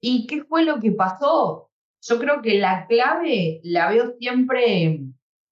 ¿Y 0.00 0.26
qué 0.26 0.44
fue 0.44 0.64
lo 0.64 0.80
que 0.80 0.92
pasó? 0.92 1.69
Yo 2.02 2.18
creo 2.18 2.40
que 2.42 2.58
la 2.58 2.86
clave 2.86 3.60
la 3.62 3.90
veo 3.90 4.14
siempre 4.18 5.00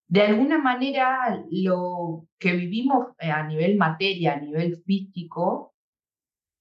de 0.08 0.22
alguna 0.22 0.58
manera 0.58 1.44
lo 1.50 2.26
que 2.38 2.52
vivimos 2.52 3.08
eh, 3.20 3.30
a 3.30 3.46
nivel 3.46 3.76
materia, 3.76 4.34
a 4.34 4.40
nivel 4.40 4.82
físico, 4.84 5.74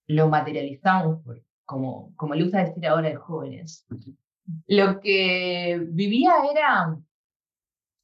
lo 0.08 0.28
materializamos, 0.28 1.22
como, 1.66 2.14
como 2.16 2.36
le 2.36 2.44
gusta 2.44 2.66
decir 2.66 2.86
ahora 2.86 3.10
de 3.10 3.16
jóvenes. 3.16 3.86
Lo 4.68 5.00
que 5.00 5.80
vivía 5.90 6.34
era 6.52 6.98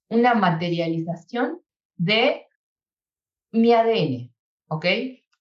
una 0.09 0.33
materialización 0.33 1.61
de 1.97 2.45
mi 3.51 3.73
ADN, 3.73 4.31
¿ok? 4.67 4.85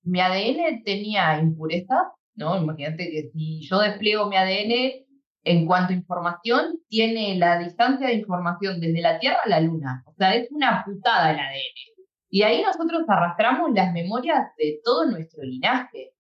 Mi 0.03 0.21
ADN 0.21 0.83
tenía 0.85 1.41
impurezas, 1.41 2.09
¿no? 2.35 2.61
Imagínate 2.61 3.11
que 3.11 3.31
si 3.33 3.63
yo 3.63 3.79
despliego 3.79 4.29
mi 4.29 4.37
ADN, 4.37 5.07
en 5.45 5.67
cuanto 5.67 5.93
a 5.93 5.97
información, 5.97 6.79
tiene 6.89 7.37
la 7.37 7.59
distancia 7.59 8.07
de 8.07 8.15
información 8.15 8.81
desde 8.81 9.01
la 9.01 9.19
Tierra 9.19 9.39
a 9.45 9.49
la 9.49 9.61
Luna. 9.61 10.03
O 10.07 10.15
sea, 10.15 10.35
es 10.35 10.51
una 10.51 10.85
putada 10.85 11.33
el 11.33 11.41
ADN. 11.41 11.93
Y 12.31 12.43
ahí 12.43 12.63
nosotros 12.63 13.03
arrastramos 13.09 13.73
las 13.75 13.93
memorias 13.93 14.49
de 14.57 14.81
todo 14.83 15.11
nuestro 15.11 15.43
linaje. 15.43 16.13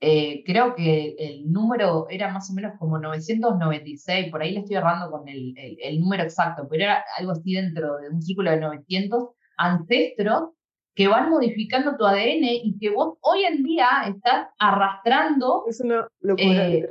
Eh, 0.00 0.42
creo 0.44 0.74
que 0.74 1.16
el 1.18 1.50
número 1.50 2.06
era 2.10 2.32
más 2.32 2.50
o 2.50 2.54
menos 2.54 2.72
como 2.78 2.98
996, 2.98 4.30
por 4.30 4.42
ahí 4.42 4.52
le 4.52 4.60
estoy 4.60 4.76
errando 4.76 5.10
con 5.10 5.26
el, 5.28 5.54
el, 5.56 6.00
número 6.00 6.24
exacto, 6.24 6.66
pero 6.68 6.84
era 6.84 7.04
algo 7.18 7.32
así 7.32 7.54
dentro 7.54 7.96
de 7.98 8.10
un 8.10 8.20
círculo 8.20 8.50
de 8.50 8.60
900 8.60 9.30
ancestros 9.56 10.50
que 10.94 11.08
van 11.08 11.30
modificando 11.30 11.96
tu 11.96 12.04
ADN 12.04 12.44
y 12.44 12.76
que 12.78 12.90
vos 12.90 13.16
hoy 13.20 13.44
en 13.44 13.62
día 13.62 13.86
estás 14.06 14.48
arrastrando. 14.58 15.64
Es 15.68 15.80
una 15.80 16.06
locura, 16.20 16.68
eh, 16.68 16.88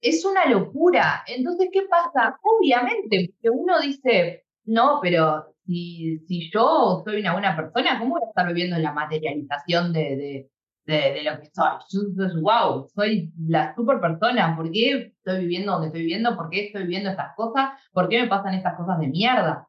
es 0.00 0.24
una 0.24 0.46
locura. 0.46 1.22
Entonces, 1.26 1.68
¿qué 1.72 1.82
pasa? 1.88 2.38
Obviamente, 2.42 3.34
que 3.40 3.50
uno 3.50 3.80
dice, 3.80 4.44
no, 4.64 4.98
pero 5.02 5.54
si, 5.66 6.18
si 6.26 6.50
yo 6.50 7.02
soy 7.04 7.20
una 7.20 7.32
buena 7.32 7.56
persona, 7.56 7.98
¿cómo 7.98 8.12
voy 8.12 8.22
a 8.24 8.28
estar 8.28 8.46
viviendo 8.46 8.76
en 8.76 8.82
la 8.82 8.92
materialización 8.92 9.92
de, 9.92 10.48
de, 10.86 11.12
de, 11.12 11.22
lo 11.22 11.40
que 11.40 11.50
soy? 11.52 11.68
Yo, 11.90 12.40
wow, 12.40 12.88
soy 12.94 13.32
la 13.46 13.74
super 13.74 14.00
persona. 14.00 14.56
¿Por 14.56 14.70
qué 14.70 15.12
estoy 15.16 15.40
viviendo 15.40 15.72
donde 15.72 15.88
estoy 15.88 16.02
viviendo? 16.02 16.36
¿Por 16.36 16.50
qué 16.50 16.66
estoy 16.66 16.82
viviendo 16.82 17.10
estas 17.10 17.34
cosas? 17.36 17.70
¿Por 17.92 18.08
qué 18.08 18.22
me 18.22 18.28
pasan 18.28 18.54
estas 18.54 18.76
cosas 18.76 18.98
de 18.98 19.08
mierda? 19.08 19.66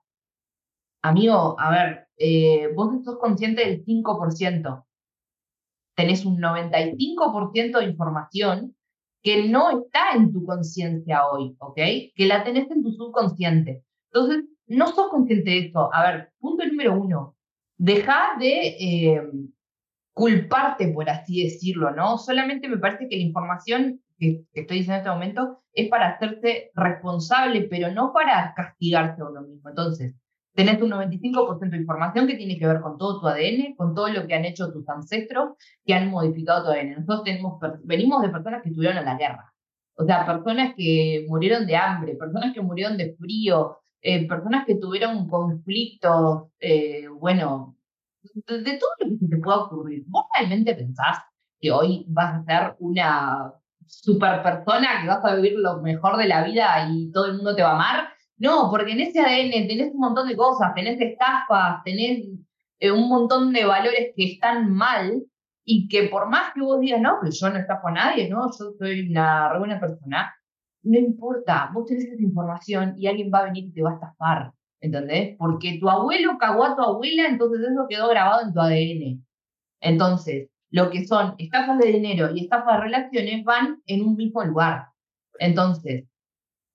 Amigo, 1.03 1.55
a 1.59 1.71
ver, 1.71 2.07
eh, 2.17 2.71
vos 2.75 3.03
sos 3.03 3.17
consciente 3.17 3.65
del 3.65 3.83
5%. 3.83 4.85
Tenés 5.95 6.25
un 6.25 6.39
95% 6.39 7.79
de 7.79 7.85
información 7.85 8.75
que 9.21 9.47
no 9.47 9.81
está 9.81 10.13
en 10.15 10.31
tu 10.31 10.45
conciencia 10.45 11.27
hoy, 11.27 11.55
¿ok? 11.59 11.75
Que 12.15 12.25
la 12.25 12.43
tenés 12.43 12.69
en 12.71 12.83
tu 12.83 12.91
subconsciente. 12.91 13.83
Entonces, 14.11 14.45
no 14.67 14.87
sos 14.87 15.09
consciente 15.09 15.49
de 15.49 15.59
eso. 15.67 15.93
A 15.93 16.11
ver, 16.11 16.31
punto 16.39 16.65
número 16.65 16.99
uno, 16.99 17.35
deja 17.77 18.37
de 18.39 18.67
eh, 18.79 19.21
culparte, 20.13 20.87
por 20.89 21.09
así 21.09 21.43
decirlo, 21.43 21.91
¿no? 21.91 22.17
Solamente 22.17 22.67
me 22.67 22.77
parece 22.77 23.07
que 23.07 23.17
la 23.17 23.23
información 23.23 24.01
que, 24.17 24.43
estoy 24.53 24.79
diciendo 24.79 24.93
en 24.93 24.99
este 24.99 25.09
momento 25.09 25.63
es 25.73 25.89
para 25.89 26.09
hacerse 26.09 26.71
responsable, 26.75 27.67
pero 27.69 27.91
no 27.91 28.13
para 28.13 28.53
castigarse 28.55 29.21
a 29.21 29.25
uno 29.25 29.41
mismo. 29.41 29.69
Entonces, 29.69 30.15
tenés 30.53 30.81
un 30.81 30.91
95% 30.91 31.69
de 31.69 31.77
información 31.77 32.27
que 32.27 32.35
tiene 32.35 32.57
que 32.57 32.67
ver 32.67 32.81
con 32.81 32.97
todo 32.97 33.19
tu 33.19 33.27
ADN, 33.27 33.75
con 33.75 33.95
todo 33.95 34.09
lo 34.09 34.27
que 34.27 34.33
han 34.33 34.45
hecho 34.45 34.71
tus 34.71 34.87
ancestros 34.89 35.51
que 35.85 35.93
han 35.93 36.09
modificado 36.09 36.65
tu 36.65 36.71
ADN. 36.71 36.95
Nosotros 36.95 37.23
tenemos, 37.23 37.59
venimos 37.83 38.21
de 38.21 38.29
personas 38.29 38.61
que 38.61 38.69
estuvieron 38.69 38.97
en 38.97 39.05
la 39.05 39.17
guerra, 39.17 39.53
o 39.95 40.05
sea, 40.05 40.25
personas 40.25 40.73
que 40.75 41.25
murieron 41.27 41.65
de 41.65 41.75
hambre, 41.75 42.15
personas 42.15 42.53
que 42.53 42.61
murieron 42.61 42.97
de 42.97 43.15
frío, 43.15 43.77
eh, 44.01 44.27
personas 44.27 44.65
que 44.65 44.75
tuvieron 44.75 45.27
conflictos, 45.29 46.49
eh, 46.59 47.07
bueno, 47.07 47.77
de, 48.47 48.61
de, 48.61 48.77
todo 48.77 48.89
lo 48.99 49.09
que 49.09 49.17
se 49.17 49.27
te 49.27 49.37
pueda 49.37 49.57
ocurrir. 49.57 50.03
¿Vos 50.07 50.25
realmente 50.37 50.73
pensás 50.75 51.19
que 51.59 51.71
hoy 51.71 52.05
vas 52.07 52.35
a 52.35 52.43
ser 52.43 52.75
una 52.79 53.53
super 53.85 54.41
persona, 54.41 55.01
que 55.01 55.07
vas 55.07 55.23
a 55.23 55.35
vivir 55.35 55.53
lo 55.57 55.81
mejor 55.81 56.17
de 56.17 56.27
la 56.27 56.43
vida 56.43 56.87
y 56.89 57.11
todo 57.11 57.25
el 57.27 57.35
mundo 57.35 57.55
te 57.55 57.61
va 57.61 57.71
a 57.71 57.75
amar? 57.75 58.09
No, 58.41 58.71
porque 58.71 58.93
en 58.93 59.01
ese 59.01 59.19
ADN 59.19 59.67
tenés 59.67 59.93
un 59.93 59.99
montón 59.99 60.27
de 60.27 60.35
cosas, 60.35 60.73
tenés 60.73 60.99
estafas, 60.99 61.83
tenés 61.83 62.25
eh, 62.79 62.91
un 62.91 63.07
montón 63.07 63.53
de 63.53 63.65
valores 63.65 64.13
que 64.15 64.33
están 64.33 64.73
mal 64.73 65.23
y 65.63 65.87
que 65.87 66.07
por 66.09 66.27
más 66.27 66.51
que 66.51 66.61
vos 66.61 66.79
digas, 66.79 66.99
no, 66.99 67.17
pero 67.21 67.31
yo 67.31 67.49
no 67.51 67.59
estafo 67.59 67.89
a 67.89 67.91
nadie, 67.91 68.27
no, 68.29 68.49
yo 68.57 68.71
soy 68.79 69.07
una 69.11 69.59
buena 69.59 69.79
persona, 69.79 70.33
no 70.81 70.97
importa, 70.97 71.69
vos 71.71 71.85
tenés 71.85 72.05
esa 72.05 72.23
información 72.23 72.95
y 72.97 73.05
alguien 73.05 73.29
va 73.31 73.41
a 73.41 73.45
venir 73.45 73.65
y 73.65 73.73
te 73.73 73.83
va 73.83 73.91
a 73.91 73.93
estafar, 73.93 74.51
¿entendés? 74.79 75.35
Porque 75.37 75.77
tu 75.79 75.87
abuelo 75.87 76.39
cagó 76.39 76.65
a 76.65 76.75
tu 76.75 76.81
abuela, 76.81 77.27
entonces 77.27 77.61
eso 77.61 77.85
quedó 77.87 78.09
grabado 78.09 78.47
en 78.47 78.53
tu 78.53 78.59
ADN. 78.59 79.23
Entonces, 79.81 80.49
lo 80.71 80.89
que 80.89 81.05
son 81.05 81.35
estafas 81.37 81.77
de 81.77 81.91
dinero 81.91 82.31
y 82.33 82.45
estafas 82.45 82.77
de 82.77 82.83
relaciones 82.85 83.43
van 83.43 83.83
en 83.85 84.01
un 84.01 84.15
mismo 84.15 84.43
lugar. 84.43 84.87
Entonces, 85.37 86.05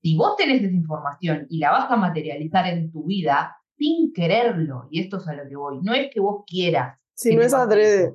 si 0.06 0.16
vos 0.16 0.36
tenés 0.36 0.62
esa 0.62 0.72
información 0.72 1.48
y 1.50 1.58
la 1.58 1.72
vas 1.72 1.90
a 1.90 1.96
materializar 1.96 2.64
en 2.68 2.92
tu 2.92 3.06
vida 3.06 3.56
sin 3.76 4.12
quererlo, 4.12 4.86
y 4.88 5.00
esto 5.00 5.16
es 5.16 5.26
a 5.26 5.34
lo 5.34 5.48
que 5.48 5.56
voy, 5.56 5.80
no 5.82 5.94
es 5.94 6.10
que 6.14 6.20
vos 6.20 6.44
quieras. 6.46 6.96
Si 7.14 7.34
no 7.34 7.42
es 7.42 7.52
adrede. 7.52 8.14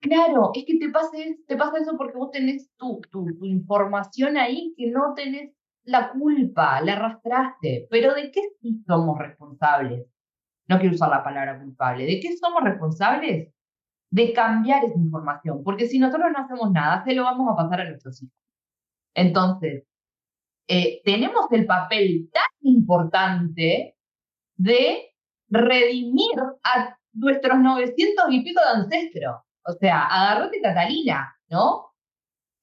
Claro, 0.00 0.50
es 0.54 0.64
que 0.66 0.76
te 0.76 0.88
pasa, 0.88 1.10
te 1.46 1.56
pasa 1.56 1.78
eso 1.78 1.96
porque 1.96 2.18
vos 2.18 2.32
tenés 2.32 2.68
tu, 2.76 3.00
tu, 3.12 3.26
tu 3.38 3.44
información 3.44 4.36
ahí 4.38 4.74
que 4.76 4.90
no 4.90 5.14
tenés 5.14 5.52
la 5.84 6.10
culpa, 6.10 6.80
la 6.80 6.94
arrastraste. 6.94 7.86
Pero 7.88 8.12
¿de 8.14 8.32
qué 8.32 8.40
sí 8.60 8.82
somos 8.84 9.16
responsables? 9.16 10.06
No 10.66 10.80
quiero 10.80 10.96
usar 10.96 11.10
la 11.10 11.22
palabra 11.22 11.60
culpable. 11.60 12.06
¿De 12.06 12.18
qué 12.18 12.36
somos 12.38 12.64
responsables? 12.64 13.54
De 14.10 14.32
cambiar 14.32 14.84
esa 14.84 14.98
información. 14.98 15.62
Porque 15.62 15.86
si 15.86 16.00
nosotros 16.00 16.32
no 16.32 16.40
hacemos 16.40 16.72
nada, 16.72 17.04
se 17.04 17.14
lo 17.14 17.22
vamos 17.22 17.52
a 17.52 17.54
pasar 17.54 17.82
a 17.82 17.88
nuestros 17.88 18.20
hijos. 18.20 18.34
Entonces, 19.14 19.84
eh, 20.68 21.00
tenemos 21.04 21.46
el 21.50 21.66
papel 21.66 22.30
tan 22.32 22.44
importante 22.62 23.96
de 24.56 25.10
redimir 25.48 26.38
a 26.62 26.96
nuestros 27.12 27.58
900 27.58 28.24
y 28.30 28.42
pico 28.42 28.60
de 28.60 28.82
ancestros. 28.82 29.36
O 29.64 29.72
sea, 29.72 30.06
agarrate 30.06 30.60
Catalina, 30.60 31.34
¿no? 31.48 31.86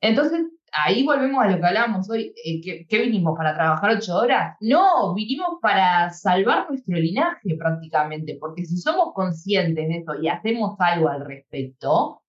Entonces, 0.02 0.42
ahí 0.72 1.06
volvemos 1.06 1.44
a 1.44 1.48
lo 1.48 1.60
que 1.60 1.66
hablábamos 1.66 2.10
hoy. 2.10 2.34
Eh, 2.44 2.86
¿qué, 2.88 3.02
vinimos? 3.02 3.38
¿Para 3.38 3.54
trabajar 3.54 3.92
ocho 3.92 4.18
horas? 4.18 4.56
No, 4.62 5.14
vinimos 5.14 5.60
para 5.62 6.10
salvar 6.12 6.68
nuestro 6.70 6.98
linaje 6.98 7.56
prácticamente, 7.58 8.38
porque 8.40 8.66
si 8.66 8.78
somos 8.78 9.14
conscientes 9.14 9.88
de 9.88 9.98
eso 9.98 10.16
y 10.22 10.28
hacemos 10.28 10.76
algo 10.80 11.10
al 11.10 11.26
respecto, 11.26 12.22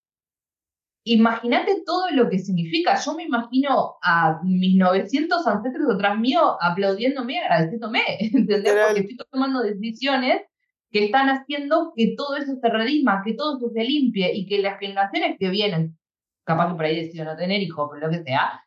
imagínate 1.12 1.82
todo 1.84 2.10
lo 2.10 2.28
que 2.28 2.38
significa. 2.38 2.98
Yo 2.98 3.14
me 3.14 3.24
imagino 3.24 3.96
a 4.02 4.40
mis 4.42 4.76
900 4.76 5.46
ancestros 5.46 5.88
detrás 5.88 6.18
mío 6.18 6.56
aplaudiéndome, 6.60 7.40
agradeciéndome, 7.40 8.00
¿entendés? 8.20 8.74
Porque 8.86 9.00
estoy 9.00 9.26
tomando 9.30 9.62
decisiones 9.62 10.42
que 10.90 11.06
están 11.06 11.28
haciendo 11.28 11.92
que 11.94 12.14
todo 12.16 12.36
eso 12.36 12.54
se 12.60 12.68
redima, 12.68 13.22
que 13.24 13.34
todo 13.34 13.58
eso 13.58 13.70
se 13.70 13.84
limpie 13.84 14.34
y 14.34 14.46
que 14.46 14.62
las 14.62 14.78
generaciones 14.78 15.36
que 15.38 15.50
vienen, 15.50 15.98
capaz 16.44 16.68
que 16.68 16.74
por 16.74 16.84
ahí 16.84 16.96
deciden 16.96 17.26
no 17.26 17.36
tener 17.36 17.60
hijos, 17.60 17.90
pero 17.92 18.06
lo 18.06 18.12
que 18.12 18.22
sea, 18.24 18.64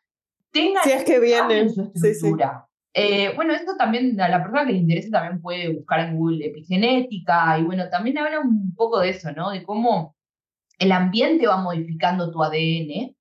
tengan 0.52 0.84
si 0.84 0.92
es 0.92 1.04
que 1.04 1.18
vienen. 1.18 1.70
su 1.70 1.82
estructura. 1.82 2.66
Eh, 2.94 3.32
bueno, 3.34 3.54
esto 3.54 3.74
también, 3.76 4.20
a 4.20 4.28
la 4.28 4.42
persona 4.42 4.66
que 4.66 4.72
le 4.72 4.78
interese 4.78 5.10
también 5.10 5.40
puede 5.40 5.72
buscar 5.72 6.00
en 6.00 6.16
Google 6.16 6.46
epigenética 6.46 7.58
y 7.58 7.62
bueno, 7.62 7.88
también 7.88 8.18
habla 8.18 8.40
un 8.40 8.74
poco 8.74 9.00
de 9.00 9.10
eso, 9.10 9.32
¿no? 9.32 9.50
De 9.50 9.62
cómo 9.62 10.14
el 10.78 10.92
ambiente 10.92 11.46
va 11.46 11.58
modificando 11.58 12.30
tu 12.30 12.42
ADN 12.42 13.14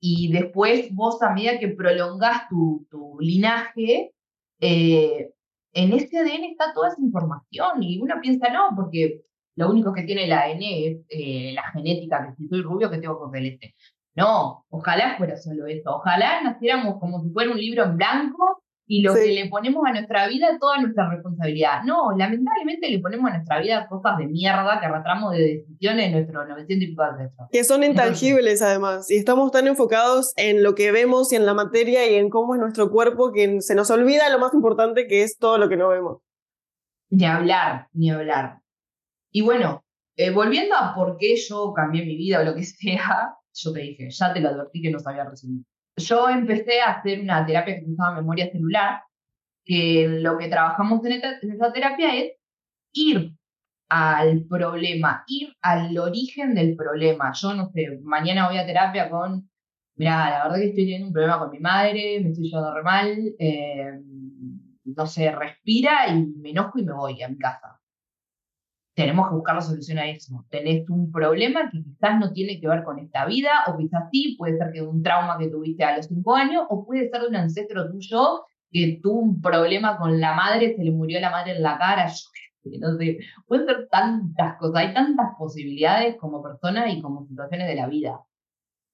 y 0.00 0.32
después 0.32 0.94
vos 0.94 1.22
a 1.22 1.30
medida 1.30 1.58
que 1.58 1.68
prolongás 1.68 2.48
tu, 2.48 2.86
tu 2.90 3.18
linaje, 3.20 4.12
eh, 4.60 5.30
en 5.72 5.92
ese 5.92 6.18
ADN 6.18 6.44
está 6.44 6.72
toda 6.72 6.88
esa 6.88 7.00
información 7.00 7.82
y 7.82 8.00
uno 8.00 8.14
piensa, 8.20 8.50
no, 8.50 8.70
porque 8.76 9.22
lo 9.56 9.70
único 9.70 9.92
que 9.92 10.02
tiene 10.04 10.24
el 10.24 10.32
ADN 10.32 10.62
es 10.62 10.98
eh, 11.08 11.52
la 11.54 11.70
genética, 11.72 12.26
que 12.26 12.34
si 12.36 12.48
soy 12.48 12.62
rubio, 12.62 12.90
que 12.90 12.98
tengo 12.98 13.18
con 13.18 13.30
celeste. 13.32 13.74
No, 14.14 14.64
ojalá 14.70 15.16
fuera 15.16 15.36
solo 15.36 15.66
eso. 15.66 15.96
Ojalá 15.96 16.42
naciéramos 16.42 16.98
como 16.98 17.22
si 17.22 17.30
fuera 17.30 17.52
un 17.52 17.58
libro 17.58 17.84
en 17.84 17.96
blanco 17.96 18.59
y 18.92 19.02
lo 19.02 19.14
que 19.14 19.28
le 19.28 19.48
ponemos 19.48 19.84
a 19.86 19.92
nuestra 19.92 20.26
vida 20.26 20.48
es 20.50 20.58
toda 20.58 20.78
nuestra 20.78 21.08
responsabilidad. 21.08 21.84
No, 21.84 22.10
lamentablemente 22.16 22.90
le 22.90 22.98
ponemos 22.98 23.30
a 23.30 23.34
nuestra 23.34 23.60
vida 23.60 23.86
cosas 23.88 24.18
de 24.18 24.26
mierda 24.26 24.80
que 24.80 24.86
arrastramos 24.86 25.30
de 25.30 25.38
decisiones 25.38 26.06
de 26.06 26.10
nuestros 26.10 26.48
900 26.48 26.74
y 26.74 26.86
pico 26.88 27.02
Que 27.52 27.62
son 27.62 27.84
intangibles 27.84 28.62
además, 28.62 29.08
y 29.08 29.14
estamos 29.14 29.52
tan 29.52 29.68
enfocados 29.68 30.32
en 30.36 30.64
lo 30.64 30.74
que 30.74 30.90
vemos 30.90 31.32
y 31.32 31.36
en 31.36 31.46
la 31.46 31.54
materia 31.54 32.10
y 32.10 32.16
en 32.16 32.30
cómo 32.30 32.56
es 32.56 32.60
nuestro 32.60 32.90
cuerpo 32.90 33.30
que 33.30 33.60
se 33.60 33.76
nos 33.76 33.92
olvida 33.92 34.28
lo 34.28 34.40
más 34.40 34.54
importante 34.54 35.06
que 35.06 35.22
es 35.22 35.38
todo 35.38 35.56
lo 35.58 35.68
que 35.68 35.76
no 35.76 35.90
vemos. 35.90 36.18
Ni 37.10 37.26
hablar, 37.26 37.86
ni 37.92 38.10
hablar. 38.10 38.58
Y 39.30 39.42
bueno, 39.42 39.84
eh, 40.16 40.32
volviendo 40.32 40.74
a 40.74 40.96
por 40.96 41.16
qué 41.16 41.36
yo 41.36 41.72
cambié 41.76 42.04
mi 42.04 42.16
vida 42.16 42.40
o 42.40 42.42
lo 42.42 42.56
que 42.56 42.64
sea, 42.64 43.36
yo 43.54 43.72
te 43.72 43.82
dije, 43.82 44.10
ya 44.10 44.32
te 44.32 44.40
lo 44.40 44.48
advertí 44.48 44.82
que 44.82 44.90
no 44.90 44.98
sabía 44.98 45.22
resumir 45.22 45.62
yo 46.00 46.28
empecé 46.28 46.80
a 46.80 46.92
hacer 46.92 47.20
una 47.20 47.46
terapia 47.46 47.76
que 47.76 47.82
se 47.82 47.90
llama 47.90 48.16
memoria 48.16 48.50
celular, 48.50 49.02
que 49.64 50.08
lo 50.08 50.38
que 50.38 50.48
trabajamos 50.48 51.04
en, 51.04 51.22
esa 51.52 51.72
terapia 51.72 52.16
es 52.16 52.32
ir 52.92 53.32
al 53.88 54.44
problema, 54.46 55.24
ir 55.28 55.54
al 55.62 55.96
origen 55.98 56.54
del 56.54 56.76
problema. 56.76 57.32
Yo 57.34 57.54
no 57.54 57.70
sé, 57.70 58.00
mañana 58.02 58.48
voy 58.48 58.58
a 58.58 58.66
terapia 58.66 59.10
con, 59.10 59.48
mira, 59.96 60.30
la 60.30 60.44
verdad 60.44 60.58
que 60.58 60.68
estoy 60.70 60.84
teniendo 60.84 61.08
un 61.08 61.12
problema 61.12 61.38
con 61.38 61.50
mi 61.50 61.60
madre, 61.60 62.20
me 62.20 62.30
estoy 62.30 62.48
llevando 62.48 62.74
re 62.74 62.82
mal, 62.82 63.34
eh, 63.38 64.00
no 64.84 65.06
sé, 65.06 65.30
respira 65.32 66.08
y 66.08 66.26
me 66.26 66.50
enojo 66.50 66.78
y 66.78 66.84
me 66.84 66.92
voy 66.92 67.22
a 67.22 67.28
mi 67.28 67.38
casa 67.38 67.79
tenemos 69.00 69.28
que 69.28 69.34
buscar 69.34 69.54
la 69.54 69.60
solución 69.62 69.98
a 69.98 70.08
eso. 70.08 70.44
Tenés 70.50 70.88
un 70.90 71.10
problema 71.10 71.70
que 71.70 71.82
quizás 71.82 72.18
no 72.20 72.32
tiene 72.32 72.60
que 72.60 72.68
ver 72.68 72.82
con 72.84 72.98
esta 72.98 73.24
vida, 73.24 73.50
o 73.66 73.76
quizás 73.78 74.04
sí, 74.12 74.36
puede 74.38 74.58
ser 74.58 74.72
que 74.72 74.80
de 74.80 74.86
un 74.86 75.02
trauma 75.02 75.38
que 75.38 75.48
tuviste 75.48 75.84
a 75.84 75.96
los 75.96 76.06
cinco 76.06 76.34
años, 76.36 76.64
o 76.68 76.84
puede 76.84 77.08
ser 77.08 77.22
de 77.22 77.28
un 77.28 77.36
ancestro 77.36 77.90
tuyo 77.90 78.44
que 78.70 79.00
tuvo 79.02 79.20
un 79.20 79.40
problema 79.40 79.96
con 79.96 80.20
la 80.20 80.34
madre, 80.34 80.76
se 80.76 80.84
le 80.84 80.90
murió 80.90 81.18
la 81.20 81.30
madre 81.30 81.56
en 81.56 81.62
la 81.62 81.78
cara, 81.78 82.08
sé, 82.08 83.18
pueden 83.46 83.66
ser 83.66 83.88
tantas 83.90 84.58
cosas, 84.58 84.76
hay 84.76 84.94
tantas 84.94 85.34
posibilidades 85.38 86.16
como 86.16 86.42
personas 86.42 86.92
y 86.92 87.00
como 87.00 87.26
situaciones 87.26 87.68
de 87.68 87.74
la 87.74 87.88
vida. 87.88 88.20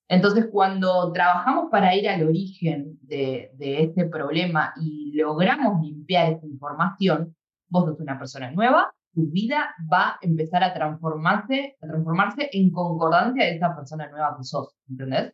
Entonces, 0.09 0.47
cuando 0.53 1.11
trabajamos 1.13 1.67
para 1.71 1.95
ir 1.97 2.09
al 2.09 2.23
origen 2.23 2.97
de, 3.03 3.51
de 3.55 3.83
este 3.83 4.05
problema 4.05 4.73
y 4.81 5.13
logramos 5.17 5.83
limpiar 5.83 6.33
esa 6.33 6.47
información, 6.47 7.35
vos 7.69 7.87
sos 7.87 7.99
una 7.99 8.17
persona 8.17 8.53
nueva, 8.53 8.95
tu 9.17 9.31
vida 9.31 9.75
va 9.91 10.11
a 10.11 10.19
empezar 10.21 10.63
a 10.63 10.75
transformarse, 10.75 11.77
a 11.81 11.87
transformarse 11.87 12.51
en 12.53 12.71
concordancia 12.71 13.47
de 13.47 13.57
esa 13.57 13.75
persona 13.75 14.11
nueva 14.11 14.37
que 14.37 14.45
sos, 14.45 14.77
¿entendés? 14.91 15.33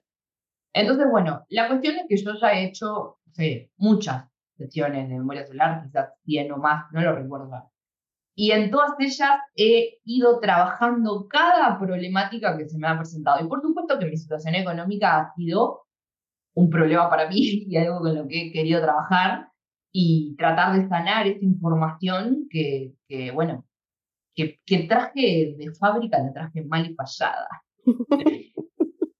Entonces, 0.72 1.06
bueno, 1.10 1.44
la 1.48 1.66
cuestión 1.66 1.96
es 1.96 2.04
que 2.08 2.16
yo 2.16 2.32
ya 2.40 2.52
he 2.52 2.66
hecho 2.66 3.18
muchas 3.76 4.28
sesiones 4.56 5.08
de 5.08 5.18
memoria 5.18 5.44
celular, 5.44 5.82
quizás 5.82 6.10
100 6.24 6.52
o 6.52 6.56
más, 6.58 6.84
no 6.92 7.02
lo 7.02 7.12
recuerdo. 7.16 7.72
Y 8.36 8.52
en 8.52 8.70
todas 8.70 8.92
ellas 9.00 9.40
he 9.56 9.98
ido 10.04 10.38
trabajando 10.38 11.26
cada 11.28 11.78
problemática 11.80 12.56
que 12.56 12.68
se 12.68 12.78
me 12.78 12.86
ha 12.86 12.96
presentado. 12.96 13.44
Y 13.44 13.48
por 13.48 13.60
supuesto 13.60 13.98
que 13.98 14.06
mi 14.06 14.16
situación 14.16 14.54
económica 14.54 15.18
ha 15.18 15.34
sido 15.34 15.82
un 16.54 16.70
problema 16.70 17.10
para 17.10 17.28
mí 17.28 17.36
y 17.66 17.76
algo 17.76 17.98
con 17.98 18.14
lo 18.14 18.28
que 18.28 18.46
he 18.46 18.52
querido 18.52 18.80
trabajar 18.80 19.48
y 19.90 20.36
tratar 20.38 20.78
de 20.78 20.88
sanar 20.88 21.26
esa 21.26 21.44
información 21.44 22.46
que, 22.48 22.94
que 23.08 23.32
bueno, 23.32 23.66
que, 24.34 24.60
que 24.64 24.84
traje 24.84 25.54
de 25.56 25.72
fábrica 25.78 26.18
la 26.18 26.32
traje 26.32 26.64
mal 26.64 26.90
y 26.90 26.94
fallada. 26.94 27.48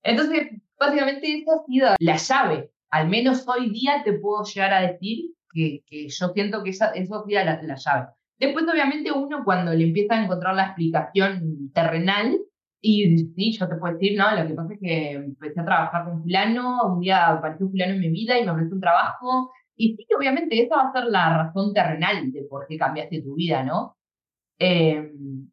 Entonces, 0.03 0.49
básicamente 0.79 1.39
esa 1.39 1.53
ha 1.55 1.67
sido 1.67 1.89
la 1.99 2.17
llave. 2.17 2.71
Al 2.91 3.09
menos 3.09 3.47
hoy 3.49 3.71
día 3.71 4.03
te 4.05 4.15
puedo 4.15 4.45
llegar 4.45 4.75
a 4.75 4.93
decir 4.93 5.31
que, 5.53 5.83
que 5.87 6.09
yo 6.09 6.29
siento 6.29 6.63
que 6.63 6.71
esa, 6.71 6.91
eso 6.91 7.17
ha 7.17 7.25
sido 7.25 7.45
la, 7.45 7.63
la 7.63 7.77
llave. 7.77 8.09
Después, 8.39 8.65
obviamente, 8.69 9.13
uno 9.13 9.45
cuando 9.45 9.73
le 9.73 9.85
empieza 9.85 10.15
a 10.15 10.25
encontrar 10.25 10.55
la 10.55 10.67
explicación 10.67 11.71
terrenal, 11.73 12.39
y 12.81 13.17
sí, 13.37 13.57
yo 13.57 13.69
te 13.69 13.77
puedo 13.77 13.95
decir, 13.95 14.19
no, 14.19 14.35
lo 14.35 14.49
que 14.49 14.55
pasa 14.55 14.75
es 14.75 14.81
que 14.81 15.11
empecé 15.13 15.61
a 15.61 15.65
trabajar 15.65 16.05
con 16.05 16.23
fulano, 16.23 16.95
un 16.95 17.01
día 17.01 17.29
apareció 17.29 17.71
fulano 17.71 17.93
en 17.95 18.01
mi 18.01 18.09
vida 18.09 18.37
y 18.37 18.45
me 18.45 18.51
ofreció 18.51 18.75
un 18.75 18.81
trabajo, 18.81 19.53
y 19.77 19.95
sí, 19.97 20.07
obviamente, 20.19 20.61
esa 20.61 20.77
va 20.77 20.89
a 20.89 20.93
ser 20.93 21.05
la 21.05 21.45
razón 21.45 21.73
terrenal 21.73 22.33
de 22.33 22.43
por 22.45 22.67
qué 22.67 22.77
cambiaste 22.77 23.23
tu 23.23 23.37
vida, 23.37 23.63
¿no? 23.63 23.97
Em, 24.65 25.51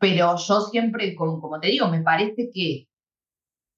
pero 0.00 0.36
yo 0.36 0.60
siempre, 0.62 1.14
como, 1.14 1.40
como 1.40 1.60
te 1.60 1.68
digo, 1.68 1.88
me 1.88 2.02
parece 2.02 2.50
que 2.52 2.88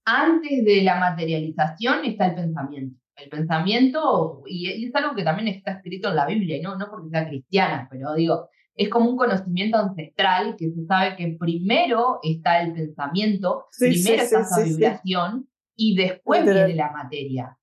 antes 0.07 0.65
de 0.65 0.83
la 0.83 0.99
materialización 0.99 2.05
está 2.07 2.29
el 2.29 2.35
pensamiento. 2.35 2.99
El 3.15 3.29
pensamiento, 3.29 4.43
y 4.47 4.87
es 4.87 4.95
algo 4.95 5.15
que 5.15 5.23
también 5.23 5.49
está 5.49 5.73
escrito 5.73 6.09
en 6.09 6.17
la 6.17 6.27
Biblia, 6.27 6.59
no, 6.63 6.77
no 6.77 6.89
porque 6.91 7.11
sea 7.11 7.29
cristiana, 7.29 7.89
pero 7.91 8.15
digo, 8.15 8.49
es 8.75 8.89
como 8.89 9.11
un 9.11 9.17
conocimiento 9.19 9.77
ancestral 9.77 10.57
que 10.57 10.71
se 10.71 10.87
sabe 10.87 11.17
que 11.17 11.37
primero 11.39 12.19
está 12.23 12.63
el 12.63 12.73
pensamiento, 12.73 13.67
primero 13.79 14.23
está 14.23 14.41
esa 14.41 14.65
vibración 14.65 15.49
y 15.75 15.95
después 15.95 16.43
viene 16.45 16.75
la 16.75 16.91
materia. 16.93 17.59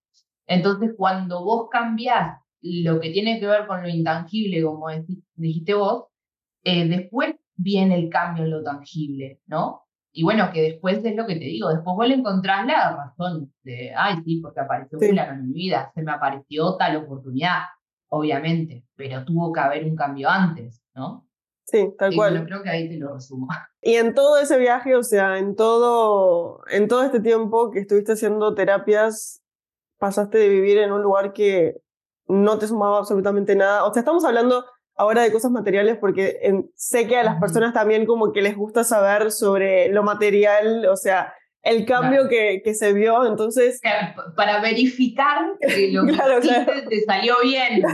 Entonces, 0.45 0.91
cuando 0.95 1.43
vos 1.43 1.67
cambiás 1.71 2.39
lo 2.61 2.99
que 2.99 3.09
tiene 3.09 3.39
que 3.39 3.47
ver 3.47 3.65
con 3.65 3.81
lo 3.81 3.89
intangible, 3.89 4.63
como 4.63 4.87
dijiste 5.35 5.73
vos, 5.73 6.12
eh, 6.63 6.87
después 6.87 7.35
viene 7.55 7.95
el 7.95 8.09
cambio 8.09 8.43
en 8.45 8.51
lo 8.51 8.63
tangible, 8.63 9.39
¿no? 9.45 9.83
y 10.15 10.23
bueno, 10.23 10.51
que 10.53 10.61
después 10.61 11.03
es 11.03 11.15
lo 11.15 11.25
que 11.25 11.33
te 11.33 11.45
digo, 11.45 11.69
después 11.69 11.95
vos 11.95 12.07
le 12.07 12.13
encontrás 12.13 12.67
la 12.67 12.95
razón 12.95 13.51
de, 13.63 13.91
ay, 13.97 14.21
sí, 14.23 14.39
porque 14.41 14.59
apareció 14.59 14.99
sí. 14.99 15.07
en 15.07 15.47
mi 15.47 15.53
vida, 15.53 15.91
se 15.95 16.03
me 16.03 16.11
apareció 16.11 16.77
tal 16.77 16.97
oportunidad, 16.97 17.63
obviamente, 18.09 18.85
pero 18.95 19.25
tuvo 19.25 19.51
que 19.51 19.59
haber 19.59 19.83
un 19.85 19.95
cambio 19.95 20.29
antes, 20.29 20.83
¿no? 20.93 21.27
Sí, 21.65 21.95
tal 21.97 22.13
cual. 22.13 22.37
Yo 22.37 22.45
creo 22.45 22.61
que 22.61 22.69
ahí 22.69 22.87
te 22.87 22.97
lo 22.97 23.13
resumo. 23.13 23.47
Y 23.85 23.95
en 23.95 24.13
todo 24.13 24.37
ese 24.37 24.57
viaje, 24.57 24.95
o 24.95 25.03
sea, 25.03 25.39
en 25.39 25.57
todo, 25.57 26.61
en 26.69 26.87
todo 26.87 27.03
este 27.03 27.19
tiempo 27.19 27.69
que 27.69 27.79
estuviste 27.79 28.13
haciendo 28.13 28.55
terapias, 28.55 29.43
pasaste 29.97 30.37
de 30.37 30.47
vivir 30.47 30.77
en 30.77 30.93
un 30.93 31.01
lugar 31.01 31.33
que 31.33 31.81
no 32.27 32.57
te 32.59 32.67
sumaba 32.67 32.99
absolutamente 32.99 33.57
nada. 33.57 33.83
O 33.83 33.91
sea, 33.91 33.99
estamos 33.99 34.23
hablando 34.23 34.63
ahora 34.95 35.23
de 35.23 35.31
cosas 35.31 35.51
materiales 35.51 35.97
porque 35.99 36.39
sé 36.75 37.07
que 37.07 37.17
a 37.17 37.23
las 37.23 37.39
personas 37.39 37.73
también 37.73 38.05
como 38.05 38.31
que 38.31 38.41
les 38.41 38.55
gusta 38.55 38.83
saber 38.83 39.31
sobre 39.31 39.89
lo 39.89 40.03
material, 40.03 40.85
o 40.87 40.95
sea, 40.95 41.33
el 41.61 41.85
cambio 41.85 42.27
que, 42.27 42.61
que, 42.63 42.73
se 42.73 42.93
vio, 42.93 43.25
entonces... 43.25 43.79
Para 44.35 44.61
verificar 44.61 45.53
que 45.61 45.87
lo 45.91 46.05
que 46.05 46.11
claro, 46.11 46.39
te 46.41 47.01
salió 47.05 47.35
bien. 47.41 47.81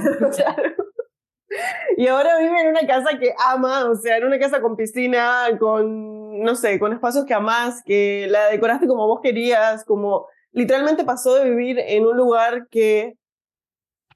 Y 1.97 2.08
ahora 2.08 2.38
vive 2.38 2.62
en 2.62 2.68
una 2.68 2.86
casa 2.86 3.18
que 3.18 3.34
ama, 3.47 3.86
o 3.89 3.95
sea, 3.95 4.18
en 4.18 4.26
una 4.26 4.39
casa 4.39 4.62
con 4.62 4.76
piscina, 4.76 5.47
con, 5.60 6.39
no 6.41 6.56
sé, 6.56 6.80
con 6.80 6.93
espacios 6.93 7.26
que 7.26 7.34
amás, 7.34 7.82
que 7.84 8.28
la 8.30 8.50
decoraste 8.50 8.88
como 8.88 9.08
vos 9.08 9.20
querías, 9.22 9.84
como 9.84 10.28
literalmente 10.52 11.04
pasó 11.04 11.36
de 11.36 11.50
vivir 11.50 11.80
en 11.80 12.06
un 12.06 12.16
lugar 12.16 12.68
que 12.70 13.16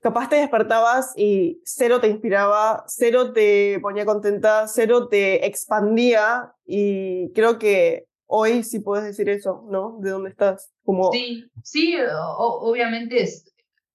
capaz 0.03 0.29
te 0.29 0.35
despertabas 0.35 1.13
y 1.17 1.61
cero 1.63 2.01
te 2.01 2.09
inspiraba, 2.09 2.83
cero 2.87 3.31
te 3.31 3.79
ponía 3.81 4.05
contenta, 4.05 4.67
cero 4.67 5.07
te 5.07 5.47
expandía 5.47 6.53
y 6.65 7.31
creo 7.31 7.57
que 7.57 8.05
hoy 8.27 8.63
sí 8.63 8.81
puedes 8.81 9.05
decir 9.05 9.29
eso, 9.29 9.65
¿no? 9.71 9.97
De 10.01 10.11
dónde 10.11 10.29
estás. 10.29 10.73
Como... 10.83 11.11
Sí, 11.11 11.49
sí, 11.63 11.95
obviamente 12.27 13.25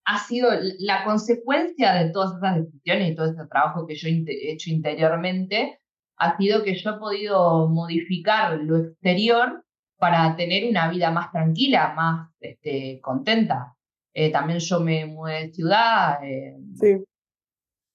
ha 0.07 0.19
sido 0.19 0.51
la 0.79 1.05
consecuencia 1.05 1.93
de 1.93 2.11
todas 2.11 2.39
esas 2.39 2.65
decisiones 2.65 3.11
y 3.11 3.15
todo 3.15 3.27
ese 3.27 3.47
trabajo 3.47 3.87
que 3.87 3.95
yo 3.95 4.09
he 4.09 4.53
hecho 4.53 4.71
interiormente, 4.71 5.81
ha 6.17 6.39
sido 6.39 6.65
que 6.65 6.75
yo 6.75 6.91
he 6.91 6.99
podido 6.99 7.69
modificar 7.69 8.57
lo 8.57 8.79
exterior 8.79 9.63
para 9.99 10.35
tener 10.37 10.69
una 10.71 10.91
vida 10.91 11.11
más 11.11 11.31
tranquila, 11.31 11.93
más 11.95 12.31
este, 12.41 13.01
contenta. 13.03 13.75
Eh, 14.21 14.33
también 14.33 14.59
yo 14.59 14.81
me 14.81 15.07
mudé 15.07 15.47
de 15.47 15.53
ciudad, 15.53 16.19
eh, 16.25 16.57
sí. 16.75 17.05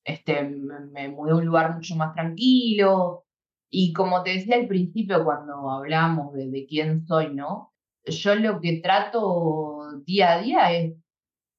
este, 0.06 0.42
me, 0.42 1.10
mudé 1.10 1.32
a 1.32 1.36
un 1.36 1.46
lugar 1.46 1.76
mucho 1.76 1.98
más 1.98 2.14
tranquilo. 2.14 3.26
Y 3.70 3.92
como 3.92 4.24
te 4.24 4.30
decía 4.30 4.56
al 4.56 4.68
principio 4.68 5.26
cuando 5.26 5.70
hablamos 5.70 6.34
de, 6.34 6.50
de 6.50 6.66
quién 6.66 7.06
soy, 7.06 7.34
¿no? 7.36 7.74
Yo 8.06 8.36
lo 8.36 8.62
que 8.62 8.80
trato 8.82 10.02
día 10.06 10.36
a 10.36 10.42
día 10.42 10.72
es 10.72 10.94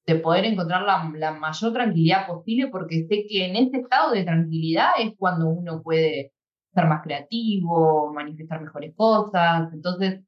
de 0.07 0.15
poder 0.15 0.45
encontrar 0.45 0.81
la, 0.81 1.11
la, 1.15 1.31
mayor 1.33 1.71
tranquilidad 1.71 2.25
posible, 2.25 2.69
porque 2.69 3.05
sé 3.07 3.27
que 3.29 3.45
en 3.45 3.55
ese 3.57 3.77
estado 3.77 4.13
de 4.13 4.23
tranquilidad 4.23 4.93
es 4.99 5.13
cuando 5.15 5.47
uno 5.47 5.83
puede 5.83 6.33
ser 6.73 6.87
más 6.87 7.03
creativo, 7.03 8.11
manifestar 8.13 8.61
mejores 8.61 8.95
cosas. 8.95 9.71
Entonces, 9.73 10.21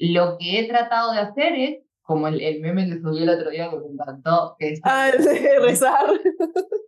lo 0.00 0.36
que 0.36 0.58
he 0.58 0.68
tratado 0.68 1.12
de 1.12 1.20
hacer 1.20 1.52
es, 1.54 1.87
como 2.08 2.26
el, 2.26 2.40
el 2.40 2.60
meme 2.62 2.86
que 2.86 3.02
subí 3.02 3.22
el 3.22 3.28
otro 3.28 3.50
día 3.50 3.68
que 3.68 3.76
me 3.76 3.88
encantó, 3.92 4.56
que 4.58 4.70
es... 4.70 4.80
Ah, 4.82 5.10
rezar. 5.60 6.06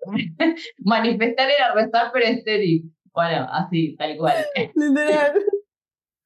manifestar 0.79 1.51
era 1.51 1.75
rezar, 1.75 2.11
pero 2.11 2.25
estéril. 2.25 2.91
Bueno, 3.13 3.47
así, 3.53 3.97
tal 3.97 4.17
cual. 4.17 4.37
Literal. 4.75 5.35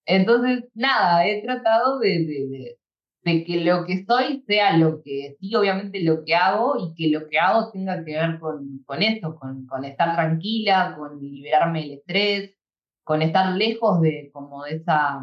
Entonces, 0.07 0.71
nada, 0.75 1.27
he 1.27 1.43
tratado 1.43 1.99
de, 1.99 2.25
de, 2.25 2.79
de, 3.25 3.45
que 3.45 3.65
lo 3.65 3.85
que 3.85 4.05
soy 4.07 4.45
sea 4.47 4.77
lo 4.77 5.03
que 5.03 5.35
sí, 5.41 5.53
obviamente 5.57 6.01
lo 6.01 6.25
que 6.25 6.37
hago 6.37 6.77
y 6.79 6.95
que 6.95 7.11
lo 7.11 7.27
que 7.27 7.41
hago 7.41 7.73
tenga 7.73 7.97
que 8.05 8.13
ver 8.13 8.39
con, 8.39 8.85
con 8.87 9.03
esto, 9.03 9.35
con, 9.35 9.67
con 9.67 9.85
estar 9.85 10.15
tranquila, 10.15 10.95
con 10.97 11.21
liberarme 11.21 11.81
del 11.81 11.93
estrés, 11.95 12.55
con 13.03 13.23
estar 13.23 13.57
lejos 13.57 14.01
de 14.03 14.31
como 14.33 14.63
de 14.63 14.77
esa 14.77 15.21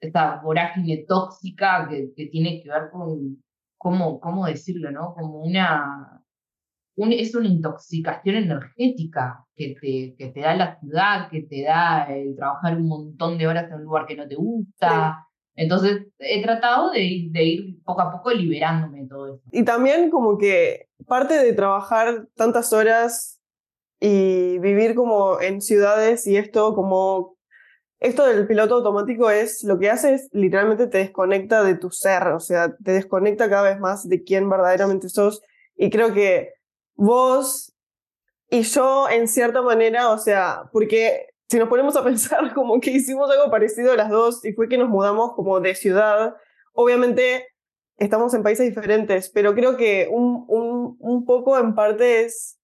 esta 0.00 0.40
vorágine 0.42 1.04
tóxica 1.06 1.88
que, 1.88 2.12
que, 2.16 2.26
tiene 2.26 2.62
que 2.62 2.70
ver 2.70 2.90
con, 2.90 3.42
¿cómo, 3.76 4.20
cómo 4.20 4.46
decirlo, 4.46 4.90
no? 4.90 5.14
Como 5.14 5.42
una, 5.42 6.22
un, 6.96 7.12
es 7.12 7.34
una 7.34 7.48
intoxicación 7.48 8.36
energética 8.36 9.44
que 9.54 9.76
te, 9.80 10.14
que 10.16 10.32
te 10.32 10.40
da 10.40 10.54
la 10.54 10.78
ciudad, 10.78 11.28
que 11.30 11.42
te 11.42 11.62
da 11.62 12.04
el 12.04 12.36
trabajar 12.36 12.76
un 12.76 12.88
montón 12.88 13.38
de 13.38 13.46
horas 13.46 13.70
en 13.70 13.76
un 13.76 13.84
lugar 13.84 14.06
que 14.06 14.16
no 14.16 14.26
te 14.28 14.36
gusta. 14.36 15.24
Entonces 15.54 16.06
he 16.18 16.42
tratado 16.42 16.90
de, 16.92 17.28
de, 17.30 17.44
ir 17.44 17.82
poco 17.82 18.02
a 18.02 18.12
poco 18.12 18.30
liberándome 18.30 19.02
de 19.02 19.08
todo 19.08 19.34
eso. 19.34 19.42
Y 19.50 19.64
también 19.64 20.10
como 20.10 20.38
que 20.38 20.86
parte 21.06 21.34
de 21.34 21.52
trabajar 21.52 22.28
tantas 22.36 22.72
horas 22.72 23.40
y 24.00 24.58
vivir 24.60 24.94
como 24.94 25.40
en 25.40 25.60
ciudades 25.60 26.26
y 26.28 26.36
esto 26.36 26.74
como 26.74 27.37
esto 28.00 28.26
del 28.26 28.46
piloto 28.46 28.76
automático 28.76 29.30
es 29.30 29.64
lo 29.64 29.78
que 29.78 29.90
hace 29.90 30.14
es 30.14 30.28
literalmente 30.32 30.86
te 30.86 30.98
desconecta 30.98 31.64
de 31.64 31.74
tu 31.74 31.90
ser, 31.90 32.28
o 32.28 32.40
sea, 32.40 32.76
te 32.76 32.92
desconecta 32.92 33.48
cada 33.48 33.62
vez 33.62 33.80
más 33.80 34.08
de 34.08 34.22
quién 34.22 34.48
verdaderamente 34.48 35.08
sos. 35.08 35.42
Y 35.76 35.90
creo 35.90 36.12
que 36.12 36.54
vos 36.94 37.74
y 38.50 38.62
yo, 38.62 39.08
en 39.10 39.28
cierta 39.28 39.62
manera, 39.62 40.10
o 40.10 40.18
sea, 40.18 40.70
porque 40.72 41.26
si 41.48 41.58
nos 41.58 41.68
ponemos 41.68 41.96
a 41.96 42.04
pensar 42.04 42.54
como 42.54 42.80
que 42.80 42.90
hicimos 42.90 43.30
algo 43.30 43.50
parecido 43.50 43.92
a 43.92 43.96
las 43.96 44.10
dos 44.10 44.44
y 44.44 44.52
fue 44.52 44.68
que 44.68 44.78
nos 44.78 44.88
mudamos 44.88 45.34
como 45.34 45.60
de 45.60 45.74
ciudad, 45.74 46.36
obviamente 46.72 47.48
estamos 47.96 48.32
en 48.34 48.42
países 48.42 48.66
diferentes, 48.66 49.28
pero 49.30 49.54
creo 49.54 49.76
que 49.76 50.08
un, 50.10 50.44
un, 50.48 50.96
un 51.00 51.24
poco 51.24 51.58
en 51.58 51.74
parte 51.74 52.22
es 52.22 52.58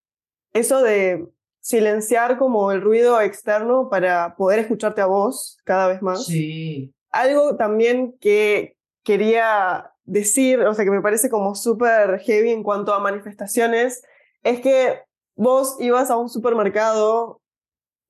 eso 0.52 0.80
de 0.82 1.26
silenciar 1.64 2.36
como 2.36 2.72
el 2.72 2.82
ruido 2.82 3.18
externo 3.22 3.88
para 3.88 4.36
poder 4.36 4.58
escucharte 4.58 5.00
a 5.00 5.06
vos 5.06 5.56
cada 5.64 5.88
vez 5.88 6.02
más. 6.02 6.26
Sí. 6.26 6.92
Algo 7.10 7.56
también 7.56 8.18
que 8.20 8.76
quería 9.02 9.90
decir, 10.04 10.60
o 10.60 10.74
sea, 10.74 10.84
que 10.84 10.90
me 10.90 11.00
parece 11.00 11.30
como 11.30 11.54
súper 11.54 12.18
heavy 12.20 12.50
en 12.50 12.62
cuanto 12.62 12.92
a 12.92 13.00
manifestaciones, 13.00 14.02
es 14.42 14.60
que 14.60 15.00
vos 15.36 15.78
ibas 15.80 16.10
a 16.10 16.18
un 16.18 16.28
supermercado, 16.28 17.40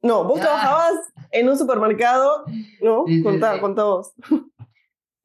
no, 0.03 0.25
vos 0.25 0.41
ah. 0.41 0.43
trabajabas 0.43 0.95
en 1.31 1.49
un 1.49 1.57
supermercado, 1.57 2.45
¿no? 2.83 3.05
Sí, 3.07 3.23
contá, 3.23 3.61
vos. 3.61 4.15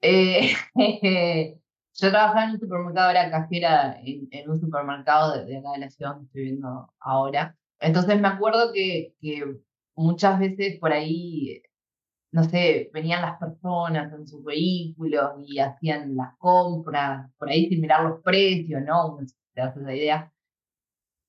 Eh, 0.02 0.54
yo 1.96 2.10
trabajaba 2.12 2.44
en 2.44 2.52
un 2.52 2.60
supermercado, 2.60 3.10
era 3.10 3.32
cajera 3.32 4.00
en, 4.04 4.50
un 4.52 4.62
supermercado 4.62 5.34
de, 5.34 5.46
de 5.46 5.58
acá 5.58 5.72
de 5.72 5.80
la 5.80 5.90
ciudad 5.90 6.12
donde 6.12 6.26
estoy 6.28 6.42
viviendo 6.44 6.94
ahora. 7.00 7.56
Entonces 7.80 8.20
me 8.20 8.28
acuerdo 8.28 8.72
que, 8.74 9.14
muchas 9.96 10.40
veces 10.40 10.80
por 10.80 10.94
ahí, 10.94 11.62
no 12.32 12.44
sé, 12.44 12.90
venían 12.94 13.22
las 13.22 13.40
personas 13.40 14.14
en 14.14 14.28
sus 14.28 14.44
vehículos 14.44 15.32
y 15.48 15.60
hacían 15.60 16.16
las 16.16 16.36
compras, 16.38 17.32
por 17.38 17.50
ahí 17.50 17.68
sin 17.70 17.82
mirar 17.82 18.04
los 18.04 18.22
precios, 18.22 18.82
¿no? 18.86 19.16
Uno 19.16 19.28
te 19.54 19.62
hace 19.62 19.80
esa 19.82 19.96
idea. 19.96 20.34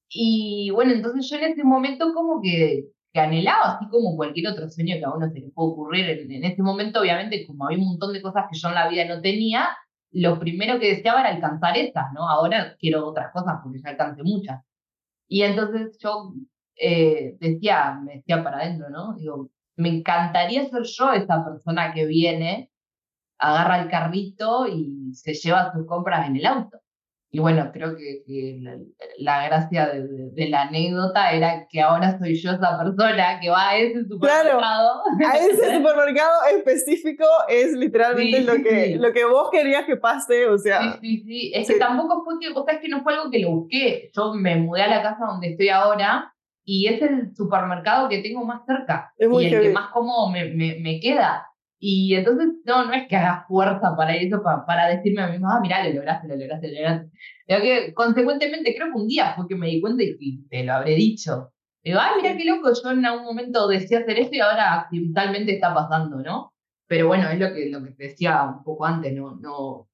Y 0.09 0.71
bueno, 0.71 0.93
entonces 0.93 1.29
yo 1.31 1.37
en 1.37 1.53
ese 1.53 1.65
momento 1.65 2.13
como 2.15 2.41
que, 2.43 2.87
que, 3.13 3.21
anhelaba, 3.21 3.77
así 3.77 3.89
como 3.89 4.17
cualquier 4.17 4.49
otro 4.49 4.69
sueño 4.69 4.97
que 4.99 5.05
a 5.05 5.13
uno 5.15 5.31
se 5.31 5.41
le 5.41 5.51
puede 5.51 5.71
ocurrir. 5.71 6.11
En, 6.11 6.33
en, 6.33 6.45
ese 6.45 6.63
momento, 6.63 7.01
obviamente, 7.01 7.47
como 7.47 7.67
había 7.67 7.79
un 7.79 7.87
montón 7.91 8.13
de 8.13 8.23
cosas 8.23 8.47
que 8.51 8.59
yo 8.59 8.69
en 8.69 8.75
la 8.75 8.89
vida 8.89 9.05
no 9.07 9.21
tenía, 9.21 9.69
lo 10.13 10.39
primero 10.41 10.81
que 10.81 10.97
deseaba 10.97 11.21
era 11.21 11.31
alcanzar 11.31 11.77
esas, 11.77 12.13
¿no? 12.15 12.29
Ahora 12.29 12.77
quiero 12.79 13.07
otras 13.07 13.33
cosas 13.33 13.61
porque 13.63 13.81
ya 13.83 13.91
alcancé 13.91 14.23
muchas. 14.25 14.61
Y 15.31 15.43
entonces 15.43 15.97
yo 16.01 16.35
eh, 16.77 17.37
decía, 17.39 18.01
me 18.05 18.17
decía 18.17 18.43
para 18.43 18.59
adentro, 18.59 18.91
¿no? 18.91 19.15
Digo, 19.15 19.49
me 19.77 19.89
encantaría 19.89 20.69
ser 20.69 20.83
yo 20.83 21.13
esa 21.13 21.45
persona 21.45 21.95
que 21.95 22.05
viene, 22.07 22.73
agarra 23.39 23.81
el 23.83 23.89
carrito 23.89 24.67
y 24.67 25.15
se 25.15 25.35
lleva 25.35 25.73
sus 25.73 25.87
compras 25.87 26.27
en 26.29 26.37
el 26.37 26.47
auto. 26.47 26.81
Y 27.33 27.39
bueno, 27.39 27.71
creo 27.73 27.97
que, 27.97 28.61
la, 29.19 29.47
gracia 29.47 29.89
de, 29.89 30.49
la 30.49 30.63
anécdota 30.63 31.31
era 31.33 31.69
que 31.69 31.81
ahora 31.81 32.19
soy 32.19 32.35
yo 32.35 32.51
esa 32.51 32.77
persona 32.77 33.39
que 33.41 33.49
va 33.49 33.69
a 33.69 33.77
ese 33.77 34.05
supermercado. 34.05 35.03
a 35.25 35.39
ese 35.39 35.75
supermercado 35.77 36.45
específico 36.57 37.25
es 37.49 37.73
literalmente 37.75 38.41
lo, 38.41 38.55
que, 38.55 38.97
lo 38.97 39.13
que 39.13 39.25
vos 39.25 39.49
querías 39.53 39.85
que 39.87 39.97
pase, 39.97 40.49
o 40.49 40.59
sea. 40.59 40.95
Sí, 40.95 40.99
sí, 41.01 41.23
sí. 41.25 41.53
Es 41.55 41.69
que 41.69 41.79
tampoco 41.79 42.25
fue 42.25 42.35
que, 42.41 42.49
o 42.53 42.65
sea, 42.65 42.75
es 42.75 42.81
que 42.81 42.89
no 42.89 43.05
fue 43.05 43.15
algo 43.15 43.31
que 43.31 43.39
lo 43.39 43.51
busqué. 43.51 44.11
Yo 44.13 44.35
me 44.35 44.57
mudé 44.57 44.83
a 44.83 44.89
la 44.89 45.03
casa 45.03 45.27
donde 45.27 45.51
estoy 45.51 45.69
ahora 45.69 46.35
y 46.65 46.89
es 46.89 47.01
el 47.01 47.35
supermercado 47.37 48.09
que 48.09 48.23
tengo 48.23 48.45
más 48.45 48.63
cerca 48.67 49.13
y 49.17 49.25
el 49.47 49.63
que 49.63 49.71
más 49.71 49.91
cómodo 49.93 50.31
me, 50.31 50.47
me, 50.47 50.79
me 50.81 50.99
queda. 50.99 51.47
Y 51.83 52.15
entonces, 52.15 52.49
no, 52.67 52.85
no 52.85 52.93
es 52.93 53.09
que 53.09 53.17
haga 53.17 53.45
fuerza 53.49 53.97
para 53.97 54.15
eso, 54.15 54.43
para, 54.43 54.67
para 54.67 54.89
decirme 54.89 55.23
a 55.23 55.27
mí 55.27 55.33
misma, 55.33 55.57
ah, 55.57 55.61
mirá, 55.61 55.83
lo 55.89 55.95
lograste, 55.95 56.29
lo 56.29 56.37
lograste, 56.37 56.69
lo 56.69 56.75
lograste. 56.75 57.11
Pero 57.47 57.63
que, 57.63 57.95
consecuentemente, 57.95 58.75
creo 58.77 58.93
que 58.93 59.01
un 59.01 59.09
día 59.09 59.33
fue 59.35 59.49
que 59.49 59.57
me 59.57 59.69
di 59.69 59.81
cuenta 59.81 60.03
y 60.05 60.43
te 60.49 60.63
lo 60.63 60.75
habré 60.75 60.95
dicho. 60.95 61.53
Digo, 61.83 61.99
ay, 62.01 62.23
mira 62.23 62.37
qué 62.37 62.45
loco, 62.45 62.71
yo 62.73 62.91
en 62.91 63.07
algún 63.07 63.25
momento 63.25 63.67
decía 63.67 64.01
hacer 64.01 64.19
esto 64.19 64.37
y 64.37 64.41
ahora 64.41 64.75
accidentalmente 64.75 65.55
está 65.55 65.75
pasando, 65.75 66.19
¿no? 66.19 66.53
pero 66.91 67.07
bueno, 67.07 67.29
es 67.29 67.39
lo 67.39 67.55
que, 67.55 67.71
lo 67.71 67.85
que 67.85 67.93
te 67.93 68.03
decía 68.09 68.43
un 68.43 68.65
poco 68.65 68.85
antes, 68.85 69.15
no, 69.15 69.37
no, 69.37 69.89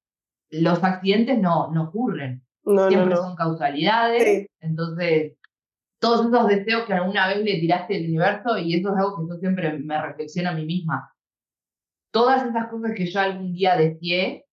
los 0.49 0.83
accidentes 0.83 1.37
no, 1.37 1.71
no 1.71 1.83
ocurren, 1.83 2.43
siempre 2.89 3.15
son 3.15 3.35
causalidades, 3.35 4.47
entonces 4.59 5.33
todos 5.99 6.25
esos 6.25 6.47
deseos 6.47 6.85
que 6.85 6.93
alguna 6.93 7.27
vez 7.27 7.43
le 7.43 7.59
tiraste 7.59 7.97
al 7.97 8.05
universo, 8.05 8.57
y 8.57 8.73
eso 8.73 8.89
es 8.89 8.97
algo 8.97 9.15
que 9.15 9.31
yo 9.31 9.39
siempre 9.39 9.77
me 9.77 10.01
reflexiono 10.01 10.49
a 10.49 10.53
mí 10.53 10.65
misma. 10.65 11.13
Todas 12.11 12.45
esas 12.45 12.67
cosas 12.69 12.93
que 12.95 13.05
yo 13.05 13.19
algún 13.19 13.53
día 13.53 13.75
deseé, 13.75 14.45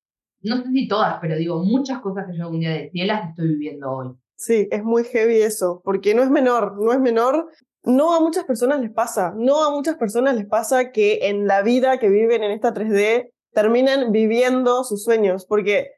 no 0.43 0.63
sé 0.63 0.71
si 0.73 0.89
todas, 0.89 1.19
pero 1.21 1.37
digo, 1.37 1.63
muchas 1.65 2.01
cosas 2.01 2.27
que 2.27 2.37
yo 2.37 2.45
algún 2.45 2.61
día 2.61 2.71
deseé 2.71 3.07
las 3.07 3.31
estoy 3.31 3.49
viviendo 3.49 3.91
hoy. 3.91 4.15
Sí, 4.37 4.69
es 4.71 4.83
muy 4.83 5.05
heavy 5.05 5.41
eso, 5.41 5.81
porque 5.85 6.15
no 6.15 6.23
es 6.23 6.31
menor, 6.31 6.77
no 6.79 6.93
es 6.93 7.01
menor. 7.01 7.51
No 7.83 8.15
a 8.15 8.21
muchas 8.21 8.45
personas 8.45 8.81
les 8.81 8.91
pasa, 8.91 9.35
no 9.37 9.63
a 9.63 9.71
muchas 9.71 9.97
personas 9.97 10.35
les 10.35 10.47
pasa 10.47 10.91
que 10.91 11.29
en 11.29 11.47
la 11.47 11.61
vida 11.61 11.99
que 11.99 12.09
viven 12.09 12.43
en 12.43 12.51
esta 12.51 12.73
3D 12.73 13.31
terminan 13.53 14.11
viviendo 14.11 14.85
sus 14.85 15.05
sueños, 15.05 15.45
porque 15.45 15.91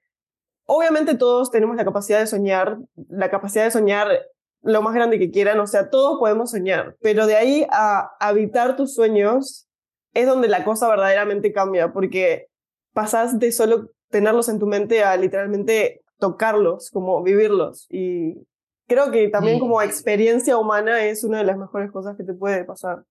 obviamente 0.64 1.14
todos 1.14 1.52
tenemos 1.52 1.76
la 1.76 1.84
capacidad 1.84 2.18
de 2.18 2.26
soñar, 2.26 2.78
la 3.08 3.30
capacidad 3.30 3.64
de 3.64 3.70
soñar 3.70 4.08
lo 4.62 4.82
más 4.82 4.94
grande 4.94 5.20
que 5.20 5.30
quieran, 5.30 5.60
o 5.60 5.66
sea, 5.68 5.90
todos 5.90 6.18
podemos 6.18 6.50
soñar, 6.50 6.96
pero 7.00 7.26
de 7.28 7.36
ahí 7.36 7.66
a 7.70 8.10
habitar 8.18 8.74
tus 8.74 8.94
sueños 8.94 9.65
es 10.16 10.26
donde 10.26 10.48
la 10.48 10.64
cosa 10.64 10.88
verdaderamente 10.88 11.52
cambia, 11.52 11.92
porque 11.92 12.46
pasas 12.94 13.38
de 13.38 13.52
solo 13.52 13.90
tenerlos 14.10 14.48
en 14.48 14.58
tu 14.58 14.66
mente 14.66 15.04
a 15.04 15.16
literalmente 15.16 16.00
tocarlos, 16.18 16.90
como 16.90 17.22
vivirlos. 17.22 17.86
Y 17.90 18.34
creo 18.88 19.10
que 19.10 19.28
también 19.28 19.58
como 19.58 19.82
experiencia 19.82 20.56
humana 20.56 21.04
es 21.04 21.22
una 21.22 21.38
de 21.38 21.44
las 21.44 21.58
mejores 21.58 21.90
cosas 21.92 22.16
que 22.16 22.24
te 22.24 22.32
puede 22.32 22.64
pasar. 22.64 23.04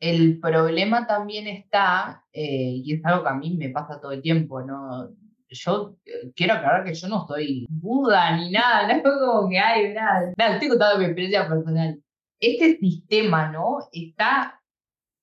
El 0.00 0.38
problema 0.38 1.06
también 1.06 1.46
está, 1.48 2.24
eh, 2.32 2.82
y 2.84 2.94
es 2.94 3.04
algo 3.04 3.24
que 3.24 3.30
a 3.30 3.34
mí 3.34 3.56
me 3.56 3.70
pasa 3.70 4.00
todo 4.00 4.12
el 4.12 4.22
tiempo, 4.22 4.62
¿no? 4.62 5.08
yo 5.50 5.96
eh, 6.04 6.30
quiero 6.36 6.54
aclarar 6.54 6.84
que 6.84 6.94
yo 6.94 7.08
no 7.08 7.26
soy 7.26 7.66
Buda 7.68 8.36
ni 8.36 8.52
nada, 8.52 8.86
no 8.86 8.92
es 8.92 9.02
como 9.02 9.48
que 9.48 9.58
hay, 9.58 9.92
nada, 9.92 10.32
nada, 10.36 10.54
estoy 10.54 10.68
contando 10.68 10.98
mi 10.98 11.06
experiencia 11.06 11.48
personal. 11.48 12.00
Este 12.38 12.78
sistema, 12.78 13.50
¿no? 13.50 13.78
Está 13.92 14.59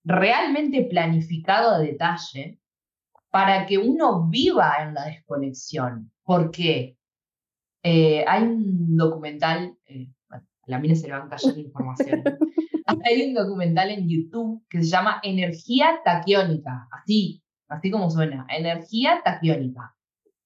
realmente 0.07 0.87
planificado 0.89 1.71
a 1.71 1.79
detalle 1.79 2.59
para 3.29 3.65
que 3.65 3.77
uno 3.77 4.27
viva 4.29 4.77
en 4.81 4.93
la 4.93 5.05
desconexión. 5.05 6.11
Porque 6.23 6.97
eh, 7.83 8.23
hay 8.27 8.43
un 8.43 8.95
documental, 8.95 9.77
eh, 9.85 10.07
bueno, 10.29 10.45
a 10.63 10.71
la 10.71 10.79
mina 10.79 10.95
se 10.95 11.07
le 11.07 11.13
van 11.13 11.29
cayendo 11.29 11.59
información. 11.59 12.23
hay 13.05 13.27
un 13.27 13.33
documental 13.33 13.91
en 13.91 14.07
YouTube 14.07 14.65
que 14.69 14.79
se 14.79 14.89
llama 14.89 15.19
Energía 15.23 15.99
Taquiónica, 16.03 16.87
así, 16.91 17.43
así 17.67 17.91
como 17.91 18.09
suena, 18.09 18.47
Energía 18.49 19.21
Taquiónica. 19.23 19.95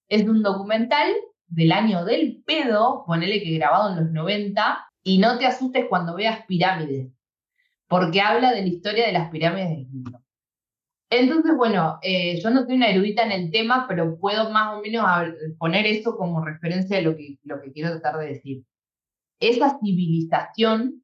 Es 0.10 0.28
un 0.28 0.42
documental 0.42 1.12
del 1.48 1.72
año 1.72 2.04
del 2.04 2.42
pedo, 2.46 3.04
ponele 3.06 3.42
que 3.44 3.58
grabado 3.58 3.92
en 3.92 4.04
los 4.04 4.12
90, 4.12 4.88
y 5.04 5.20
no 5.20 5.38
te 5.38 5.46
asustes 5.46 5.86
cuando 5.88 6.16
veas 6.16 6.46
pirámides, 6.46 7.12
porque 7.92 8.22
habla 8.22 8.54
de 8.54 8.62
la 8.62 8.68
historia 8.70 9.06
de 9.06 9.12
las 9.12 9.30
pirámides 9.30 9.68
de 9.68 9.82
Egipto. 9.82 10.24
Entonces, 11.10 11.58
bueno, 11.58 12.00
eh, 12.02 12.40
yo 12.42 12.50
no 12.50 12.64
soy 12.64 12.76
una 12.76 12.88
erudita 12.88 13.24
en 13.24 13.34
el 13.34 13.52
tema, 13.52 13.86
pero 13.86 14.18
puedo 14.18 14.50
más 14.50 14.78
o 14.78 14.82
menos 14.82 15.06
poner 15.60 15.86
eso 15.86 16.16
como 16.16 16.46
referencia 16.46 16.96
de 16.96 17.04
lo 17.04 17.18
que, 17.18 17.38
lo 17.44 17.62
que 17.62 17.74
quiero 17.74 17.92
tratar 17.92 18.18
de 18.22 18.28
decir. 18.28 18.64
Esa 19.42 19.78
civilización 19.84 21.04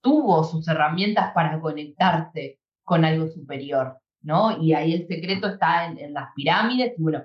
tuvo 0.00 0.44
sus 0.44 0.68
herramientas 0.68 1.32
para 1.34 1.60
conectarse 1.60 2.60
con 2.84 3.04
algo 3.04 3.26
superior, 3.26 3.98
¿no? 4.22 4.62
Y 4.62 4.74
ahí 4.74 4.94
el 4.94 5.08
secreto 5.08 5.48
está 5.48 5.86
en, 5.86 5.98
en 5.98 6.14
las 6.14 6.28
pirámides, 6.36 6.94
y 6.96 7.02
bueno, 7.02 7.24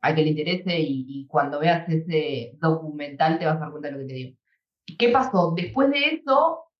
a 0.00 0.14
que 0.14 0.22
le 0.22 0.30
interese 0.30 0.80
y, 0.80 1.26
cuando 1.26 1.60
veas 1.60 1.86
ese 1.90 2.56
documental 2.58 3.38
te 3.38 3.44
vas 3.44 3.56
a 3.56 3.60
dar 3.60 3.70
cuenta 3.70 3.88
de 3.88 3.92
lo 3.92 3.98
que 4.00 4.06
te 4.06 4.14
digo. 4.14 4.38
¿Qué 4.98 5.10
pasó? 5.10 5.52
Después 5.54 5.90
de 5.90 6.06
eso, 6.06 6.71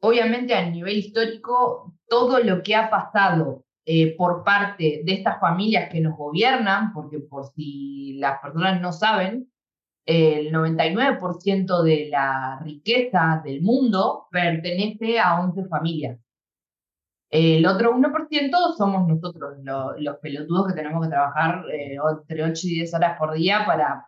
obviamente 0.00 0.54
a 0.54 0.68
nivel 0.68 0.98
histórico, 0.98 1.94
todo 2.08 2.40
lo 2.40 2.62
que 2.62 2.74
ha 2.74 2.90
pasado 2.90 3.64
eh, 3.84 4.16
por 4.16 4.44
parte 4.44 5.02
de 5.04 5.12
estas 5.12 5.40
familias 5.40 5.90
que 5.90 6.00
nos 6.00 6.16
gobiernan, 6.16 6.92
porque 6.92 7.20
por 7.20 7.46
si 7.54 8.14
las 8.18 8.40
personas 8.40 8.80
no 8.80 8.92
saben, 8.92 9.50
el 10.06 10.52
99% 10.52 11.82
de 11.82 12.08
la 12.10 12.60
riqueza 12.62 13.42
del 13.44 13.62
mundo 13.62 14.26
pertenece 14.30 15.18
a 15.18 15.40
11 15.40 15.64
familias. 15.68 16.18
El 17.30 17.66
otro 17.66 17.94
1% 17.94 18.76
somos 18.76 19.06
nosotros, 19.06 19.58
los 19.98 20.16
pelotudos 20.18 20.68
que 20.68 20.74
tenemos 20.74 21.02
que 21.02 21.10
trabajar 21.10 21.64
eh, 21.70 21.96
entre 21.96 22.44
8 22.44 22.66
y 22.66 22.74
10 22.76 22.94
horas 22.94 23.18
por 23.18 23.34
día 23.34 23.64
para 23.66 24.06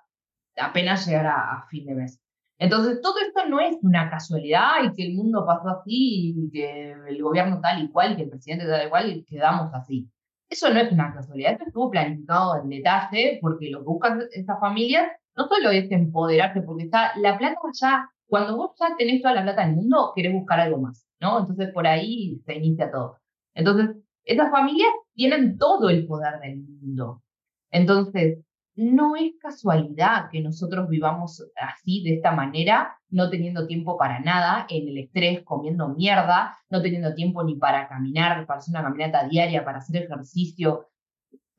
apenas 0.58 1.06
llegar 1.06 1.26
a, 1.26 1.66
fin 1.68 1.86
de 1.86 1.94
mes. 1.94 2.19
Entonces, 2.60 3.00
todo 3.00 3.14
esto 3.26 3.48
no 3.48 3.58
es 3.58 3.76
una 3.82 4.10
casualidad 4.10 4.84
y 4.84 4.92
que 4.92 5.06
el 5.06 5.14
mundo 5.14 5.46
pasó 5.46 5.70
así 5.70 6.34
y 6.36 6.50
que 6.50 6.92
el 6.92 7.22
gobierno 7.22 7.58
tal 7.60 7.82
y 7.82 7.90
cual, 7.90 8.12
y 8.12 8.16
que 8.16 8.22
el 8.24 8.28
presidente 8.28 8.66
tal 8.66 8.86
y 8.86 8.90
cual, 8.90 9.10
y 9.10 9.24
quedamos 9.24 9.72
así. 9.74 10.10
Eso 10.48 10.68
no 10.72 10.78
es 10.78 10.92
una 10.92 11.14
casualidad, 11.14 11.52
esto 11.52 11.64
estuvo 11.66 11.90
planificado 11.90 12.60
en 12.62 12.68
detalle 12.68 13.38
porque 13.40 13.70
lo 13.70 13.78
que 13.78 13.86
buscan 13.86 14.22
estas 14.32 14.60
familias 14.60 15.10
no 15.36 15.48
solo 15.48 15.70
es 15.70 15.90
empoderarse, 15.90 16.60
porque 16.60 16.84
está 16.84 17.16
la 17.16 17.38
plata 17.38 17.56
ya, 17.80 18.10
cuando 18.26 18.56
vos 18.56 18.72
ya 18.78 18.94
tenés 18.98 19.22
toda 19.22 19.34
la 19.34 19.42
plata 19.42 19.66
del 19.66 19.76
mundo, 19.76 20.12
querés 20.14 20.34
buscar 20.34 20.60
algo 20.60 20.78
más. 20.82 21.06
¿no? 21.20 21.40
Entonces 21.40 21.72
por 21.72 21.86
ahí 21.86 22.40
se 22.44 22.54
inicia 22.56 22.90
todo. 22.90 23.18
Entonces, 23.54 23.96
esas 24.24 24.50
familias 24.50 24.90
tienen 25.14 25.56
todo 25.56 25.88
el 25.88 26.06
poder 26.06 26.40
del 26.40 26.58
mundo. 26.58 27.22
Entonces, 27.70 28.38
no 28.76 29.16
es 29.16 29.32
casualidad 29.40 30.30
que 30.30 30.40
nosotros 30.40 30.88
vivamos 30.88 31.44
así, 31.56 32.02
de 32.04 32.14
esta 32.14 32.32
manera, 32.32 32.98
no 33.10 33.28
teniendo 33.28 33.66
tiempo 33.66 33.98
para 33.98 34.20
nada, 34.20 34.66
en 34.68 34.88
el 34.88 34.98
estrés, 34.98 35.42
comiendo 35.44 35.88
mierda, 35.88 36.58
no 36.70 36.80
teniendo 36.80 37.14
tiempo 37.14 37.42
ni 37.44 37.56
para 37.56 37.88
caminar, 37.88 38.46
para 38.46 38.58
hacer 38.58 38.72
una 38.72 38.82
caminata 38.82 39.28
diaria, 39.28 39.64
para 39.64 39.78
hacer 39.78 40.04
ejercicio, 40.04 40.86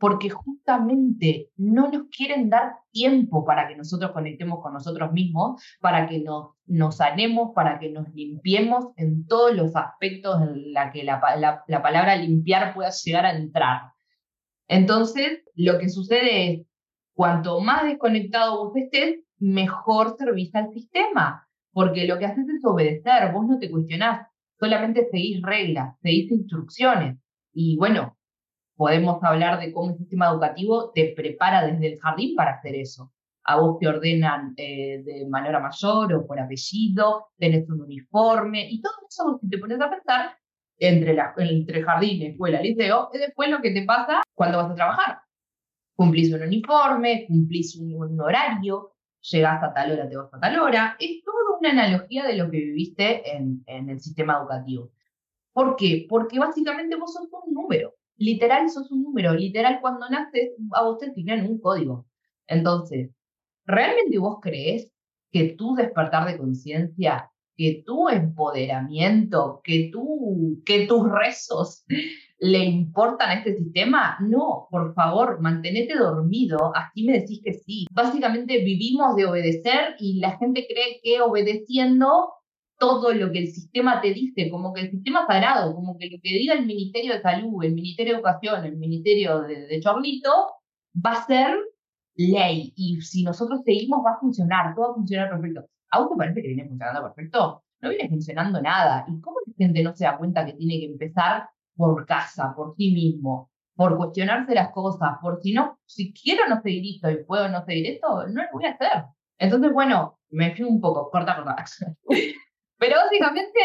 porque 0.01 0.32
justamente 0.32 1.51
no 1.57 1.91
nos 1.91 2.07
quieren 2.09 2.49
dar 2.49 2.74
tiempo 2.91 3.45
para 3.45 3.68
que 3.68 3.76
nosotros 3.76 4.12
conectemos 4.14 4.59
con 4.59 4.74
nosotros 4.74 5.14
mismos, 5.14 5.62
para 5.80 6.09
que 6.09 6.20
nos, 6.20 6.55
nos 6.66 6.97
sanemos, 6.97 7.51
para 7.53 7.78
que 7.78 7.91
nos 7.91 8.09
limpiemos 8.16 8.88
en 8.97 9.28
todos 9.28 9.55
los 9.55 9.76
aspectos 9.76 10.41
en 10.41 10.74
la 10.74 10.91
que 10.91 11.03
la, 11.03 11.22
la, 11.68 11.84
palabra 11.84 12.16
limpiar 12.16 12.74
pueda 12.74 12.89
llegar 12.89 13.28
a 13.28 13.36
entrar. 13.36 13.91
Entonces, 14.68 15.43
lo 15.53 15.78
que 15.78 15.88
sucede 15.88 16.51
es, 16.51 16.68
cuanto 17.22 17.60
más 17.60 17.84
desconectado 17.84 18.66
vos 18.66 18.76
estés, 18.76 19.20
mejor 19.38 20.18
servís 20.18 20.56
al 20.56 20.74
sistema, 20.74 21.48
porque 21.72 22.08
lo 22.08 22.18
que 22.18 22.26
haces 22.26 22.50
es 22.50 22.66
obedecer, 22.66 23.32
vos 23.32 23.46
no 23.46 23.60
te 23.60 23.70
cuestionás, 23.70 24.28
solamente 24.60 25.08
seguís 25.12 25.40
reglas, 25.44 25.96
seguís 26.02 26.32
instrucciones. 26.32 27.20
Y 27.54 27.78
bueno, 27.78 28.18
podemos 28.76 29.24
hablar 29.24 29.60
de 29.60 29.72
cómo 29.72 29.92
el 29.92 30.00
sistema 30.00 30.30
educativo 30.30 30.92
te 30.96 31.14
prepara 31.16 31.68
desde 31.68 31.94
el 31.94 32.00
jardín 32.00 32.36
para 32.36 32.54
hacer 32.54 32.74
eso. 32.74 33.14
A 33.44 33.60
vos 33.60 33.78
te 33.78 33.88
ordenan 33.88 34.56
eh, 34.58 35.04
de 35.06 35.28
manera 35.30 35.60
mayor 35.60 36.12
o 36.16 36.26
por 36.26 36.40
apellido, 36.40 37.28
tenés 37.38 37.70
un 37.70 37.82
uniforme 37.82 38.68
y 38.68 38.82
todo 38.82 38.94
eso, 39.08 39.38
si 39.40 39.48
te 39.48 39.60
pones 39.60 39.80
a 39.80 39.92
pensar, 39.92 40.38
entre, 40.80 41.14
la, 41.14 41.36
entre 41.38 41.84
jardín, 41.84 42.24
escuela, 42.24 42.60
liceo, 42.62 43.10
es 43.14 43.22
después 43.22 43.48
lo 43.48 43.62
que 43.62 43.70
te 43.70 43.84
pasa 43.84 44.24
cuando 44.34 44.58
vas 44.58 44.72
a 44.72 44.76
trabajar. 44.76 45.22
Cumplís 46.02 46.34
un 46.34 46.41
uniforme, 46.41 47.26
cumplís 47.28 47.76
un, 47.78 48.20
horario, 48.20 48.93
llegás 49.22 49.62
a 49.64 49.74
tal 49.74 49.91
hora, 49.91 50.10
te 50.10 50.18
vas 50.18 50.34
a 50.34 50.39
tal 50.39 50.60
hora. 50.60 50.95
Es 50.99 51.24
toda 51.24 51.60
una 51.60 51.70
analogía 51.72 52.26
de 52.26 52.36
lo 52.36 52.49
que 52.49 52.58
viviste 52.58 53.36
en, 53.36 53.64
el 53.68 53.99
sistema 53.99 54.38
educativo. 54.38 54.91
¿Por 55.54 55.76
qué? 55.76 56.06
Porque 56.10 56.39
básicamente 56.39 56.95
vos 56.95 57.14
sos 57.14 57.28
un 57.45 57.54
número 57.54 57.93
literal 58.22 58.70
sos 58.70 58.91
un 58.91 59.04
número, 59.04 59.34
literal 59.34 59.80
cuando 59.82 60.08
naces 60.10 60.52
a 60.74 60.84
vos 60.84 60.99
te 60.99 61.08
asignan 61.08 61.47
un 61.47 61.60
código. 61.60 62.06
Entonces, 62.47 63.10
¿realmente 63.66 64.18
vos 64.20 64.38
crees 64.41 64.91
que 65.32 65.54
tu 65.54 65.76
despertar 65.76 66.28
de 66.28 66.38
conciencia, 66.38 67.32
que 67.56 67.84
tu 67.86 68.10
empoderamiento, 68.10 69.62
que, 69.64 69.89
tú, 69.91 70.62
que 70.66 70.86
tus 70.86 71.10
rezos 71.10 71.84
le 72.42 72.66
importan 72.66 73.30
a 73.30 73.34
este 73.36 73.56
sistema? 73.56 74.18
No, 74.20 74.68
por 74.72 74.96
favor, 74.96 75.39
mantenete 75.42 75.96
dormido, 75.96 76.74
así 76.76 77.06
me 77.06 77.20
decís 77.20 77.39
que 77.44 77.54
sí. 77.54 77.86
Básicamente 77.92 78.64
vivimos 78.64 79.16
de 79.16 79.28
obedecer 79.28 79.96
y 80.00 80.20
la 80.20 80.38
gente 80.38 80.66
cree 80.68 81.00
que 81.04 81.22
obedeciendo 81.22 82.34
todo 82.80 83.14
lo 83.14 83.32
que 83.32 83.39
el 83.39 83.48
sistema 83.48 84.02
te 84.02 84.12
dice, 84.12 84.50
como 84.50 84.74
que 84.74 84.82
el 84.82 84.92
sistema 84.92 85.28
sagrado, 85.28 85.76
como 85.76 86.00
que 86.00 86.10
lo 86.10 86.18
que 86.20 86.34
diga 86.34 86.56
el 86.56 86.66
Ministerio 86.66 87.14
de 87.14 87.22
Salud, 87.22 87.64
el 87.64 87.76
Ministerio 87.76 88.14
de 88.14 88.18
Educación, 88.18 88.66
el 88.66 88.78
Ministerio 88.78 89.42
de, 89.42 89.80
Chorlito, 89.80 90.32
va 90.96 91.12
a 91.12 91.26
ser 91.28 91.56
ley. 92.16 92.74
Y 92.76 93.02
si 93.02 93.22
nosotros 93.24 93.62
seguimos, 93.64 94.04
va 94.04 94.14
a 94.14 94.20
funcionar, 94.20 94.74
todo 94.74 94.88
va 94.88 94.92
a 94.94 94.96
funcionar 94.96 95.30
perfecto. 95.30 95.68
¿A 95.92 96.10
te 96.10 96.16
parece 96.18 96.42
que 96.42 96.48
viene 96.48 96.68
funcionando 96.68 97.04
perfecto? 97.04 97.64
No 97.82 97.89
viene 97.89 98.10
funcionando 98.10 98.62
nada. 98.62 99.06
¿Y 99.08 99.22
cómo 99.22 99.38
la 99.46 99.54
gente 99.56 99.84
no 99.84 99.96
se 99.96 100.06
da 100.06 100.18
cuenta 100.18 100.44
que 100.44 100.54
tiene 100.54 100.80
que 100.80 100.86
empezar 100.86 101.48
por 101.76 102.06
casa, 102.06 102.54
por 102.56 102.76
sí 102.76 102.94
mismo? 102.94 103.52
por 103.76 103.98
cuestionarse 103.98 104.54
las 104.54 104.72
cosas, 104.72 105.18
por 105.22 105.42
si 105.42 105.54
no, 105.54 105.80
si 105.86 106.14
quiero 106.14 106.48
no 106.48 106.62
seguir 106.62 106.96
esto 106.96 107.10
y 107.10 107.24
puedo 107.24 107.50
no 107.50 107.66
seguir 107.66 107.94
esto, 107.94 108.28
no 108.28 108.44
lo 108.44 108.48
voy 108.54 108.66
a 108.66 108.74
hacer. 108.74 109.06
Entonces, 109.40 109.74
bueno, 109.74 110.20
me 110.30 110.56
fui 110.56 110.66
un 110.66 110.80
poco, 110.80 111.10
corta, 111.10 111.36
corta. 111.36 111.66
Pero 112.78 112.96
básicamente 112.98 113.60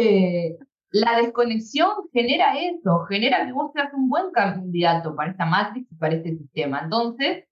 eh, 0.00 0.56
la 0.90 1.16
desconexión 1.16 1.90
genera 2.12 2.58
eso, 2.58 3.04
genera 3.08 3.46
que 3.46 3.52
vos 3.52 3.70
seas 3.72 3.92
un 3.94 4.08
buen 4.08 4.32
candidato 4.32 5.14
para 5.14 5.30
esta 5.30 5.46
matrix 5.46 5.90
y 5.92 5.94
para 5.94 6.14
este 6.14 6.36
sistema. 6.36 6.80
Entonces, 6.82 7.44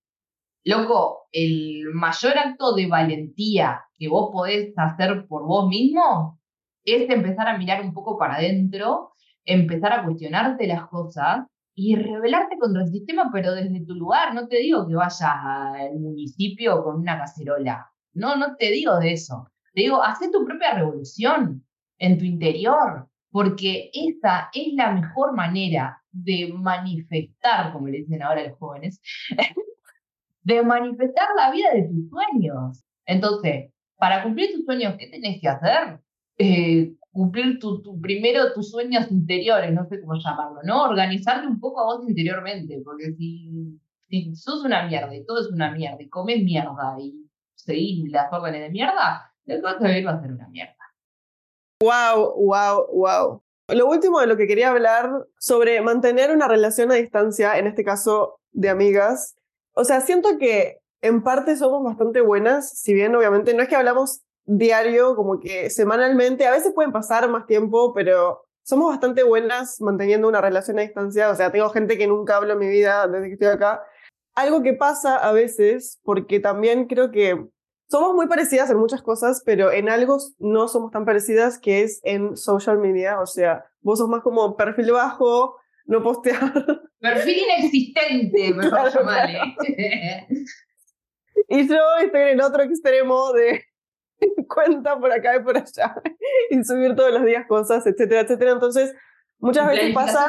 loco, 0.65 1.27
el 1.31 1.93
mayor 1.93 2.37
acto 2.37 2.75
de 2.75 2.87
valentía 2.87 3.85
que 3.97 4.09
vos 4.09 4.31
podés 4.33 4.73
hacer 4.77 5.27
por 5.27 5.45
vos 5.45 5.69
mismo 5.69 6.39
es 6.83 7.09
empezar 7.09 7.47
a 7.47 7.57
mirar 7.57 7.81
un 7.81 7.93
poco 7.93 8.17
para 8.17 8.35
adentro, 8.35 9.10
empezar 9.45 9.93
a 9.93 10.03
cuestionarte 10.03 10.67
las 10.67 10.87
cosas 10.87 11.45
y 11.73 11.95
rebelarte 11.95 12.57
contra 12.57 12.83
el 12.83 12.89
sistema, 12.89 13.29
pero 13.31 13.53
desde 13.53 13.85
tu 13.85 13.95
lugar. 13.95 14.33
No 14.33 14.47
te 14.47 14.57
digo 14.57 14.87
que 14.87 14.95
vayas 14.95 15.21
al 15.21 15.99
municipio 15.99 16.83
con 16.83 16.97
una 16.97 17.17
cacerola. 17.17 17.91
No, 18.13 18.35
no 18.35 18.55
te 18.55 18.71
digo 18.71 18.99
de 18.99 19.13
eso. 19.13 19.47
Te 19.73 19.81
digo, 19.81 20.03
haz 20.03 20.19
tu 20.31 20.45
propia 20.45 20.73
revolución 20.73 21.65
en 21.97 22.17
tu 22.17 22.25
interior, 22.25 23.07
porque 23.31 23.89
esa 23.93 24.49
es 24.53 24.73
la 24.73 24.91
mejor 24.91 25.33
manera 25.33 26.01
de 26.11 26.51
manifestar, 26.53 27.71
como 27.71 27.87
le 27.87 27.99
dicen 27.99 28.21
ahora 28.21 28.47
los 28.47 28.57
jóvenes, 28.57 29.01
de 30.43 30.63
manifestar 30.63 31.29
la 31.37 31.51
vida 31.51 31.69
de 31.73 31.83
tus 31.83 32.09
sueños. 32.09 32.83
Entonces, 33.05 33.71
para 33.97 34.23
cumplir 34.23 34.51
tus 34.53 34.65
sueños, 34.65 34.95
¿qué 34.97 35.07
tenés 35.07 35.39
que 35.39 35.47
hacer? 35.47 35.99
Eh, 36.37 36.93
cumplir 37.11 37.59
tu, 37.59 37.81
primero 38.01 38.53
tus 38.53 38.71
sueños 38.71 39.11
interiores, 39.11 39.73
no 39.73 39.85
sé 39.85 39.99
cómo 40.01 40.15
llamarlo, 40.15 40.61
¿no? 40.63 40.83
Organizarte 40.83 41.47
un 41.47 41.59
poco 41.59 41.81
a 41.81 41.85
vos 41.85 42.05
interiormente, 42.07 42.81
porque 42.83 43.13
si, 43.13 43.79
si 44.07 44.35
sos 44.35 44.63
una 44.63 44.87
mierda 44.87 45.13
y 45.15 45.25
todo 45.25 45.41
es 45.41 45.47
una 45.47 45.71
mierda 45.71 46.01
y 46.01 46.09
comes 46.09 46.43
mierda 46.43 46.95
y 46.99 47.29
seguís 47.55 48.09
las 48.11 48.31
órdenes 48.31 48.61
de 48.61 48.69
mierda, 48.69 49.31
costo 49.61 49.83
de 49.83 50.03
va 50.03 50.11
a 50.11 50.21
ser 50.21 50.31
una 50.31 50.47
mierda. 50.47 50.75
Wow, 51.81 52.35
wow, 52.35 52.87
wow. 52.93 53.43
Lo 53.67 53.87
último 53.87 54.19
de 54.19 54.27
lo 54.27 54.37
que 54.37 54.47
quería 54.47 54.69
hablar 54.69 55.09
sobre 55.37 55.81
mantener 55.81 56.31
una 56.31 56.47
relación 56.47 56.91
a 56.91 56.95
distancia, 56.95 57.57
en 57.57 57.67
este 57.67 57.83
caso 57.83 58.39
de 58.51 58.69
amigas. 58.69 59.35
O 59.73 59.83
sea, 59.83 60.01
siento 60.01 60.37
que 60.37 60.79
en 61.01 61.23
parte 61.23 61.55
somos 61.55 61.83
bastante 61.83 62.21
buenas, 62.21 62.69
si 62.69 62.93
bien 62.93 63.15
obviamente 63.15 63.53
no 63.53 63.63
es 63.63 63.69
que 63.69 63.75
hablamos 63.75 64.21
diario, 64.57 65.15
como 65.15 65.39
que 65.39 65.69
semanalmente, 65.69 66.45
a 66.45 66.51
veces 66.51 66.73
pueden 66.73 66.91
pasar 66.91 67.29
más 67.29 67.45
tiempo, 67.45 67.93
pero 67.93 68.45
somos 68.63 68.89
bastante 68.89 69.23
buenas 69.23 69.79
manteniendo 69.81 70.27
una 70.27 70.41
relación 70.41 70.77
a 70.79 70.81
distancia, 70.81 71.29
o 71.29 71.35
sea, 71.35 71.51
tengo 71.51 71.69
gente 71.69 71.97
que 71.97 72.07
nunca 72.07 72.37
hablo 72.37 72.53
en 72.53 72.59
mi 72.59 72.67
vida 72.67 73.07
desde 73.07 73.27
que 73.27 73.33
estoy 73.33 73.47
acá. 73.47 73.83
Algo 74.35 74.61
que 74.61 74.73
pasa 74.73 75.17
a 75.17 75.31
veces, 75.31 75.99
porque 76.03 76.39
también 76.39 76.85
creo 76.85 77.11
que 77.11 77.45
somos 77.89 78.13
muy 78.13 78.27
parecidas 78.27 78.69
en 78.69 78.77
muchas 78.77 79.01
cosas, 79.01 79.41
pero 79.45 79.71
en 79.71 79.89
algo 79.89 80.17
no 80.39 80.67
somos 80.67 80.91
tan 80.91 81.05
parecidas, 81.05 81.59
que 81.59 81.81
es 81.81 81.99
en 82.03 82.37
social 82.37 82.77
media, 82.77 83.19
o 83.19 83.25
sea, 83.25 83.65
vos 83.81 83.99
sos 83.99 84.09
más 84.09 84.21
como 84.21 84.55
perfil 84.55 84.91
bajo, 84.91 85.57
no 85.85 86.03
postear. 86.03 86.39
Perfil 86.99 87.37
inexistente, 87.37 88.53
me 88.55 88.69
claro, 88.69 89.01
¿eh? 89.77 90.27
Y 91.47 91.67
yo 91.67 91.75
estoy 92.01 92.21
en 92.21 92.27
el 92.27 92.41
otro 92.41 92.63
extremo 92.63 93.33
de 93.33 93.65
cuenta 94.47 94.99
por 94.99 95.11
acá 95.11 95.35
y 95.35 95.43
por 95.43 95.57
allá 95.57 95.95
y 96.49 96.63
subir 96.63 96.95
todos 96.95 97.11
los 97.11 97.25
días 97.25 97.45
cosas, 97.47 97.85
etcétera, 97.85 98.21
etcétera. 98.21 98.51
Entonces, 98.51 98.93
muchas 99.39 99.67
veces 99.67 99.93
pasa... 99.93 100.27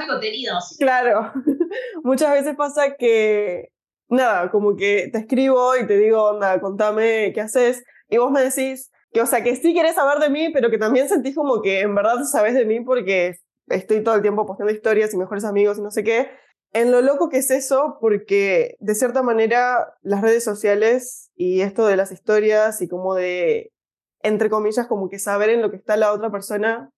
Claro, 0.78 1.32
muchas 2.02 2.32
veces 2.32 2.56
pasa 2.56 2.96
que, 2.96 3.68
nada, 4.08 4.50
como 4.50 4.76
que 4.76 5.08
te 5.12 5.18
escribo 5.18 5.76
y 5.76 5.86
te 5.86 5.96
digo, 5.96 6.22
onda, 6.22 6.60
contame 6.60 7.32
qué 7.34 7.40
haces, 7.40 7.84
y 8.08 8.18
vos 8.18 8.30
me 8.30 8.42
decís 8.42 8.90
que, 9.12 9.20
o 9.20 9.26
sea, 9.26 9.42
que 9.42 9.56
sí 9.56 9.74
querés 9.74 9.94
saber 9.94 10.18
de 10.18 10.30
mí, 10.30 10.50
pero 10.52 10.70
que 10.70 10.78
también 10.78 11.08
sentís 11.08 11.34
como 11.34 11.60
que 11.62 11.80
en 11.80 11.94
verdad 11.94 12.24
sabes 12.24 12.54
de 12.54 12.64
mí 12.64 12.80
porque 12.80 13.36
estoy 13.68 14.02
todo 14.02 14.14
el 14.14 14.22
tiempo 14.22 14.46
posteando 14.46 14.72
historias 14.72 15.12
y 15.12 15.16
mejores 15.16 15.44
amigos 15.44 15.78
y 15.78 15.82
no 15.82 15.90
sé 15.90 16.02
qué. 16.02 16.30
En 16.72 16.90
lo 16.90 17.02
loco 17.02 17.28
que 17.28 17.38
es 17.38 17.50
eso, 17.50 17.98
porque 18.00 18.76
de 18.80 18.94
cierta 18.94 19.22
manera 19.22 19.94
las 20.00 20.22
redes 20.22 20.42
sociales 20.44 21.30
y 21.34 21.60
esto 21.60 21.86
de 21.86 21.96
las 21.96 22.12
historias 22.12 22.80
y 22.80 22.88
como 22.88 23.14
de 23.14 23.72
entre 24.22 24.50
comillas, 24.50 24.86
como 24.86 25.08
que 25.08 25.18
saber 25.18 25.50
en 25.50 25.62
lo 25.62 25.70
que 25.70 25.76
está 25.76 25.96
la 25.96 26.12
otra 26.12 26.30
persona, 26.30 26.90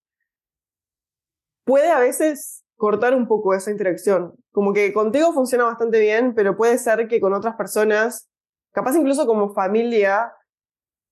puede 1.64 1.90
a 1.90 1.98
veces 1.98 2.64
cortar 2.76 3.14
un 3.14 3.26
poco 3.26 3.54
esa 3.54 3.70
interacción. 3.70 4.34
Como 4.52 4.72
que 4.72 4.92
contigo 4.92 5.32
funciona 5.32 5.64
bastante 5.64 6.00
bien, 6.00 6.34
pero 6.34 6.56
puede 6.56 6.78
ser 6.78 7.08
que 7.08 7.20
con 7.20 7.32
otras 7.32 7.56
personas, 7.56 8.28
capaz 8.72 8.96
incluso 8.96 9.26
como 9.26 9.54
familia, 9.54 10.32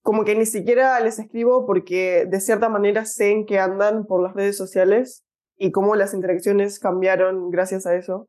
como 0.03 0.25
que 0.25 0.35
ni 0.35 0.47
siquiera 0.47 0.99
les 1.01 1.19
escribo 1.19 1.67
porque 1.67 2.27
de 2.29 2.41
cierta 2.41 2.69
manera 2.69 3.05
sé 3.05 3.31
en 3.31 3.47
que 3.47 3.59
andan 3.59 4.05
por 4.05 4.23
las 4.23 4.35
redes 4.35 4.57
sociales 4.57 5.25
y 5.57 5.71
cómo 5.71 5.95
las 5.95 6.13
interacciones 6.13 6.79
cambiaron 6.79 7.51
gracias 7.51 7.87
a 7.87 7.95
eso. 7.95 8.29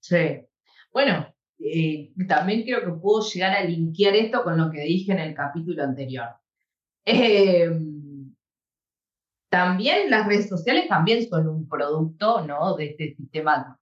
Sí. 0.00 0.46
Bueno, 0.92 1.32
eh, 1.60 2.12
también 2.28 2.62
creo 2.62 2.80
que 2.84 3.00
puedo 3.00 3.22
llegar 3.22 3.52
a 3.52 3.64
linkear 3.64 4.14
esto 4.16 4.42
con 4.42 4.58
lo 4.58 4.70
que 4.70 4.80
dije 4.80 5.12
en 5.12 5.20
el 5.20 5.34
capítulo 5.34 5.82
anterior. 5.82 6.28
Em, 7.10 8.34
también 9.50 10.10
las 10.10 10.26
redes 10.26 10.46
sociales 10.46 10.88
también 10.88 11.26
son 11.26 11.48
un 11.48 11.66
producto 11.66 12.46
¿no? 12.46 12.76
de 12.76 12.90
este 12.90 13.14
sistema 13.14 13.78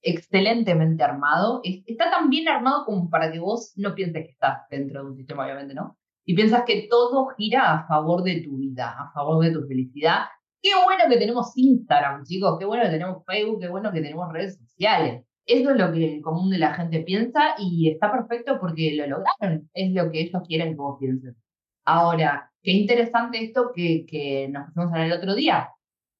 excelentemente 0.00 1.02
armado. 1.02 1.60
está 1.64 2.08
tan 2.10 2.30
bien 2.30 2.46
armado 2.46 2.84
como 2.84 3.10
para 3.10 3.32
que 3.32 3.40
vos 3.40 3.72
no 3.74 3.96
pienses 3.96 4.24
que 4.24 4.30
estás 4.30 4.60
dentro 4.70 5.02
de 5.02 5.10
un 5.10 5.16
sistema, 5.16 5.44
obviamente, 5.44 5.74
¿no? 5.74 5.98
Y 6.24 6.36
piensas 6.36 6.62
que 6.64 6.86
todo 6.88 7.30
gira 7.36 7.72
a 7.74 7.86
favor 7.88 8.22
de 8.22 8.42
tu 8.42 8.56
vida, 8.56 8.94
a 8.96 9.12
favor 9.12 9.44
de 9.44 9.50
tu 9.50 9.66
felicidad. 9.66 10.26
Qué 10.60 10.70
bueno 10.84 11.04
que 11.10 11.18
tenemos 11.18 11.52
Instagram, 11.56 12.24
chicos, 12.24 12.58
qué 12.60 12.64
bueno 12.64 12.84
que 12.84 12.90
tenemos 12.90 13.24
Facebook, 13.26 13.60
qué 13.60 13.68
bueno 13.68 13.90
que 13.92 14.02
tenemos 14.02 14.32
redes 14.32 14.56
sociales. 14.56 15.24
Eso 15.46 15.70
es 15.72 15.76
lo 15.76 15.92
que 15.92 16.14
el 16.14 16.22
común 16.22 16.50
de 16.50 16.58
la 16.58 16.74
gente 16.74 17.00
piensa 17.00 17.56
y 17.58 17.90
está 17.90 18.12
perfecto 18.12 18.60
porque 18.60 18.94
lo 18.94 19.06
lograron. 19.08 19.68
Es 19.74 19.92
lo 19.92 20.12
que 20.12 20.20
ellos 20.20 20.42
quieren 20.46 20.70
que 20.70 20.76
vos 20.76 20.98
pienses. 21.00 21.34
Ahora, 21.84 22.50
qué 22.62 22.72
interesante 22.72 23.42
esto 23.44 23.72
que, 23.74 24.48
nos 24.50 24.66
pusimos 24.66 24.94
en 24.94 25.02
el 25.02 25.12
otro 25.12 25.34
día. 25.34 25.70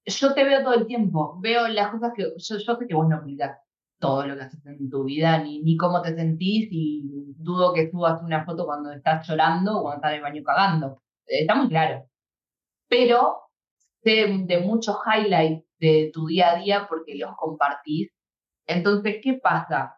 Yo 0.04 0.34
te 0.34 0.44
veo 0.44 0.62
todo 0.62 0.74
el 0.74 0.86
tiempo, 0.86 1.38
veo 1.40 1.68
las 1.68 1.90
cosas 1.90 2.12
que. 2.16 2.24
Yo, 2.36 2.58
sé 2.58 2.86
que 2.88 2.94
vos 2.94 3.08
no 3.08 3.20
publicás 3.20 3.58
todo 4.00 4.26
lo 4.26 4.34
que 4.36 4.42
haces 4.42 4.66
en 4.66 4.90
tu 4.90 5.04
vida, 5.04 5.38
ni, 5.38 5.62
ni 5.62 5.76
cómo 5.76 6.02
te 6.02 6.14
sentís, 6.16 6.68
y 6.72 7.34
dudo 7.36 7.72
que 7.72 7.90
subas 7.90 8.22
una 8.22 8.44
foto 8.44 8.66
cuando 8.66 8.92
estás 8.92 9.26
llorando 9.28 9.78
o 9.78 9.82
cuando 9.82 9.96
estás 9.98 10.10
en 10.12 10.16
el 10.16 10.22
baño 10.22 10.42
cagando. 10.44 11.02
Está 11.26 11.54
muy 11.54 11.68
claro. 11.68 12.04
Pero 12.88 13.42
sé 14.02 14.26
de 14.46 14.58
muchos 14.60 14.96
highlights 15.06 15.64
de 15.78 16.10
tu 16.12 16.26
día 16.26 16.52
a 16.52 16.56
día 16.56 16.86
porque 16.88 17.14
los 17.16 17.36
compartís. 17.36 18.10
Entonces, 18.66 19.18
¿qué 19.22 19.34
pasa? 19.34 19.96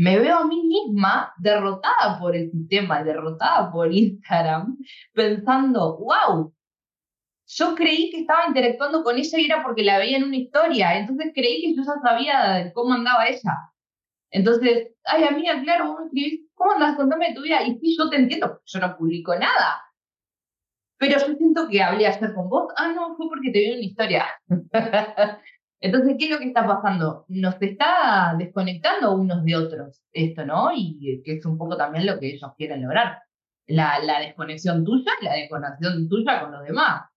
Me 0.00 0.18
veo 0.18 0.38
a 0.38 0.46
mí 0.46 0.62
misma 0.62 1.34
derrotada 1.36 2.18
por 2.18 2.34
el 2.34 2.50
sistema, 2.50 3.04
derrotada 3.04 3.70
por 3.70 3.92
Instagram, 3.92 4.78
pensando, 5.12 5.98
wow, 5.98 6.54
yo 7.46 7.74
creí 7.74 8.10
que 8.10 8.20
estaba 8.20 8.46
interactuando 8.48 9.04
con 9.04 9.18
ella 9.18 9.38
y 9.38 9.44
era 9.44 9.62
porque 9.62 9.82
la 9.82 9.98
veía 9.98 10.16
en 10.16 10.24
una 10.24 10.38
historia, 10.38 10.98
entonces 10.98 11.32
creí 11.34 11.60
que 11.60 11.76
yo 11.76 11.82
ya 11.82 12.00
sabía 12.02 12.72
cómo 12.72 12.94
andaba 12.94 13.28
ella. 13.28 13.58
Entonces, 14.30 14.88
ay, 15.04 15.24
amiga, 15.24 15.60
claro, 15.62 15.92
vos 15.92 16.00
escribís, 16.06 16.48
¿cómo 16.54 16.72
andas? 16.72 16.96
Contame 16.96 17.34
tu 17.34 17.42
vida. 17.42 17.62
Y 17.64 17.78
sí, 17.80 17.96
yo 17.98 18.08
te 18.08 18.16
entiendo, 18.16 18.58
yo 18.64 18.80
no 18.80 18.96
publico 18.96 19.34
nada. 19.34 19.82
Pero 20.96 21.18
yo 21.18 21.36
siento 21.36 21.68
que 21.68 21.82
hablé 21.82 22.06
ayer 22.06 22.32
con 22.34 22.48
vos. 22.48 22.72
Ah, 22.76 22.92
no, 22.94 23.16
fue 23.16 23.28
porque 23.28 23.50
te 23.50 23.58
vi 23.58 23.72
una 23.72 23.84
historia. 23.84 24.26
Entonces, 25.80 26.16
¿qué 26.18 26.26
es 26.26 26.30
lo 26.30 26.38
que 26.38 26.48
está 26.48 26.66
pasando? 26.66 27.24
Nos 27.28 27.60
está 27.60 28.34
desconectando 28.38 29.14
unos 29.14 29.42
de 29.44 29.56
otros 29.56 30.02
esto, 30.12 30.44
¿no? 30.44 30.70
Y 30.74 31.22
que 31.24 31.36
es 31.36 31.46
un 31.46 31.56
poco 31.56 31.76
también 31.76 32.06
lo 32.06 32.18
que 32.18 32.34
ellos 32.34 32.50
quieren 32.56 32.82
lograr. 32.82 33.18
La, 33.66 33.98
la 34.00 34.20
desconexión 34.20 34.84
tuya 34.84 35.12
y 35.20 35.24
la 35.24 35.34
desconexión 35.34 36.08
tuya 36.08 36.42
con 36.42 36.52
los 36.52 36.64
demás. 36.64 37.08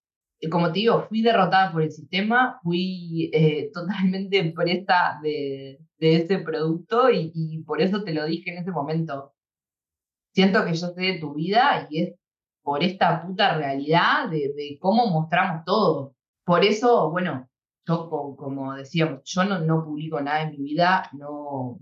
Como 0.51 0.72
te 0.72 0.80
digo, 0.80 1.03
fui 1.09 1.22
derrotada 1.22 1.72
por 1.72 1.82
el 1.84 1.91
sistema, 1.91 2.59
fui 2.64 3.30
eh, 3.34 3.70
totalmente 3.74 4.51
presa 4.55 5.20
de, 5.22 5.80
de 5.97 6.16
ese 6.18 6.39
producto 6.39 7.09
y, 7.09 7.32
y 7.36 7.64
por 7.64 7.82
eso 7.82 8.03
te 8.03 8.14
lo 8.14 8.26
dije 8.26 8.51
en 8.51 8.59
ese 8.59 8.72
momento. 8.72 9.34
Siento 10.34 10.66
que 10.66 10.74
yo 10.74 10.88
sé 10.88 11.01
de 11.01 11.20
tu 11.20 11.34
vida 11.34 11.88
y 11.89 12.01
es 12.03 12.16
por 12.64 12.84
esta 12.84 13.24
puta 13.24 13.57
realidad 13.57 14.30
de, 14.30 14.53
de 14.55 14.78
cómo 14.80 15.07
mostramos 15.07 15.66
todo. 15.66 16.16
Por 16.45 16.64
eso, 16.64 17.11
bueno, 17.11 17.49
yo, 17.86 18.10
como, 18.38 18.74
decíamos, 18.76 19.22
yo 19.26 19.44
no, 19.46 19.60
no 19.60 19.84
publico 19.84 20.22
nada 20.22 20.44
en 20.44 20.52
mi 20.52 20.58
vida, 20.58 21.10
no, 21.14 21.80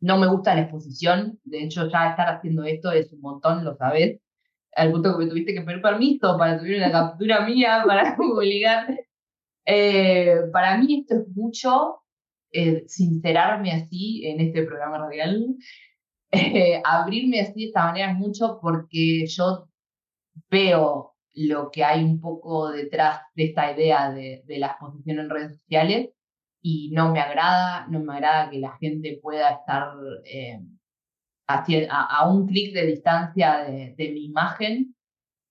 no 0.00 0.18
me 0.18 0.26
gusta 0.26 0.54
la 0.54 0.62
exposición, 0.62 1.38
de 1.44 1.64
hecho 1.64 1.88
ya 1.88 2.10
estar 2.10 2.28
haciendo 2.28 2.64
esto 2.64 2.90
es 2.92 3.12
un 3.12 3.20
montón, 3.20 3.64
lo 3.64 3.76
sabes, 3.76 4.20
al 4.74 4.90
punto 4.90 5.12
que 5.12 5.24
me 5.24 5.30
tuviste 5.30 5.54
que 5.54 5.62
pedir 5.62 5.82
permiso 5.82 6.36
para 6.38 6.58
subir 6.58 6.76
una 6.78 6.90
captura 6.90 7.46
mía 7.46 7.84
para 7.86 8.16
publicar. 8.16 8.86
Eh, 9.64 10.36
para 10.52 10.78
mí 10.78 11.00
esto 11.00 11.22
es 11.22 11.28
mucho, 11.36 12.02
eh, 12.50 12.84
sincerarme 12.86 13.72
así 13.72 14.26
en 14.26 14.40
este 14.40 14.64
programa 14.64 14.98
radial, 14.98 15.56
eh, 16.32 16.82
abrirme 16.84 17.40
así 17.40 17.60
de 17.60 17.66
esta 17.66 17.84
manera 17.84 18.12
es 18.12 18.18
mucho 18.18 18.58
porque 18.60 19.26
yo 19.26 19.68
veo 20.50 21.11
lo 21.34 21.70
que 21.70 21.84
hay 21.84 22.04
un 22.04 22.20
poco 22.20 22.70
detrás 22.70 23.20
de 23.34 23.44
esta 23.46 23.72
idea 23.72 24.10
de, 24.12 24.42
de 24.46 24.58
la 24.58 24.68
exposición 24.68 25.18
en 25.20 25.30
redes 25.30 25.58
sociales 25.58 26.10
y 26.60 26.90
no 26.92 27.12
me 27.12 27.20
agrada, 27.20 27.86
no 27.88 28.00
me 28.00 28.14
agrada 28.14 28.50
que 28.50 28.58
la 28.60 28.76
gente 28.78 29.18
pueda 29.22 29.50
estar 29.50 29.94
eh, 30.24 30.60
a, 31.48 32.30
un 32.30 32.46
clic 32.46 32.72
de 32.74 32.86
distancia 32.86 33.64
de, 33.64 33.94
de, 33.96 34.12
mi 34.12 34.26
imagen, 34.26 34.94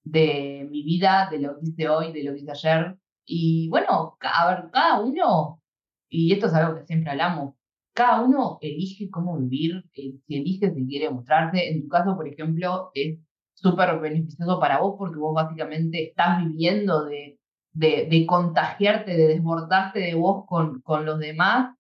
de 0.04 0.68
mi 0.72 0.84
vida, 0.84 1.28
de 1.30 1.40
lo 1.40 1.60
que 1.60 1.68
hice 1.68 1.90
hoy, 1.90 2.14
de 2.14 2.24
lo 2.24 2.34
que 2.34 2.40
hice 2.40 2.52
ayer. 2.52 2.98
Y 3.26 3.70
bueno, 3.70 4.18
a 4.22 4.48
ver, 4.48 4.72
cada 4.72 5.02
uno, 5.02 5.62
y 6.10 6.34
esto 6.34 6.48
es 6.48 6.54
algo 6.54 6.78
que 6.80 6.86
siempre 6.86 7.12
hablamos, 7.12 7.56
cada 7.94 8.22
uno 8.22 8.58
elige 8.62 9.10
cómo 9.10 9.38
vivir, 9.38 9.84
eh, 9.94 10.14
si 10.26 10.36
elige 10.38 10.74
si 10.74 10.88
quiere 10.88 11.10
mostrarse. 11.10 11.70
En 11.70 11.82
tu 11.84 11.88
caso, 11.90 12.16
por 12.16 12.28
ejemplo, 12.28 12.92
es 12.94 13.20
súper 13.62 13.99
beneficioso 13.99 14.59
para 14.59 14.80
vos 14.80 14.95
porque 14.97 15.20
vos 15.20 15.34
básicamente 15.34 16.09
estás 16.09 16.45
viviendo 16.45 17.05
de, 17.05 17.39
de, 17.74 18.07
de 18.09 18.26
contagiarte, 18.26 19.16
de 19.16 19.28
desbordarte 19.28 19.99
de 19.99 20.16
vos 20.16 20.45
con, 20.47 20.82
con 20.82 21.05
los 21.05 21.20
demás. 21.20 21.76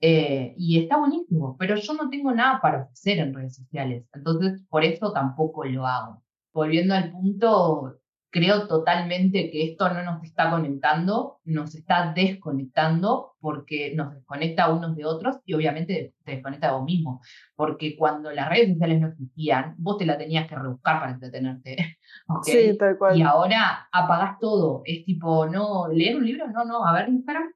Eh, 0.00 0.54
y 0.58 0.78
está 0.78 0.98
buenísimo, 0.98 1.56
pero 1.58 1.74
yo 1.76 1.94
no 1.94 2.10
tengo 2.10 2.30
nada 2.32 2.60
para 2.60 2.82
ofrecer 2.82 3.18
en 3.18 3.32
redes 3.32 3.56
sociales, 3.56 4.04
entonces 4.12 4.62
por 4.68 4.84
eso 4.84 5.10
tampoco 5.12 5.64
lo 5.64 5.86
hago. 5.86 6.22
Volviendo 6.52 6.94
al 6.94 7.10
punto, 7.12 7.96
creo 8.30 8.66
totalmente 8.66 9.50
que 9.50 9.64
esto 9.64 9.88
no 9.92 10.02
nos 10.02 10.22
está 10.22 10.50
conectando, 10.50 11.38
nos 11.44 11.74
está 11.74 12.12
desconectando 12.14 13.34
porque 13.40 13.94
nos 13.94 14.14
desconecta 14.14 14.72
unos 14.72 14.96
de 14.96 15.04
otros 15.04 15.36
y 15.44 15.54
obviamente 15.54 16.14
te 16.24 16.32
desconecta 16.32 16.68
de 16.68 16.72
vos 16.74 16.84
mismo. 16.84 17.20
Porque 17.54 17.96
cuando 17.96 18.30
las 18.32 18.48
redes 18.48 18.72
sociales 18.72 19.00
no 19.00 19.08
existían, 19.08 19.74
vos 19.78 19.98
te 19.98 20.06
la 20.06 20.18
tenías 20.18 20.46
que 20.48 20.56
rebuscar 20.56 21.00
para 21.00 21.12
entretenerte. 21.12 21.76
Sí, 22.42 22.76
tal 22.78 22.98
cual. 22.98 23.16
Y 23.16 23.22
ahora 23.22 23.88
apagás 23.92 24.38
todo. 24.40 24.82
Es 24.84 25.04
tipo, 25.04 25.46
no, 25.46 25.88
leer 25.88 26.16
un 26.16 26.24
libro, 26.24 26.48
no, 26.48 26.64
no, 26.64 26.84
a 26.84 26.92
ver 26.92 27.08
Instagram. 27.08 27.52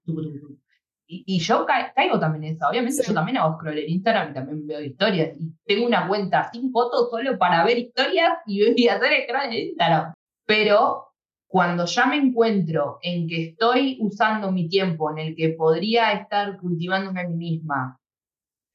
Y, 1.06 1.24
y 1.26 1.38
yo 1.40 1.66
caigo 1.66 2.20
también 2.20 2.44
en 2.44 2.56
eso. 2.56 2.68
Obviamente 2.68 3.02
yo 3.04 3.12
también 3.12 3.38
hago 3.38 3.56
scroll 3.56 3.78
en 3.78 3.90
Instagram 3.90 4.30
y 4.30 4.34
también 4.34 4.66
veo 4.66 4.80
historias. 4.80 5.36
Y 5.38 5.52
tengo 5.64 5.86
una 5.86 6.06
cuenta 6.06 6.50
sin 6.52 6.70
fotos 6.70 7.10
solo 7.10 7.36
para 7.36 7.64
ver 7.64 7.78
historias 7.78 8.38
y, 8.46 8.82
y 8.82 8.88
hacer 8.88 9.24
scroll 9.24 9.44
en 9.46 9.68
Instagram. 9.68 10.12
Pero 10.50 11.12
cuando 11.46 11.84
ya 11.84 12.06
me 12.06 12.16
encuentro 12.16 12.98
en 13.02 13.28
que 13.28 13.50
estoy 13.50 13.98
usando 14.00 14.50
mi 14.50 14.68
tiempo 14.68 15.08
en 15.12 15.18
el 15.18 15.36
que 15.36 15.50
podría 15.50 16.10
estar 16.10 16.58
cultivándome 16.58 17.20
a 17.20 17.28
mí 17.28 17.36
misma 17.36 18.00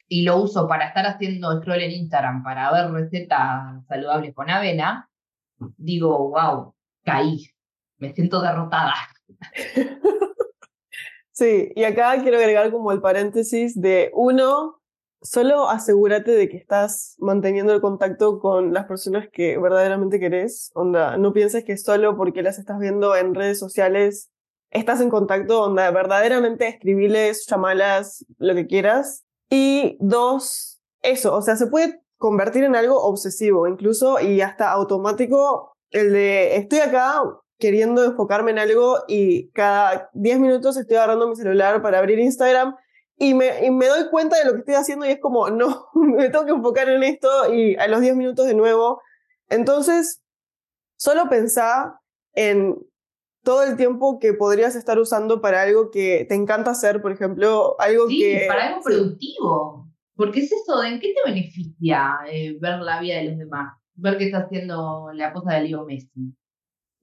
y 0.08 0.22
lo 0.22 0.38
uso 0.38 0.70
para 0.70 0.88
estar 0.88 1.06
haciendo 1.06 1.60
scroll 1.60 1.82
en 1.82 1.92
Instagram 1.92 2.44
para 2.44 2.72
ver 2.72 2.92
recetas 2.92 3.86
saludables 3.90 4.34
con 4.34 4.50
avena, 4.50 5.10
digo, 5.76 6.30
wow, 6.30 6.74
caí, 7.04 7.46
me 7.98 8.14
siento 8.14 8.42
derrotada. 8.42 8.94
Sí, 11.38 11.74
y 11.76 11.84
acá 11.84 12.18
quiero 12.22 12.38
agregar 12.38 12.72
como 12.72 12.94
el 12.94 13.02
paréntesis 13.02 13.78
de 13.82 14.10
uno, 14.14 14.80
solo 15.26 15.70
asegúrate 15.70 16.32
de 16.32 16.48
que 16.48 16.58
estás 16.58 17.16
manteniendo 17.20 17.74
el 17.74 17.82
contacto 17.82 18.40
con 18.40 18.74
las 18.74 18.86
personas 18.86 19.28
que 19.32 19.58
verdaderamente 19.58 20.20
querés. 20.20 20.72
Onda, 20.76 21.18
no 21.18 21.34
pienses 21.34 21.64
que 21.66 21.78
solo 21.78 22.16
porque 22.16 22.44
las 22.44 22.60
estás 22.60 22.80
viendo 22.80 23.16
en 23.16 23.36
redes 23.36 23.60
sociales 23.60 24.32
estás 24.72 25.02
en 25.02 25.10
contacto, 25.10 25.64
onda, 25.64 25.90
verdaderamente 25.92 26.68
escribiles, 26.68 27.46
llamalas, 27.48 28.26
lo 28.38 28.54
que 28.56 28.68
quieras. 28.68 29.24
Y 29.50 29.98
dos, 30.00 30.82
eso, 31.02 31.36
o 31.36 31.42
sea, 31.42 31.56
se 31.56 31.68
puede 31.68 32.02
convertir 32.18 32.64
en 32.64 32.76
algo 32.76 33.02
obsesivo 33.02 33.68
incluso 33.68 34.20
y 34.20 34.42
hasta 34.42 34.72
automático 34.72 35.76
el 35.92 36.14
de 36.14 36.56
estoy 36.56 36.80
acá 36.80 37.22
queriendo 37.58 38.04
enfocarme 38.04 38.52
en 38.52 38.60
algo 38.60 39.00
y 39.08 39.50
cada 39.52 40.10
10 40.14 40.40
minutos 40.40 40.78
estoy 40.78 40.98
agarrando 40.98 41.28
mi 41.28 41.36
celular 41.36 41.82
para 41.82 42.00
abrir 42.00 42.20
Instagram 42.20 42.76
y 43.18 43.34
me, 43.34 43.66
y 43.66 43.72
me 43.72 43.88
doy 43.88 44.10
cuenta 44.10 44.38
de 44.38 44.46
lo 44.46 44.54
que 44.54 44.60
estoy 44.60 44.76
haciendo 44.76 45.06
y 45.06 45.10
es 45.10 45.20
como, 45.20 45.50
no, 45.52 45.88
me 45.94 46.30
tengo 46.30 46.46
que 46.46 46.52
enfocar 46.52 46.90
en 46.90 47.04
esto 47.04 47.54
y 47.54 47.76
a 47.76 47.88
los 47.88 48.02
10 48.02 48.16
minutos 48.16 48.46
de 48.46 48.56
nuevo. 48.56 49.02
Entonces, 49.50 50.24
solo 50.98 51.30
pensá 51.30 52.00
en 52.34 52.76
todo 53.44 53.64
el 53.64 53.78
tiempo 53.78 54.20
que 54.20 54.34
podrías 54.34 54.76
estar 54.76 54.98
usando 55.00 55.40
para 55.40 55.62
algo 55.62 55.92
que 55.92 56.26
te 56.28 56.36
encanta 56.36 56.72
hacer, 56.72 57.02
por 57.02 57.12
ejemplo, 57.12 57.80
algo 57.80 58.08
sí, 58.08 58.20
que... 58.20 58.46
para 58.48 58.68
algo 58.68 58.82
productivo. 58.82 59.88
Porque 60.16 60.40
es 60.40 60.52
eso, 60.52 60.82
¿en 60.84 61.00
qué 61.00 61.14
te 61.14 61.30
beneficia 61.30 62.18
eh, 62.32 62.58
ver 62.60 62.80
la 62.80 63.00
vida 63.02 63.18
de 63.18 63.26
los 63.26 63.38
demás? 63.38 63.78
Ver 63.96 64.18
qué 64.18 64.26
está 64.26 64.40
haciendo 64.40 65.12
la 65.14 65.32
cosa 65.32 65.54
de 65.54 65.68
Leo 65.68 65.86
Messi. 65.86 66.34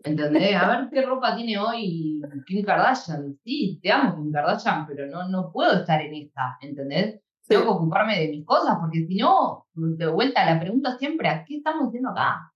¿Entendés? 0.04 0.56
A 0.56 0.68
ver 0.68 0.90
qué 0.90 1.02
ropa 1.02 1.36
tiene 1.36 1.58
hoy 1.58 2.20
Kim 2.46 2.64
Kardashian. 2.64 3.38
Sí, 3.44 3.78
te 3.82 3.92
amo 3.92 4.16
Kim 4.16 4.32
Kardashian, 4.32 4.86
pero 4.86 5.06
no, 5.06 5.28
no 5.28 5.52
puedo 5.52 5.80
estar 5.80 6.00
en 6.00 6.14
esta, 6.14 6.58
¿entendés? 6.60 7.20
Tengo 7.46 7.62
que 7.62 7.68
ocuparme 7.68 8.18
de 8.18 8.28
mis 8.28 8.44
cosas, 8.44 8.76
porque 8.80 9.06
si 9.06 9.16
no, 9.16 9.66
de 9.74 10.06
vuelta 10.08 10.44
la 10.46 10.60
pregunta 10.60 10.96
siempre, 10.98 11.28
¿a 11.28 11.44
qué 11.44 11.56
estamos 11.56 11.88
haciendo 11.88 12.10
acá? 12.10 12.52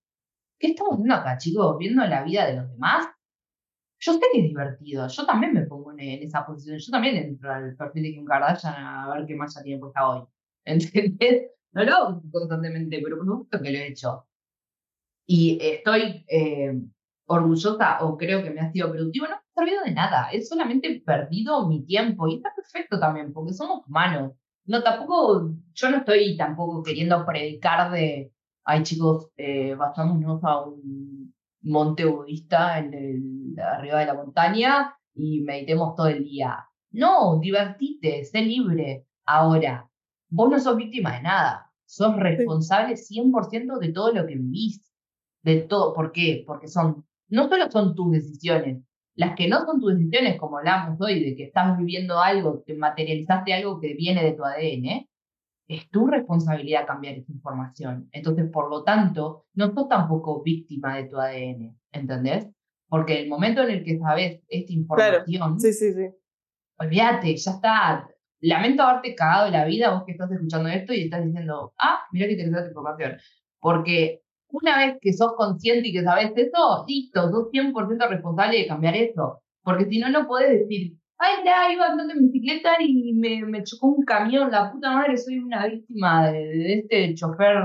¿Qué 0.59 0.69
estamos 0.69 0.95
haciendo 0.95 1.15
acá, 1.15 1.37
chicos? 1.39 1.77
¿Viendo 1.79 2.05
la 2.07 2.23
vida 2.23 2.47
de 2.47 2.57
los 2.57 2.71
demás? 2.71 3.09
Yo 3.99 4.13
sé 4.15 4.21
que 4.33 4.41
es 4.41 4.49
divertido, 4.49 5.09
yo 5.09 5.27
también 5.27 5.55
me 5.55 5.63
pongo 5.63 5.93
en, 5.93 6.01
esa 6.01 6.45
posición, 6.47 6.79
yo 6.79 6.91
también 6.91 7.17
entro 7.17 7.53
al 7.53 7.77
perfil 7.77 8.03
de 8.03 8.13
Kim 8.13 8.25
Kardashian 8.25 8.75
a 8.75 9.15
ver 9.15 9.27
qué 9.27 9.35
más 9.35 9.55
ya 9.55 9.63
tiene 9.63 9.81
puesta 9.81 10.09
hoy. 10.09 10.23
¿Entendés? 10.65 11.51
No 11.73 11.85
lo 11.85 11.95
hago 11.95 12.23
constantemente, 12.33 13.01
pero 13.03 13.19
por 13.19 13.27
supuesto 13.27 13.61
que 13.61 13.71
lo 13.71 13.79
he 13.79 13.89
hecho. 13.89 14.27
Y 15.27 15.59
estoy 15.61 16.25
eh, 16.29 16.81
orgullosa 17.27 17.99
o 18.05 18.17
creo 18.17 18.43
que 18.43 18.51
me 18.51 18.61
ha 18.61 18.73
sido 18.73 18.91
productivo, 18.91 19.27
no 19.27 19.33
me 19.33 19.37
ha 19.37 19.55
servido 19.55 19.83
de 19.85 19.93
nada, 19.93 20.29
es 20.31 20.49
solamente 20.49 21.03
perdido 21.05 21.69
mi 21.69 21.85
tiempo 21.85 22.29
y 22.29 22.37
está 22.37 22.53
perfecto 22.55 22.99
también, 22.99 23.33
porque 23.33 23.53
somos 23.53 23.87
humanos. 23.87 24.33
No, 24.65 24.83
tampoco, 24.83 25.51
yo 25.75 25.91
no 25.91 25.99
estoy 25.99 26.37
tampoco 26.37 26.83
queriendo 26.83 27.25
predicar 27.25 27.91
de, 27.93 28.33
ay 28.65 28.83
chicos, 28.83 29.31
eh, 29.37 29.77
a 29.79 30.61
un 30.65 31.35
monte 31.63 32.05
budista 32.05 32.79
en 32.79 32.95
el, 32.95 33.61
arriba 33.61 34.01
de 34.01 34.07
la 34.07 34.15
montaña 34.15 34.97
y 35.15 35.43
meditemos 35.43 35.95
todo 35.95 36.09
el 36.09 36.25
día. 36.25 36.67
No, 36.91 37.39
divertite, 37.41 38.25
sé 38.25 38.43
libre. 38.43 39.07
Ahora, 39.25 39.89
vos 40.29 40.51
no 40.51 40.59
sos 40.59 40.77
víctima 40.77 41.17
de 41.17 41.23
nada, 41.23 41.73
sos 41.85 42.17
responsable 42.17 42.97
100% 42.97 43.79
de 43.79 43.93
todo 43.93 44.13
lo 44.13 44.27
que 44.27 44.37
vivís. 44.37 44.83
De 45.43 45.63
todo, 45.63 45.95
¿por 45.95 46.11
qué? 46.13 46.43
Porque 46.47 46.67
son 46.69 47.06
no 47.29 47.49
solo 47.49 47.71
son 47.71 47.95
tus 47.95 48.13
decisiones, 48.13 48.83
las 49.17 49.35
que 49.35 49.49
no 49.49 49.65
son 49.65 49.81
tus 49.81 49.97
decisiones, 49.97 50.39
como 50.39 50.59
hablamos 50.59 51.01
hoy, 51.01 51.25
de 51.25 51.35
que 51.37 51.45
estás 51.45 51.77
viviendo 51.79 52.21
algo, 52.21 52.63
que 52.65 52.75
materializaste 52.75 53.55
algo 53.55 53.81
que 53.81 53.95
viene 53.95 54.23
de 54.23 54.33
tu 54.33 54.45
ADN, 54.45 55.09
es 55.69 55.91
tu 55.91 56.07
responsabilidad 56.07 56.87
cambiar 56.87 57.17
esa 57.17 57.33
información. 57.33 58.09
Entonces, 58.13 58.49
por 58.53 58.71
lo 58.71 58.85
tanto, 58.85 59.47
no 59.55 59.73
sos 59.73 59.89
tampoco 59.89 60.43
víctima 60.43 60.97
de 60.97 61.05
tu 61.05 61.19
ADN, 61.19 61.77
¿entendés? 61.93 62.47
Porque 62.89 63.21
el 63.21 63.29
momento 63.29 63.63
en 63.63 63.71
el 63.71 63.85
que 63.85 63.99
sabes 63.99 64.43
esta 64.49 64.73
información, 64.73 65.25
claro. 65.25 65.59
sí, 65.59 65.73
sí, 65.73 65.93
sí. 65.93 66.09
olvídate, 66.79 67.37
ya 67.37 67.51
está. 67.51 68.09
Lamento 68.41 68.83
haberte 68.83 69.15
cagado 69.15 69.51
la 69.51 69.65
vida 69.65 69.95
vos 69.95 70.05
que 70.05 70.13
estás 70.13 70.31
escuchando 70.31 70.69
esto 70.69 70.93
y 70.93 71.05
estás 71.05 71.25
diciendo, 71.25 71.73
ah, 71.79 72.01
mira 72.13 72.27
qué 72.27 72.33
interesante 72.33 72.69
información. 72.69 73.17
Porque 73.59 74.21
una 74.51 74.79
vez 74.79 74.99
que 75.01 75.13
sos 75.13 75.35
consciente 75.37 75.89
y 75.89 75.93
que 75.93 76.03
sabes 76.03 76.33
eso, 76.37 76.85
listo, 76.87 77.31
sos 77.31 77.51
100% 77.51 78.09
responsable 78.09 78.59
de 78.59 78.67
cambiar 78.67 78.97
eso. 78.97 79.43
Porque 79.63 79.87
si 79.87 79.99
no, 79.99 80.09
no 80.11 80.27
podés 80.27 80.61
decir, 80.61 80.97
ay, 81.19 81.43
mira, 81.43 81.73
iba 81.73 81.87
andando 81.87 82.15
en 82.15 82.31
bicicleta 82.31 82.77
y 82.81 83.13
me, 83.15 83.45
me 83.45 83.63
chocó 83.65 83.89
un 83.89 84.05
camión, 84.05 84.51
la 84.51 84.73
puta 84.73 84.93
madre, 84.93 85.17
soy 85.17 85.39
una 85.39 85.67
víctima 85.67 86.31
de, 86.31 86.75
este 86.75 87.15
chofer 87.15 87.65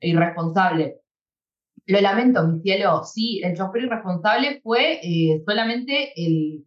irresponsable. 0.00 1.00
Lo 1.86 2.00
lamento, 2.00 2.46
mi 2.46 2.60
cielo, 2.60 3.02
sí, 3.04 3.40
el 3.44 3.56
chofer 3.56 3.84
irresponsable 3.84 4.60
fue 4.62 5.00
eh, 5.02 5.42
solamente 5.46 6.12
el 6.16 6.66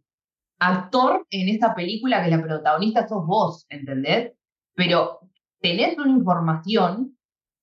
actor 0.59 1.25
en 1.29 1.49
esta 1.49 1.73
película 1.73 2.23
que 2.23 2.31
la 2.31 2.41
protagonista 2.41 3.07
sos 3.07 3.25
vos, 3.25 3.65
¿entendés? 3.69 4.33
Pero 4.75 5.19
tenés 5.61 5.97
una 5.97 6.11
información 6.11 7.17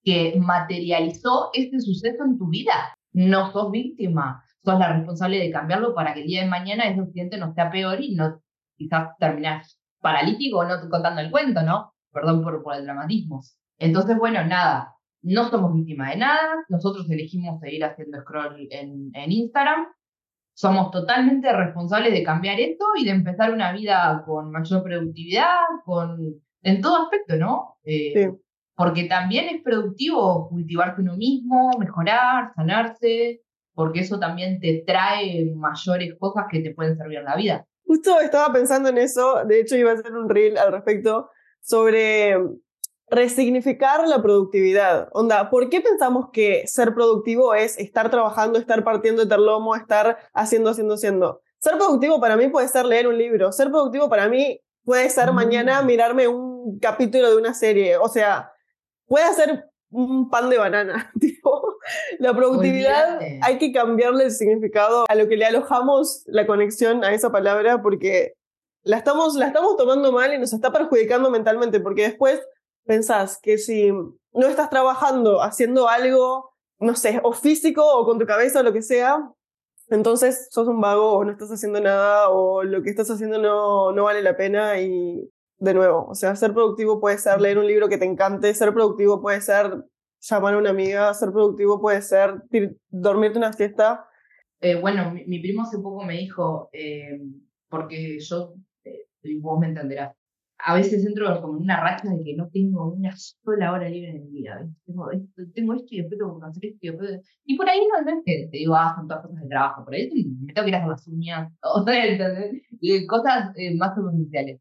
que 0.06 0.38
materializó 0.40 1.50
este 1.52 1.80
suceso 1.80 2.24
en 2.24 2.38
tu 2.38 2.48
vida. 2.48 2.94
No 3.12 3.50
sos 3.50 3.72
víctima, 3.72 4.40
sos 4.64 4.78
la 4.78 4.92
responsable 4.92 5.40
de 5.40 5.50
cambiarlo 5.50 5.96
para 5.96 6.14
que 6.14 6.20
el 6.20 6.28
día 6.28 6.44
de 6.44 6.48
mañana 6.48 6.84
ese 6.84 7.00
accidente 7.00 7.38
no 7.38 7.52
sea 7.54 7.72
peor 7.72 8.00
y 8.00 8.14
no 8.14 8.40
quizás 8.76 9.16
terminás 9.18 9.80
paralítico 10.00 10.58
o 10.58 10.64
no 10.64 10.76
contando 10.88 11.20
el 11.20 11.32
cuento, 11.32 11.60
¿no? 11.62 11.92
Perdón 12.12 12.44
por, 12.44 12.62
por 12.62 12.76
el 12.76 12.84
dramatismo. 12.84 13.42
Entonces, 13.78 14.16
bueno, 14.16 14.44
nada, 14.44 14.94
no 15.22 15.50
somos 15.50 15.74
víctimas 15.74 16.10
de 16.10 16.18
nada, 16.18 16.64
nosotros 16.68 17.10
elegimos 17.10 17.58
seguir 17.58 17.84
haciendo 17.84 18.20
scroll 18.20 18.68
en, 18.70 19.10
Instagram. 19.12 19.88
somos 20.54 20.92
totalmente 20.92 21.52
responsables 21.52 22.12
de 22.12 22.22
cambiar 22.22 22.60
esto 22.60 22.84
y 22.96 23.04
de 23.04 23.10
empezar 23.10 23.52
una 23.52 23.72
vida 23.72 24.22
con 24.24 24.52
mayor 24.52 24.84
productividad, 24.84 25.58
con 25.84 26.36
en 26.62 26.80
todo 26.80 27.02
aspecto, 27.02 27.36
¿no? 27.36 27.76
Sí. 27.82 28.14
Porque 28.76 29.04
también 29.04 29.48
es 29.48 29.62
productivo 29.62 30.48
cultivarse 30.48 31.00
uno 31.00 31.16
mismo, 31.16 31.70
mejorar, 31.78 32.52
sanarse, 32.54 33.42
porque 33.74 34.00
eso 34.00 34.18
también 34.18 34.60
te 34.60 34.84
trae 34.86 35.50
mayores 35.54 36.14
cosas 36.18 36.44
que 36.50 36.60
te 36.60 36.74
pueden 36.74 36.96
servir 36.96 37.18
en 37.18 37.24
la 37.24 37.36
vida. 37.36 37.66
Justo 37.86 38.20
estaba 38.20 38.52
pensando 38.52 38.88
en 38.90 38.98
eso, 38.98 39.44
de 39.44 39.60
hecho 39.60 39.76
iba 39.76 39.92
a 39.92 39.94
hacer 39.94 40.12
un 40.12 40.28
reel 40.28 40.58
al 40.58 40.72
respecto, 40.72 41.30
sobre 41.60 42.36
resignificar 43.08 44.06
la 44.08 44.20
productividad. 44.20 45.08
Onda, 45.12 45.48
¿por 45.50 45.68
qué 45.70 45.80
pensamos 45.80 46.30
que 46.32 46.66
ser 46.66 46.94
productivo 46.94 47.54
es 47.54 47.78
estar 47.78 48.10
trabajando, 48.10 48.58
estar 48.58 48.82
partiendo 48.84 49.22
de 49.22 49.28
terlomo, 49.28 49.76
estar 49.76 50.18
haciendo, 50.34 50.70
haciendo, 50.70 50.94
haciendo? 50.94 51.40
Ser 51.58 51.78
productivo 51.78 52.20
para 52.20 52.36
mí 52.36 52.48
puede 52.48 52.68
ser 52.68 52.84
leer 52.84 53.06
un 53.06 53.16
libro. 53.16 53.52
Ser 53.52 53.68
productivo 53.70 54.08
para 54.08 54.28
mí 54.28 54.60
puede 54.84 55.08
ser 55.10 55.32
mañana 55.32 55.82
Mm. 55.82 55.86
mirarme 55.86 56.28
un 56.28 56.78
capítulo 56.80 57.30
de 57.30 57.36
una 57.36 57.54
serie. 57.54 57.96
O 57.96 58.08
sea, 58.08 58.52
puede 59.06 59.32
ser 59.34 59.70
un 59.90 60.28
pan 60.28 60.50
de 60.50 60.58
banana. 60.58 61.10
tipo, 61.20 61.76
la 62.18 62.34
productividad 62.34 63.16
Olvídate. 63.16 63.40
hay 63.42 63.58
que 63.58 63.72
cambiarle 63.72 64.24
el 64.24 64.30
significado 64.30 65.04
a 65.08 65.14
lo 65.14 65.28
que 65.28 65.36
le 65.36 65.46
alojamos 65.46 66.22
la 66.26 66.46
conexión 66.46 67.04
a 67.04 67.12
esa 67.12 67.30
palabra 67.30 67.82
porque 67.82 68.34
la 68.82 68.98
estamos, 68.98 69.34
la 69.34 69.48
estamos 69.48 69.76
tomando 69.76 70.12
mal 70.12 70.32
y 70.32 70.38
nos 70.38 70.52
está 70.52 70.72
perjudicando 70.72 71.30
mentalmente 71.30 71.80
porque 71.80 72.02
después 72.02 72.40
pensás 72.84 73.38
que 73.42 73.58
si 73.58 73.90
no 73.90 74.46
estás 74.46 74.70
trabajando 74.70 75.42
haciendo 75.42 75.88
algo, 75.88 76.52
no 76.78 76.94
sé, 76.94 77.20
o 77.24 77.32
físico 77.32 77.84
o 77.84 78.04
con 78.04 78.18
tu 78.18 78.26
cabeza 78.26 78.60
o 78.60 78.62
lo 78.62 78.72
que 78.72 78.82
sea, 78.82 79.18
entonces 79.88 80.48
sos 80.50 80.68
un 80.68 80.80
vago 80.80 81.14
o 81.14 81.24
no 81.24 81.32
estás 81.32 81.50
haciendo 81.50 81.80
nada 81.80 82.28
o 82.30 82.62
lo 82.62 82.82
que 82.82 82.90
estás 82.90 83.10
haciendo 83.10 83.38
no, 83.38 83.92
no 83.92 84.04
vale 84.04 84.22
la 84.22 84.36
pena 84.36 84.78
y 84.80 85.28
de 85.58 85.74
nuevo, 85.74 86.06
o 86.08 86.14
sea, 86.14 86.36
ser 86.36 86.52
productivo 86.52 87.00
puede 87.00 87.18
ser 87.18 87.40
leer 87.40 87.58
un 87.58 87.66
libro 87.66 87.88
que 87.88 87.98
te 87.98 88.04
encante, 88.04 88.52
ser 88.54 88.72
productivo 88.72 89.20
puede 89.20 89.40
ser 89.40 89.84
llamar 90.20 90.54
a 90.54 90.58
una 90.58 90.70
amiga, 90.70 91.12
ser 91.14 91.30
productivo 91.30 91.80
puede 91.80 92.02
ser 92.02 92.42
dormirte 92.88 93.38
una 93.38 93.52
siesta. 93.52 94.06
Eh, 94.60 94.80
bueno, 94.80 95.10
mi, 95.12 95.24
mi 95.26 95.40
primo 95.40 95.62
hace 95.62 95.78
poco 95.78 96.04
me 96.04 96.14
dijo, 96.14 96.68
eh, 96.72 97.20
porque 97.68 98.18
yo, 98.20 98.54
eh, 98.84 99.06
vos 99.40 99.58
me 99.58 99.68
entenderás, 99.68 100.14
a 100.58 100.74
veces 100.74 101.04
entro 101.04 101.40
como 101.40 101.56
en 101.56 101.64
una 101.64 101.80
racha 101.80 102.08
de 102.08 102.24
que 102.24 102.34
no 102.34 102.48
tengo 102.48 102.92
una 102.92 103.14
sola 103.16 103.72
hora 103.72 103.88
libre 103.88 104.10
en 104.10 104.16
el 104.22 104.30
día. 104.32 104.66
Tengo 104.86 105.10
esto, 105.10 105.42
tengo 105.54 105.74
esto 105.74 105.86
y 105.90 105.98
después 105.98 106.18
tengo 106.18 106.40
que 106.40 106.46
hacer 106.46 106.64
esto 106.64 106.78
y 106.80 106.88
después... 106.88 107.20
Y 107.44 107.56
por 107.56 107.68
ahí 107.68 107.80
no, 107.86 108.10
es 108.10 108.16
que 108.24 108.48
te 108.50 108.58
digo, 108.58 108.74
ah, 108.74 108.94
son 108.96 109.06
todas 109.06 109.26
cosas 109.26 109.42
de 109.42 109.48
trabajo, 109.48 109.84
por 109.84 109.94
ahí 109.94 110.08
me 110.40 110.52
tengo 110.52 110.64
que 110.64 110.68
ir 110.70 110.74
a 110.74 110.78
hacer 110.78 110.90
las 110.90 111.08
uñas, 111.08 111.52
o 111.62 111.82
sea, 111.84 112.06
¿entendés? 112.06 112.62
Y 112.80 113.06
cosas 113.06 113.50
eh, 113.56 113.76
más 113.76 113.94
superficiales. 113.94 114.60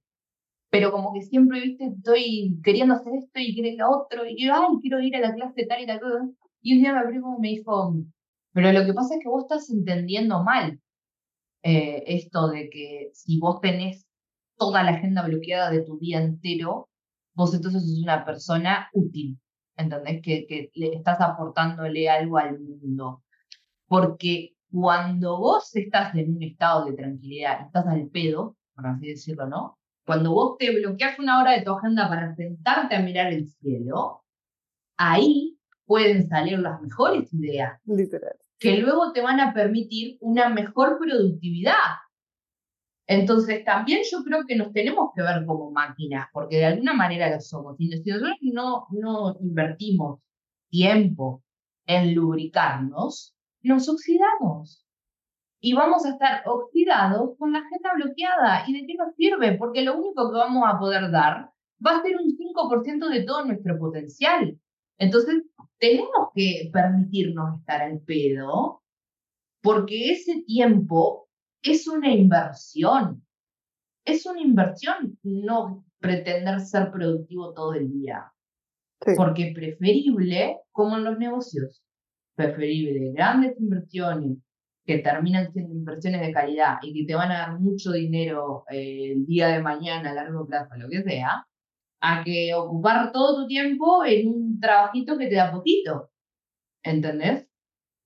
Pero 0.75 0.91
como 0.91 1.13
que 1.13 1.21
siempre, 1.21 1.61
viste, 1.61 1.85
estoy 1.85 2.59
queriendo 2.61 2.95
hacer 2.95 3.13
esto 3.15 3.39
y 3.39 3.53
quiero 3.53 3.77
lo 3.77 3.97
otro, 3.97 4.25
y 4.27 4.49
ay, 4.49 4.61
quiero 4.81 4.99
ir 4.99 5.15
a 5.15 5.21
la 5.21 5.33
clase 5.33 5.65
tal 5.65 5.81
y 5.81 5.87
tal. 5.87 6.01
Y 6.61 6.75
un 6.75 6.83
día 6.83 6.93
mi 6.93 7.07
primo 7.07 7.39
me 7.39 7.47
dijo, 7.47 7.95
pero 8.51 8.73
lo 8.73 8.85
que 8.85 8.93
pasa 8.93 9.15
es 9.15 9.21
que 9.23 9.29
vos 9.29 9.43
estás 9.43 9.69
entendiendo 9.69 10.43
mal 10.43 10.81
eh, 11.63 12.03
esto 12.07 12.49
de 12.49 12.69
que 12.69 13.09
si 13.13 13.39
vos 13.39 13.61
tenés 13.61 14.05
toda 14.57 14.83
la 14.83 14.91
agenda 14.91 15.25
bloqueada 15.25 15.71
de 15.71 15.81
tu 15.85 15.97
día 15.97 16.21
entero, 16.21 16.89
vos 17.35 17.53
entonces 17.53 17.83
sos 17.83 18.03
una 18.03 18.25
persona 18.25 18.89
útil, 18.91 19.39
¿entendés? 19.77 20.21
Que, 20.21 20.45
que 20.45 20.71
le 20.73 20.93
estás 20.93 21.21
aportándole 21.21 22.09
algo 22.09 22.37
al 22.37 22.59
mundo. 22.59 23.23
Porque 23.87 24.55
cuando 24.69 25.39
vos 25.39 25.73
estás 25.73 26.13
en 26.15 26.35
un 26.35 26.43
estado 26.43 26.83
de 26.83 26.97
tranquilidad, 26.97 27.61
estás 27.65 27.87
al 27.87 28.09
pedo, 28.09 28.57
por 28.75 28.87
así 28.87 29.07
decirlo, 29.07 29.47
¿no? 29.47 29.77
Cuando 30.05 30.31
vos 30.31 30.57
te 30.57 30.73
bloqueas 30.75 31.17
una 31.19 31.41
hora 31.41 31.53
de 31.53 31.63
tu 31.63 31.71
agenda 31.71 32.07
para 32.07 32.35
sentarte 32.35 32.95
a 32.95 33.01
mirar 33.01 33.33
el 33.33 33.47
cielo, 33.47 34.23
ahí 34.97 35.57
pueden 35.85 36.27
salir 36.27 36.59
las 36.59 36.81
mejores 36.81 37.33
ideas 37.33 37.79
Literal. 37.85 38.35
que 38.59 38.77
luego 38.77 39.11
te 39.13 39.21
van 39.21 39.39
a 39.39 39.53
permitir 39.53 40.17
una 40.21 40.49
mejor 40.49 40.99
productividad. 40.99 41.73
Entonces, 43.07 43.63
también 43.63 44.01
yo 44.09 44.23
creo 44.23 44.45
que 44.47 44.55
nos 44.55 44.71
tenemos 44.73 45.11
que 45.15 45.21
ver 45.21 45.45
como 45.45 45.71
máquinas, 45.71 46.27
porque 46.33 46.57
de 46.57 46.65
alguna 46.65 46.93
manera 46.93 47.29
lo 47.29 47.39
somos. 47.39 47.75
Y 47.79 47.91
si 47.91 48.09
nosotros 48.09 48.35
no, 48.41 48.87
no 48.91 49.35
invertimos 49.39 50.19
tiempo 50.69 51.43
en 51.85 52.15
lubricarnos, 52.15 53.35
nos 53.61 53.87
oxidamos. 53.89 54.84
Y 55.65 55.73
vamos 55.73 56.05
a 56.05 56.09
estar 56.09 56.43
oxidados 56.45 57.31
con 57.39 57.51
la 57.51 57.57
agenda 57.57 57.89
bloqueada. 57.95 58.65
¿Y 58.67 58.73
de 58.73 58.85
qué 58.85 58.93
nos 58.93 59.15
sirve? 59.15 59.57
Porque 59.57 59.81
lo 59.81 59.97
único 59.97 60.29
que 60.29 60.37
vamos 60.37 60.63
a 60.67 60.77
poder 60.77 61.09
dar 61.09 61.49
va 61.83 61.97
a 61.97 62.01
ser 62.03 62.17
un 62.17 62.37
5% 62.37 63.09
de 63.09 63.23
todo 63.23 63.45
nuestro 63.45 63.75
potencial. 63.79 64.59
Entonces, 64.99 65.41
tenemos 65.79 66.29
que 66.35 66.69
permitirnos 66.71 67.59
estar 67.59 67.81
al 67.81 67.99
pedo, 68.01 68.83
porque 69.63 70.11
ese 70.11 70.43
tiempo 70.43 71.29
es 71.63 71.87
una 71.87 72.13
inversión. 72.13 73.25
Es 74.05 74.27
una 74.27 74.41
inversión 74.41 75.17
no 75.23 75.83
pretender 75.97 76.59
ser 76.59 76.91
productivo 76.91 77.53
todo 77.53 77.73
el 77.73 77.91
día. 77.91 78.31
Sí. 79.03 79.13
Porque 79.17 79.51
preferible, 79.55 80.59
como 80.71 80.97
en 80.97 81.05
los 81.05 81.17
negocios, 81.17 81.83
preferible 82.35 83.13
grandes 83.13 83.59
inversiones 83.59 84.44
que 84.85 84.99
terminan 84.99 85.51
siendo 85.51 85.73
inversiones 85.73 86.21
de 86.21 86.31
calidad 86.31 86.77
y 86.83 86.93
que 86.93 87.05
te 87.05 87.15
van 87.15 87.31
a 87.31 87.39
dar 87.39 87.59
mucho 87.59 87.91
dinero 87.91 88.65
eh, 88.69 89.13
el 89.13 89.25
día 89.25 89.47
de 89.47 89.61
mañana, 89.61 90.11
a 90.11 90.13
largo 90.13 90.45
plazo, 90.45 90.75
lo 90.77 90.87
que 90.89 91.01
sea, 91.01 91.45
a 92.01 92.23
que 92.23 92.53
ocupar 92.53 93.11
todo 93.11 93.41
tu 93.41 93.47
tiempo 93.47 94.05
en 94.05 94.27
un 94.27 94.59
trabajito 94.59 95.17
que 95.17 95.27
te 95.27 95.35
da 95.35 95.51
poquito. 95.51 96.11
¿Entendés? 96.83 97.47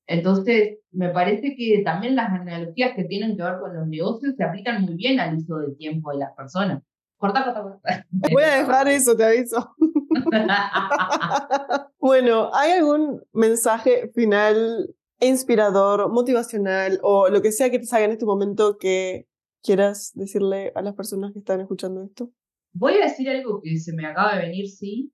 Entonces, 0.07 0.79
me 0.91 1.09
parece 1.09 1.55
que 1.55 1.81
también 1.83 2.15
las 2.15 2.31
analogías 2.31 2.95
que 2.95 3.03
tienen 3.03 3.35
que 3.35 3.43
ver 3.43 3.59
con 3.59 3.75
los 3.75 3.87
negocios 3.87 4.35
se 4.35 4.43
aplican 4.43 4.81
muy 4.83 4.95
bien 4.95 5.19
al 5.19 5.35
uso 5.35 5.57
del 5.57 5.77
tiempo 5.77 6.11
de 6.11 6.19
las 6.19 6.33
personas. 6.33 6.81
Corta, 7.17 7.43
corta, 7.43 7.61
corta. 7.61 8.07
Voy 8.31 8.43
a 8.43 8.59
dejar 8.59 8.87
eso, 8.87 9.15
te 9.15 9.25
aviso. 9.25 9.75
Bueno, 11.99 12.49
¿hay 12.53 12.71
algún 12.71 13.21
mensaje 13.33 14.09
final 14.15 14.89
inspirador, 15.19 16.11
motivacional 16.11 16.99
o 17.03 17.29
lo 17.29 17.41
que 17.41 17.51
sea 17.51 17.69
que 17.69 17.79
te 17.79 17.85
salga 17.85 18.05
en 18.05 18.11
este 18.11 18.25
momento 18.25 18.77
que 18.77 19.27
quieras 19.63 20.11
decirle 20.15 20.71
a 20.75 20.81
las 20.81 20.95
personas 20.95 21.33
que 21.33 21.39
están 21.39 21.59
escuchando 21.61 22.03
esto? 22.03 22.31
Voy 22.73 22.93
a 22.93 23.05
decir 23.05 23.29
algo 23.29 23.61
que 23.61 23.77
se 23.77 23.93
me 23.93 24.05
acaba 24.05 24.35
de 24.35 24.41
venir, 24.47 24.67
sí, 24.69 25.11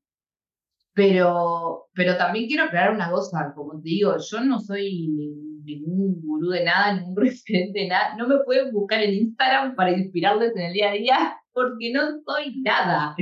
pero, 0.93 1.88
pero 1.93 2.18
también 2.18 2.47
quiero 2.47 2.64
aclarar 2.64 2.93
una 2.95 3.12
cosa, 3.12 3.53
como 3.56 3.74
te 3.82 3.89
digo, 3.89 4.16
yo 4.18 4.41
no 4.41 4.60
soy 4.60 5.10
ni- 5.10 5.56
ningún 5.66 6.22
gurú 6.22 6.49
de 6.49 6.64
nada, 6.64 6.93
ningún 6.93 7.16
referente 7.26 7.80
de 7.80 7.88
nada, 7.88 8.16
no 8.18 8.28
me 8.28 8.38
pueden 8.45 8.72
buscar 8.72 9.01
en 9.01 9.14
Instagram 9.14 9.76
para 9.76 9.91
inspirarles 9.97 10.56
en 10.56 10.62
el 10.64 10.74
día 10.74 10.89
a 10.91 10.93
día, 10.93 11.36
porque 11.51 11.91
no 11.91 12.01
soy 12.26 12.62
nada. 12.62 13.16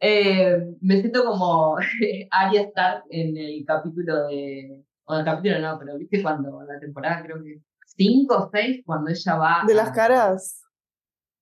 Eh, 0.00 0.56
me 0.80 1.00
siento 1.00 1.24
como 1.24 1.76
Arya 2.30 2.62
Stark 2.62 3.04
en 3.10 3.36
el 3.36 3.64
capítulo 3.66 4.26
de, 4.28 4.84
o 5.06 5.18
el 5.18 5.24
capítulo 5.24 5.60
no, 5.60 5.78
pero 5.78 5.98
viste 5.98 6.22
cuando 6.22 6.62
la 6.62 6.78
temporada 6.80 7.22
creo 7.22 7.42
que 7.42 7.60
5 7.96 8.34
o 8.34 8.50
6, 8.52 8.82
cuando 8.84 9.10
ella 9.10 9.34
va... 9.36 9.62
De 9.66 9.74
las 9.74 9.90
caras. 9.90 10.62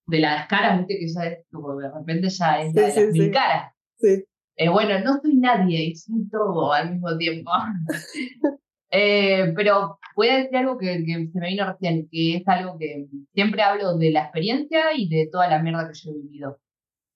De 0.05 0.19
las 0.19 0.47
caras, 0.47 0.79
viste 0.79 0.99
que 0.99 1.07
ya 1.07 1.25
es 1.25 1.45
como 1.51 1.75
de 1.77 1.89
repente 1.89 2.29
ya 2.29 2.61
es 2.61 2.71
Sí, 2.73 2.79
la 2.79 2.85
de 2.85 2.91
sí, 2.91 2.99
las 2.99 3.11
mil 3.13 3.23
sí. 3.23 3.31
caras. 3.31 3.73
Sí. 3.97 4.23
Eh, 4.55 4.69
bueno, 4.69 4.99
no 4.99 5.19
soy 5.21 5.35
nadie 5.35 5.83
y 5.85 5.95
soy 5.95 6.29
todo 6.29 6.73
al 6.73 6.91
mismo 6.91 7.17
tiempo. 7.17 7.51
Eh, 8.95 9.51
pero 9.55 9.97
voy 10.15 10.27
a 10.27 10.37
decir 10.37 10.55
algo 10.55 10.77
que, 10.77 11.03
que 11.03 11.27
se 11.33 11.39
me 11.39 11.47
vino 11.47 11.65
recién, 11.65 12.07
que 12.11 12.35
es 12.37 12.47
algo 12.47 12.77
que 12.77 13.07
siempre 13.33 13.63
hablo 13.63 13.97
de 13.97 14.11
la 14.11 14.25
experiencia 14.25 14.93
y 14.95 15.09
de 15.09 15.29
toda 15.31 15.47
la 15.47 15.63
mierda 15.63 15.87
que 15.87 15.97
yo 15.97 16.11
he 16.11 16.13
vivido. 16.13 16.59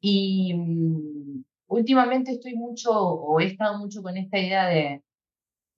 Y 0.02 0.56
mm, 0.56 1.44
últimamente 1.68 2.32
estoy 2.32 2.56
mucho, 2.56 2.90
o 2.92 3.40
he 3.40 3.46
estado 3.46 3.78
mucho 3.78 4.02
con 4.02 4.18
esta 4.18 4.40
idea 4.40 4.66
de 4.66 5.04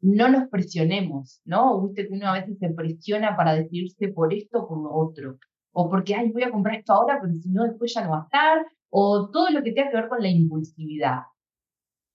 no 0.01 0.29
nos 0.29 0.49
presionemos, 0.49 1.41
¿no? 1.45 1.81
Viste 1.81 2.07
que 2.07 2.13
uno 2.13 2.27
a 2.27 2.33
veces 2.39 2.57
se 2.59 2.69
presiona 2.69 3.35
para 3.35 3.53
decidirse 3.53 4.09
por 4.09 4.33
esto 4.33 4.59
o 4.59 4.67
por 4.67 4.77
lo 4.83 4.93
otro. 4.93 5.37
O 5.71 5.89
porque, 5.89 6.15
ay, 6.15 6.31
voy 6.31 6.43
a 6.43 6.51
comprar 6.51 6.75
esto 6.79 6.93
ahora, 6.93 7.19
pero 7.21 7.33
si 7.35 7.49
no, 7.49 7.63
después 7.63 7.93
ya 7.93 8.03
no 8.03 8.11
va 8.11 8.21
a 8.21 8.23
estar. 8.23 8.65
O 8.89 9.29
todo 9.29 9.49
lo 9.51 9.61
que 9.63 9.71
tenga 9.71 9.91
que 9.91 9.97
ver 9.97 10.09
con 10.09 10.21
la 10.21 10.29
impulsividad. 10.29 11.19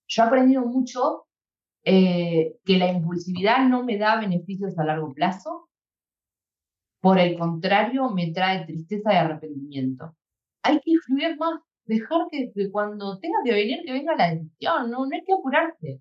Yo 0.08 0.22
he 0.22 0.26
aprendido 0.26 0.62
mucho 0.62 1.26
eh, 1.84 2.56
que 2.64 2.78
la 2.78 2.90
impulsividad 2.90 3.68
no 3.68 3.84
me 3.84 3.98
da 3.98 4.20
beneficios 4.20 4.78
a 4.78 4.84
largo 4.84 5.12
plazo. 5.14 5.68
Por 7.00 7.18
el 7.18 7.38
contrario, 7.38 8.10
me 8.10 8.32
trae 8.32 8.64
tristeza 8.66 9.12
y 9.12 9.16
arrepentimiento. 9.16 10.16
Hay 10.62 10.80
que 10.80 10.92
fluir 11.06 11.36
más, 11.38 11.60
dejar 11.84 12.28
que, 12.30 12.50
que 12.54 12.70
cuando 12.70 13.18
tenga 13.18 13.38
que 13.44 13.52
venir, 13.52 13.82
que 13.84 13.92
venga 13.92 14.16
la 14.16 14.30
decisión. 14.34 14.90
No, 14.90 15.06
no 15.06 15.10
hay 15.12 15.22
que 15.24 15.34
apurarse. 15.34 16.00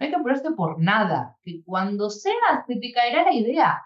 No 0.00 0.06
hay 0.06 0.10
que 0.10 0.16
apurarse 0.16 0.50
por 0.52 0.80
nada. 0.82 1.36
Que 1.42 1.62
cuando 1.64 2.08
sea, 2.08 2.64
se 2.66 2.76
te 2.76 2.92
caerá 2.92 3.24
la 3.24 3.34
idea. 3.34 3.82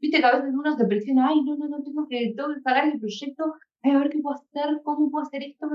Viste 0.00 0.18
que 0.18 0.24
a 0.24 0.36
veces 0.36 0.54
uno 0.54 0.74
se 0.76 0.86
presiona, 0.86 1.28
ay, 1.28 1.42
no, 1.42 1.56
no, 1.56 1.68
no, 1.68 1.82
tengo 1.82 2.06
que, 2.08 2.32
tengo 2.34 2.54
que 2.54 2.60
sacar 2.60 2.86
el 2.86 2.98
proyecto, 2.98 3.54
ay, 3.82 3.90
a 3.92 3.98
ver 3.98 4.10
qué 4.10 4.20
puedo 4.20 4.36
hacer, 4.36 4.80
cómo 4.82 5.10
puedo 5.10 5.26
hacer 5.26 5.42
esto. 5.42 5.66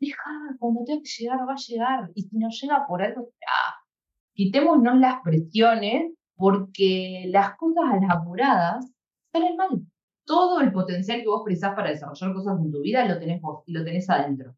Deja, 0.00 0.30
cuando 0.58 0.84
tenga 0.84 1.02
que 1.02 1.22
llegar, 1.22 1.40
va 1.40 1.52
a 1.52 1.56
llegar. 1.56 2.10
Y 2.14 2.22
si 2.22 2.38
no 2.38 2.48
llega 2.48 2.86
por 2.86 3.02
algo, 3.02 3.28
ya. 3.40 3.74
Quitémonos 4.34 4.98
las 4.98 5.20
presiones 5.22 6.12
porque 6.36 7.24
las 7.28 7.56
cosas 7.56 7.84
a 7.92 7.96
las 8.00 8.10
apuradas 8.10 8.90
salen 9.32 9.56
mal. 9.56 9.82
Todo 10.24 10.60
el 10.60 10.72
potencial 10.72 11.20
que 11.20 11.28
vos 11.28 11.42
precisás 11.44 11.74
para 11.74 11.90
desarrollar 11.90 12.34
cosas 12.34 12.58
en 12.60 12.70
tu 12.70 12.80
vida 12.80 13.04
lo 13.06 13.18
tenés 13.18 13.40
vos 13.42 13.64
y 13.66 13.72
lo 13.72 13.84
tenés 13.84 14.08
adentro. 14.08 14.54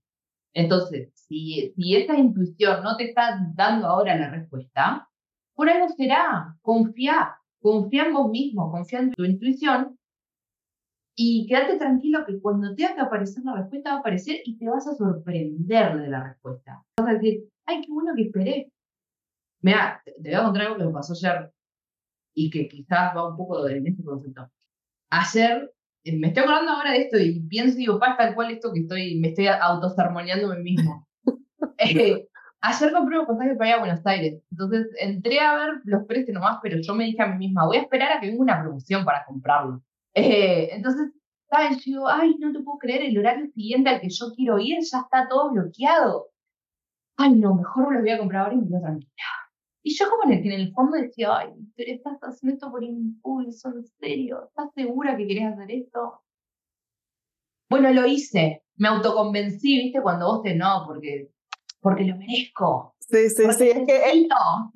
Entonces, 0.54 1.10
si, 1.14 1.72
si 1.76 1.96
esa 1.96 2.16
intuición 2.16 2.82
no 2.82 2.96
te 2.96 3.10
está 3.10 3.38
dando 3.54 3.86
ahora 3.86 4.16
la 4.16 4.30
respuesta, 4.30 5.08
por 5.54 5.68
algo 5.68 5.88
será. 5.90 6.56
Confía, 6.62 7.36
confía 7.60 8.06
en 8.06 8.14
vos 8.14 8.30
mismo, 8.30 8.70
confía 8.70 9.00
en 9.00 9.12
tu 9.12 9.24
intuición 9.24 9.98
y 11.22 11.46
quédate 11.46 11.76
tranquilo 11.76 12.24
que 12.26 12.40
cuando 12.40 12.74
tenga 12.74 12.94
que 12.94 13.00
aparecer 13.02 13.44
la 13.44 13.56
respuesta 13.56 13.90
va 13.90 13.96
a 13.96 14.00
aparecer 14.00 14.36
y 14.44 14.56
te 14.56 14.68
vas 14.68 14.86
a 14.86 14.94
sorprender 14.94 15.98
de 15.98 16.08
la 16.08 16.28
respuesta. 16.28 16.82
Vas 16.98 17.08
a 17.08 17.12
decir, 17.12 17.44
ay, 17.66 17.82
qué 17.82 17.92
bueno 17.92 18.12
que 18.16 18.22
esperé. 18.22 18.72
Mira, 19.60 20.02
te 20.04 20.30
voy 20.30 20.34
a 20.34 20.44
contar 20.44 20.62
algo 20.62 20.78
que 20.78 20.84
me 20.84 20.92
pasó 20.92 21.12
ayer 21.12 21.52
y 22.34 22.50
que 22.50 22.68
quizás 22.68 23.14
va 23.14 23.28
un 23.28 23.36
poco 23.36 23.68
en 23.68 23.86
este 23.86 24.02
concepto. 24.02 24.50
Ayer, 25.10 25.70
me 26.04 26.28
estoy 26.28 26.42
acordando 26.42 26.72
ahora 26.72 26.92
de 26.92 27.02
esto 27.02 27.18
y 27.18 27.40
pienso 27.48 27.76
y 27.76 27.80
digo, 27.80 27.98
pa, 27.98 28.16
tal 28.16 28.34
cual 28.34 28.50
esto 28.50 28.72
que 28.72 28.80
estoy, 28.80 29.18
me 29.20 29.28
estoy 29.28 29.48
autosermoneando 29.48 30.52
a 30.52 30.56
mí 30.56 30.62
mismo. 30.62 31.06
Eh, 31.82 32.28
ayer 32.60 32.92
compré 32.92 33.18
un 33.18 33.26
pasaje 33.26 33.54
para 33.54 33.70
ir 33.70 33.76
a 33.76 33.78
Buenos 33.78 34.06
Aires. 34.06 34.42
Entonces 34.50 34.86
entré 34.98 35.40
a 35.40 35.54
ver 35.54 35.68
los 35.84 36.04
precios 36.04 36.34
nomás, 36.34 36.58
pero 36.62 36.78
yo 36.78 36.94
me 36.94 37.04
dije 37.04 37.22
a 37.22 37.26
mí 37.26 37.38
misma, 37.38 37.64
voy 37.64 37.78
a 37.78 37.80
esperar 37.80 38.12
a 38.12 38.20
que 38.20 38.26
venga 38.26 38.42
una 38.42 38.60
promoción 38.60 39.04
para 39.04 39.24
comprarlo. 39.24 39.82
Eh, 40.14 40.68
entonces, 40.72 41.10
¿sabes? 41.48 41.78
Yo 41.78 41.92
digo, 41.92 42.08
ay, 42.08 42.36
no 42.38 42.52
te 42.52 42.60
puedo 42.60 42.78
creer, 42.78 43.02
el 43.02 43.18
horario 43.18 43.46
siguiente 43.54 43.88
al 43.88 44.00
que 44.00 44.10
yo 44.10 44.26
quiero 44.36 44.58
ir 44.58 44.78
ya 44.80 44.98
está 44.98 45.26
todo 45.28 45.52
bloqueado. 45.52 46.28
Ay, 47.16 47.34
no, 47.34 47.54
mejor 47.54 47.94
lo 47.94 48.00
voy 48.00 48.10
a 48.10 48.18
comprar 48.18 48.44
ahora 48.44 48.54
y 48.54 48.58
me 48.58 48.68
quedo 48.68 48.80
tranquila. 48.80 49.39
Y 49.82 49.94
yo 49.96 50.10
como 50.10 50.30
en 50.30 50.52
el, 50.52 50.72
fondo 50.72 50.96
decía, 50.96 51.38
ay, 51.38 51.48
pero 51.74 51.92
estás 51.92 52.18
haciendo 52.20 52.54
esto 52.54 52.70
por 52.70 52.84
impulso, 52.84 53.70
en 53.70 53.84
serio, 53.98 54.44
¿estás 54.48 54.68
segura 54.74 55.16
que 55.16 55.26
querés 55.26 55.52
hacer 55.52 55.70
esto? 55.70 56.20
Bueno, 57.70 57.90
lo 57.92 58.06
hice, 58.06 58.62
me 58.76 58.88
autoconvencí, 58.88 59.84
¿viste? 59.84 60.02
Cuando 60.02 60.26
vos 60.26 60.42
te 60.42 60.54
no, 60.54 60.84
porque, 60.86 61.30
porque 61.80 62.04
lo 62.04 62.16
merezco. 62.16 62.94
Sí, 62.98 63.28
sí, 63.30 63.44
sí, 63.54 63.70
es 63.70 63.86
que 63.86 64.12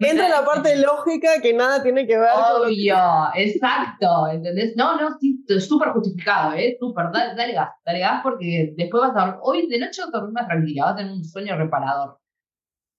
entra 0.01 0.29
la 0.29 0.45
parte 0.45 0.77
lógica 0.77 1.41
que 1.41 1.53
nada 1.53 1.83
tiene 1.85 2.05
que 2.05 2.19
ver 2.19 2.31
Obvio, 2.35 2.97
exacto, 3.35 4.27
¿entendés? 4.29 4.75
No, 4.77 5.01
no, 5.01 5.17
sí, 5.21 5.45
súper 5.61 5.91
justificado, 5.91 6.55
¿eh? 6.55 6.77
Súper, 6.81 7.13
dale, 7.13 7.37
dale, 7.37 7.53
gas, 7.53 7.71
dale 7.85 8.01
gas 8.01 8.23
porque 8.25 8.75
después 8.77 9.03
vas 9.03 9.17
a 9.17 9.39
hoy 9.43 9.69
de 9.69 9.79
noche 9.79 10.03
vas 10.03 10.09
a 10.09 10.19
dormir 10.19 10.33
más 10.33 10.49
tranquila, 10.49 10.85
vas 10.87 10.95
a 10.95 10.97
tener 10.97 11.13
un 11.13 11.25
sueño 11.25 11.57
reparador. 11.57 12.19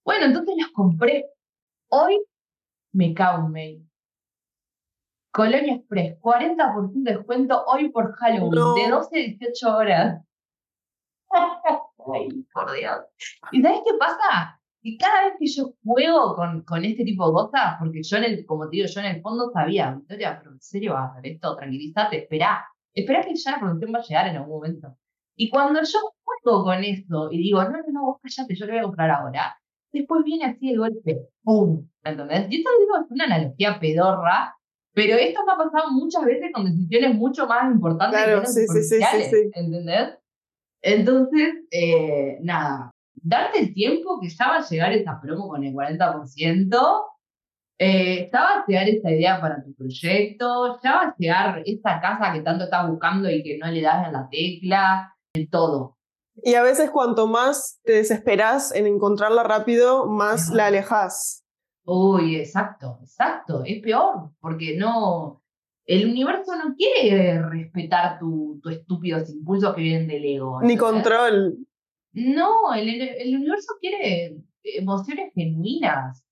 Bueno, 0.06 0.28
entonces 0.28 0.56
los 0.58 0.72
compré 0.72 1.26
Hoy 1.97 2.21
me 2.91 3.13
cago 3.13 3.45
en 3.45 3.51
mail. 3.53 3.89
Colonia 5.31 5.75
Express, 5.75 6.19
40% 6.19 6.91
de 6.91 7.13
descuento 7.13 7.63
hoy 7.67 7.89
por 7.89 8.11
Halloween, 8.15 8.83
de 8.83 8.89
12 8.89 9.17
a 9.17 9.23
18 9.37 9.77
horas. 9.77 10.25
Ay, 11.31 12.45
por 12.53 12.73
Dios. 12.73 12.97
¿Y 13.53 13.61
sabes 13.61 13.79
qué 13.85 13.93
pasa? 13.97 14.59
Que 14.81 14.97
cada 14.97 15.23
vez 15.25 15.35
que 15.39 15.47
yo 15.47 15.73
juego 15.85 16.35
con, 16.35 16.63
con 16.63 16.83
este 16.83 17.05
tipo 17.05 17.27
de 17.27 17.33
cosas, 17.33 17.75
porque 17.79 18.03
yo 18.03 18.17
en 18.17 18.23
el, 18.25 18.45
como 18.45 18.69
te 18.69 18.75
digo, 18.75 18.87
yo 18.87 18.99
en 18.99 19.05
el 19.07 19.21
fondo 19.21 19.49
sabía, 19.53 19.91
Victoria, 19.91 20.37
pero 20.37 20.51
en 20.51 20.61
serio 20.61 20.93
vas 20.93 21.09
a 21.09 21.13
hacer 21.13 21.31
esto, 21.31 21.55
tranquilízate, 21.55 22.23
espera, 22.23 22.65
espera 22.93 23.21
que 23.21 23.35
ya 23.35 23.51
la 23.51 23.59
producción 23.59 23.93
va 23.93 23.99
a 23.99 24.03
llegar 24.03 24.27
en 24.27 24.35
algún 24.35 24.55
momento. 24.55 24.97
Y 25.37 25.49
cuando 25.49 25.79
yo 25.81 25.99
juego 26.23 26.65
con 26.65 26.83
eso 26.83 27.29
y 27.31 27.37
digo, 27.37 27.63
no, 27.63 27.69
no, 27.69 27.83
no, 27.87 28.01
vos 28.05 28.19
callate, 28.21 28.53
yo 28.53 28.65
lo 28.65 28.73
voy 28.73 28.79
a 28.79 28.83
comprar 28.83 29.11
ahora, 29.11 29.57
después 29.99 30.23
viene 30.23 30.45
así 30.45 30.69
el 30.69 30.79
golpe, 30.79 31.27
¡pum! 31.43 31.87
¿Entendés? 32.03 32.47
Y 32.49 32.57
esto 32.57 32.69
digo, 32.79 32.97
es 32.97 33.11
una 33.11 33.25
analogía 33.25 33.79
pedorra, 33.79 34.55
pero 34.93 35.15
esto 35.17 35.45
me 35.45 35.53
ha 35.53 35.57
pasado 35.57 35.91
muchas 35.91 36.23
veces 36.23 36.51
con 36.53 36.65
decisiones 36.65 37.15
mucho 37.15 37.47
más 37.47 37.73
importantes 37.73 38.23
claro, 38.23 38.41
que 38.41 38.47
sí, 38.47 38.67
sí, 38.67 38.83
sí, 38.83 38.99
sí, 39.01 39.51
¿entendés? 39.53 40.17
Entonces, 40.81 41.55
eh, 41.71 42.37
nada, 42.41 42.91
darte 43.15 43.59
el 43.59 43.73
tiempo 43.73 44.19
que 44.21 44.29
ya 44.29 44.47
va 44.47 44.57
a 44.57 44.69
llegar 44.69 44.93
esta 44.93 45.19
promo 45.19 45.47
con 45.47 45.63
el 45.63 45.73
40%, 45.73 47.05
eh, 47.77 48.29
ya 48.31 48.39
va 48.39 48.49
a 48.59 48.65
llegar 48.65 48.87
esta 48.87 49.11
idea 49.11 49.41
para 49.41 49.63
tu 49.63 49.73
proyecto, 49.73 50.79
ya 50.81 50.91
va 50.91 51.01
a 51.01 51.15
llegar 51.17 51.63
esta 51.65 51.99
casa 51.99 52.31
que 52.33 52.41
tanto 52.41 52.65
estás 52.65 52.87
buscando 52.87 53.29
y 53.29 53.43
que 53.43 53.57
no 53.57 53.67
le 53.69 53.81
das 53.81 54.07
en 54.07 54.13
la 54.13 54.29
tecla, 54.29 55.15
todo. 55.49 55.94
Y 56.43 56.55
a 56.55 56.63
veces 56.63 56.89
cuanto 56.89 57.27
más 57.27 57.79
te 57.83 57.93
desesperas 57.93 58.73
en 58.73 58.88
encontrarla 58.88 59.43
rápido, 59.43 60.05
más 60.07 60.49
la 60.49 60.67
alejas. 60.67 61.45
Uy, 61.86 62.36
exacto, 62.36 62.99
exacto. 63.01 63.63
Es 63.63 63.81
peor, 63.81 64.31
porque 64.39 64.75
no. 64.77 65.41
El 65.86 66.09
universo 66.09 66.55
no 66.55 66.75
quiere 66.75 67.41
respetar 67.47 68.17
tus 68.19 68.59
tu 68.59 68.69
estúpidos 68.69 69.29
impulsos 69.29 69.75
que 69.75 69.81
vienen 69.81 70.07
del 70.07 70.25
ego. 70.25 70.59
Ni 70.63 70.77
control. 70.77 71.57
No, 72.11 72.73
el, 72.73 72.89
el 73.01 73.36
universo 73.36 73.73
quiere 73.79 74.36
emociones 74.63 75.31
genuinas. 75.36 76.23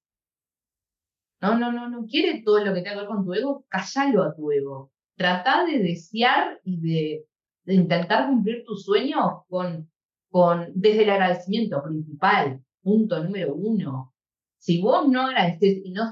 No, 1.39 1.57
no, 1.57 1.71
no, 1.71 1.89
no 1.89 2.05
quiere 2.05 2.41
todo 2.41 2.63
lo 2.63 2.73
que 2.73 2.81
tenga 2.81 2.93
que 2.95 2.99
ver 3.01 3.07
con 3.07 3.25
tu 3.25 3.33
ego, 3.33 3.65
callalo 3.67 4.23
a 4.23 4.33
tu 4.33 4.51
ego. 4.51 4.91
Trata 5.15 5.65
de 5.65 5.79
desear 5.79 6.59
y 6.63 6.79
de, 6.81 7.25
de 7.65 7.73
intentar 7.75 8.27
cumplir 8.27 8.63
tus 8.65 8.85
sueños 8.85 9.43
con 9.47 9.91
con, 10.33 10.71
desde 10.73 11.03
el 11.03 11.11
agradecimiento 11.11 11.83
principal, 11.83 12.59
punto 12.81 13.23
número 13.23 13.53
uno. 13.53 14.15
Si 14.57 14.81
vos 14.81 15.07
no 15.07 15.27
agradeces 15.27 15.85
y 15.85 15.91
no 15.91 16.05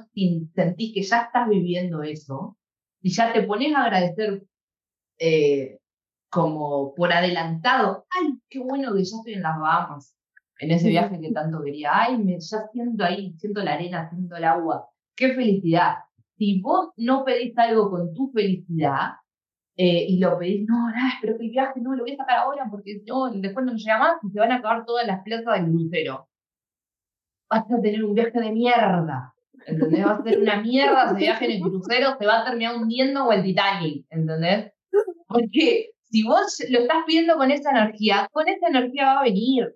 sentís 0.54 0.94
que 0.94 1.02
ya 1.02 1.22
estás 1.24 1.50
viviendo 1.50 2.04
eso, 2.04 2.56
y 3.02 3.10
ya 3.10 3.34
te 3.34 3.42
pones 3.42 3.74
a 3.74 3.86
agradecer 3.86 4.44
eh, 5.18 5.80
como 6.30 6.94
por 6.94 7.12
adelantado, 7.12 8.06
ay, 8.12 8.38
qué 8.48 8.60
bueno 8.60 8.94
que 8.94 9.04
ya 9.04 9.18
estoy 9.18 9.34
en 9.34 9.42
las 9.42 9.60
Bahamas, 9.60 10.16
en 10.60 10.70
ese 10.70 10.90
viaje 10.90 11.20
que 11.20 11.32
tanto 11.32 11.64
quería, 11.64 11.90
ay, 11.92 12.20
me, 12.20 12.40
ya 12.40 12.68
siento 12.72 13.04
ahí, 13.04 13.34
siento 13.40 13.64
la 13.64 13.74
arena, 13.74 14.08
siento 14.12 14.36
el 14.36 14.44
agua, 14.44 14.88
qué 15.16 15.34
felicidad. 15.34 15.96
Si 16.38 16.62
vos 16.62 16.90
no 16.96 17.26
pedís 17.26 17.58
algo 17.58 17.90
con 17.90 18.14
tu 18.14 18.32
felicidad, 18.32 19.14
eh, 19.84 20.06
y 20.10 20.20
lo 20.20 20.38
pedís, 20.38 20.68
no, 20.68 20.90
no, 20.90 20.96
pero 21.22 21.40
que 21.40 21.46
el 21.46 21.50
viaje 21.50 21.82
no 21.82 21.96
lo 21.96 22.04
voy 22.04 22.14
a 22.14 22.18
sacar 22.18 22.38
ahora 22.38 22.68
porque 22.70 23.02
no, 23.08 23.32
después 23.32 23.66
no 23.66 23.74
llega 23.74 23.98
más 23.98 24.14
y 24.22 24.30
se 24.30 24.40
van 24.40 24.52
a 24.52 24.58
acabar 24.58 24.86
todas 24.86 25.08
las 25.08 25.24
plazas 25.24 25.60
del 25.60 25.72
crucero. 25.72 26.30
Vas 27.50 27.64
a 27.64 27.82
tener 27.82 28.04
un 28.04 28.14
viaje 28.14 28.40
de 28.40 28.52
mierda. 28.52 29.34
¿Entendés? 29.66 30.06
Va 30.06 30.12
a 30.12 30.24
ser 30.24 30.40
una 30.40 30.62
mierda 30.62 31.06
ese 31.06 31.16
viaje 31.16 31.46
en 31.46 31.52
el 31.54 31.62
crucero, 31.62 32.16
se 32.20 32.28
va 32.28 32.42
a 32.42 32.46
terminar 32.46 32.76
hundiendo 32.76 33.26
o 33.26 33.32
el 33.32 33.42
Titanic, 33.42 34.06
¿entendés? 34.12 34.72
Porque 35.28 35.90
si 36.04 36.24
vos 36.28 36.64
lo 36.70 36.80
estás 36.82 37.04
pidiendo 37.08 37.36
con 37.38 37.50
esa 37.50 37.72
energía, 37.72 38.30
con 38.32 38.48
esa 38.48 38.68
energía 38.68 39.06
va 39.06 39.20
a 39.22 39.24
venir. 39.24 39.76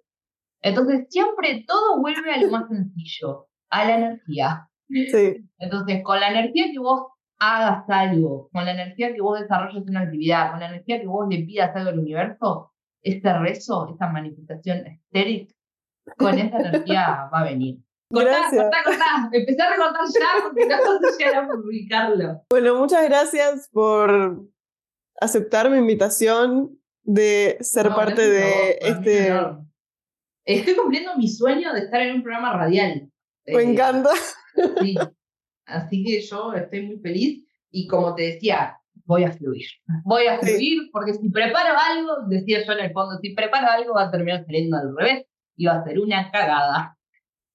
Entonces 0.61 1.07
siempre 1.09 1.65
todo 1.65 1.99
vuelve 1.99 2.31
a 2.31 2.41
lo 2.41 2.51
más 2.51 2.67
sencillo, 2.67 3.47
a 3.71 3.85
la 3.85 3.97
energía. 3.97 4.69
Sí. 4.87 5.43
Entonces, 5.57 6.03
con 6.03 6.19
la 6.19 6.29
energía 6.29 6.65
que 6.71 6.77
vos 6.77 7.07
hagas 7.45 7.89
algo, 7.89 8.49
con 8.51 8.65
la 8.65 8.71
energía 8.71 9.13
que 9.13 9.21
vos 9.21 9.39
desarrolles 9.39 9.87
una 9.87 10.01
actividad, 10.01 10.51
con 10.51 10.59
la 10.59 10.69
energía 10.69 10.99
que 10.99 11.07
vos 11.07 11.27
le 11.29 11.43
pidas 11.43 11.75
algo 11.75 11.89
al 11.89 11.99
universo, 11.99 12.71
este 13.01 13.37
rezo, 13.37 13.89
esta 13.91 14.09
manifestación 14.09 14.85
estéril, 14.87 15.53
con 16.17 16.37
esa 16.37 16.57
energía 16.57 17.29
va 17.33 17.39
a 17.39 17.43
venir. 17.43 17.79
Cortá, 18.11 18.29
gracias. 18.29 18.63
cortá, 18.63 18.77
cortá. 18.83 19.29
Empecé 19.31 19.61
a 19.61 19.69
recortar 19.71 20.05
ya 20.07 20.43
porque 20.43 20.65
no 20.67 21.17
llegar 21.17 21.43
a 21.43 21.47
publicarlo. 21.47 22.41
Bueno, 22.49 22.75
muchas 22.77 23.03
gracias 23.05 23.69
por 23.71 24.43
aceptar 25.19 25.69
mi 25.69 25.77
invitación 25.77 26.79
de 27.03 27.57
ser 27.61 27.89
parte 27.89 28.27
de 28.27 28.77
este. 28.81 29.33
Estoy 30.45 30.75
cumpliendo 30.75 31.15
mi 31.15 31.27
sueño 31.27 31.73
de 31.73 31.79
estar 31.79 32.01
en 32.01 32.17
un 32.17 32.23
programa 32.23 32.53
radial. 32.55 33.09
Me 33.47 33.61
eh, 33.61 33.71
encanta. 33.71 34.11
Sí, 34.79 34.95
Así 35.65 36.03
que 36.03 36.21
yo 36.21 36.53
estoy 36.53 36.81
muy 36.87 36.99
feliz 36.99 37.43
y 37.71 37.87
como 37.87 38.15
te 38.15 38.23
decía, 38.23 38.77
voy 39.05 39.23
a 39.23 39.31
fluir. 39.31 39.65
Voy 40.03 40.27
a 40.27 40.39
fluir 40.39 40.89
porque 40.91 41.13
si 41.13 41.29
preparo 41.29 41.75
algo, 41.77 42.27
decía 42.27 42.63
yo 42.65 42.73
en 42.73 42.85
el 42.85 42.91
fondo, 42.91 43.17
si 43.21 43.33
preparo 43.33 43.67
algo 43.67 43.93
va 43.95 44.03
a 44.03 44.11
terminar 44.11 44.45
saliendo 44.45 44.77
al 44.77 44.95
revés 44.95 45.25
y 45.55 45.65
va 45.65 45.73
a 45.73 45.83
ser 45.83 45.99
una 45.99 46.31
cagada. 46.31 46.97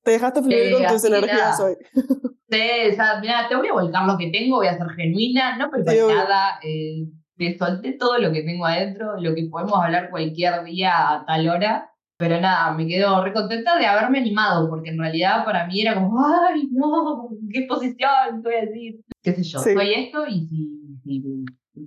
Te 0.03 0.13
dejaste 0.13 0.43
fluir 0.43 0.73
con 0.73 0.85
eh, 0.85 0.89
tus 0.89 1.05
energías 1.05 1.61
hoy. 1.61 1.77
Sí, 2.51 2.91
o 2.91 2.95
sea, 2.97 3.21
mira, 3.21 3.47
te 3.49 3.55
voy 3.55 3.69
a 3.69 3.73
volcar 3.73 4.07
lo 4.07 4.19
que 4.19 4.29
tengo, 4.31 4.57
voy 4.57 4.67
a 4.67 4.77
ser 4.77 4.89
genuina, 4.97 5.57
no 5.57 5.71
preparé 5.71 6.01
nada, 6.05 6.59
eh, 6.65 7.07
te 7.37 7.57
solté 7.57 7.93
todo 7.93 8.19
lo 8.19 8.33
que 8.33 8.43
tengo 8.43 8.67
adentro, 8.67 9.21
lo 9.21 9.37
que 9.37 9.47
podemos 9.49 9.79
hablar 9.81 10.11
cualquier 10.11 10.65
día 10.65 11.13
a 11.13 11.25
tal 11.27 11.49
hora. 11.49 11.90
Pero 12.21 12.39
nada, 12.39 12.75
me 12.75 12.87
quedo 12.87 13.25
recontenta 13.25 13.79
de 13.79 13.87
haberme 13.87 14.19
animado, 14.19 14.69
porque 14.69 14.91
en 14.91 14.99
realidad 14.99 15.43
para 15.43 15.67
mí 15.67 15.81
era 15.81 15.95
como, 15.95 16.23
ay, 16.23 16.69
no, 16.71 17.31
qué 17.51 17.63
posición, 17.67 18.43
voy 18.43 18.55
a 18.57 18.61
decir, 18.61 19.01
qué 19.23 19.33
sé 19.33 19.43
yo, 19.43 19.59
soy 19.59 19.95
esto 19.95 20.27
y 20.27 20.47
si, 20.47 20.99
si 21.03 21.25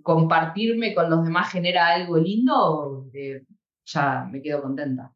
compartirme 0.02 0.96
con 0.96 1.12
los 1.12 1.24
demás 1.24 1.52
genera 1.52 1.90
algo 1.90 2.18
lindo, 2.18 3.06
eh, 3.14 3.46
ya 3.86 4.28
me 4.32 4.42
quedo 4.42 4.64
contenta. 4.64 5.14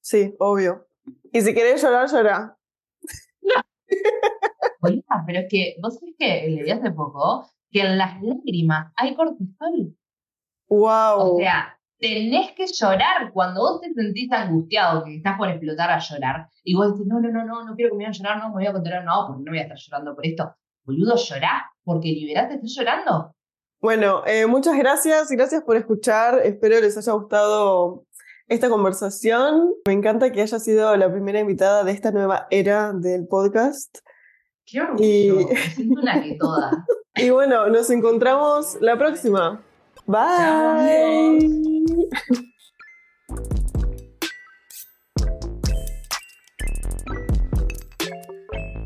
Sí, 0.00 0.34
obvio. 0.40 0.88
Y 1.32 1.42
si 1.42 1.54
querés 1.54 1.80
llorar, 1.80 2.10
llora. 2.10 2.58
pero 5.26 5.38
es 5.38 5.46
que, 5.48 5.76
¿vos 5.80 5.96
sabés 5.96 6.16
que 6.18 6.48
leí 6.48 6.70
hace 6.72 6.90
poco 6.90 7.48
que 7.70 7.82
en 7.82 7.96
las 7.96 8.20
lágrimas 8.20 8.92
hay 8.96 9.14
cortisol? 9.14 9.96
Wow. 10.68 11.34
O 11.34 11.36
sea, 11.38 11.75
tenés 11.98 12.52
que 12.52 12.66
llorar 12.66 13.32
cuando 13.32 13.60
vos 13.60 13.80
te 13.80 13.92
sentís 13.92 14.30
angustiado, 14.32 15.04
que 15.04 15.16
estás 15.16 15.36
por 15.36 15.48
explotar 15.48 15.90
a 15.90 15.98
llorar, 15.98 16.48
y 16.62 16.74
vos 16.74 16.92
decís, 16.92 17.06
no, 17.06 17.20
no, 17.20 17.30
no, 17.30 17.44
no, 17.44 17.64
no 17.64 17.74
quiero 17.74 17.92
que 17.92 17.98
me 17.98 18.04
vayan 18.04 18.26
a 18.26 18.28
llorar, 18.28 18.38
no, 18.38 18.48
me 18.48 18.54
voy 18.54 18.66
a 18.66 18.72
controlar, 18.72 19.04
no, 19.04 19.24
porque 19.26 19.42
no 19.44 19.50
voy 19.52 19.58
a 19.58 19.62
estar 19.62 19.78
llorando 19.78 20.14
por 20.14 20.26
esto. 20.26 20.54
Boludo, 20.84 21.16
llorá, 21.16 21.70
porque 21.84 22.08
liberaste, 22.08 22.54
estás 22.56 22.74
llorando. 22.76 23.34
Bueno, 23.80 24.22
eh, 24.26 24.46
muchas 24.46 24.76
gracias, 24.78 25.28
gracias 25.30 25.62
por 25.62 25.76
escuchar. 25.76 26.40
Espero 26.44 26.80
les 26.80 26.96
haya 26.96 27.12
gustado 27.12 28.04
esta 28.48 28.68
conversación. 28.68 29.72
Me 29.86 29.92
encanta 29.92 30.32
que 30.32 30.42
haya 30.42 30.58
sido 30.58 30.96
la 30.96 31.10
primera 31.10 31.40
invitada 31.40 31.84
de 31.84 31.92
esta 31.92 32.10
nueva 32.10 32.46
era 32.50 32.92
del 32.92 33.26
podcast. 33.26 33.98
Qué 34.64 34.80
orgullo, 34.80 35.04
y... 35.04 35.56
siento 35.74 36.00
una 36.00 36.22
que 36.22 36.36
toda. 36.38 36.70
y 37.14 37.30
bueno, 37.30 37.68
nos 37.68 37.90
encontramos 37.90 38.78
la 38.80 38.96
próxima. 38.96 39.62
Bye. 40.06 41.75
Bye. 41.96 42.36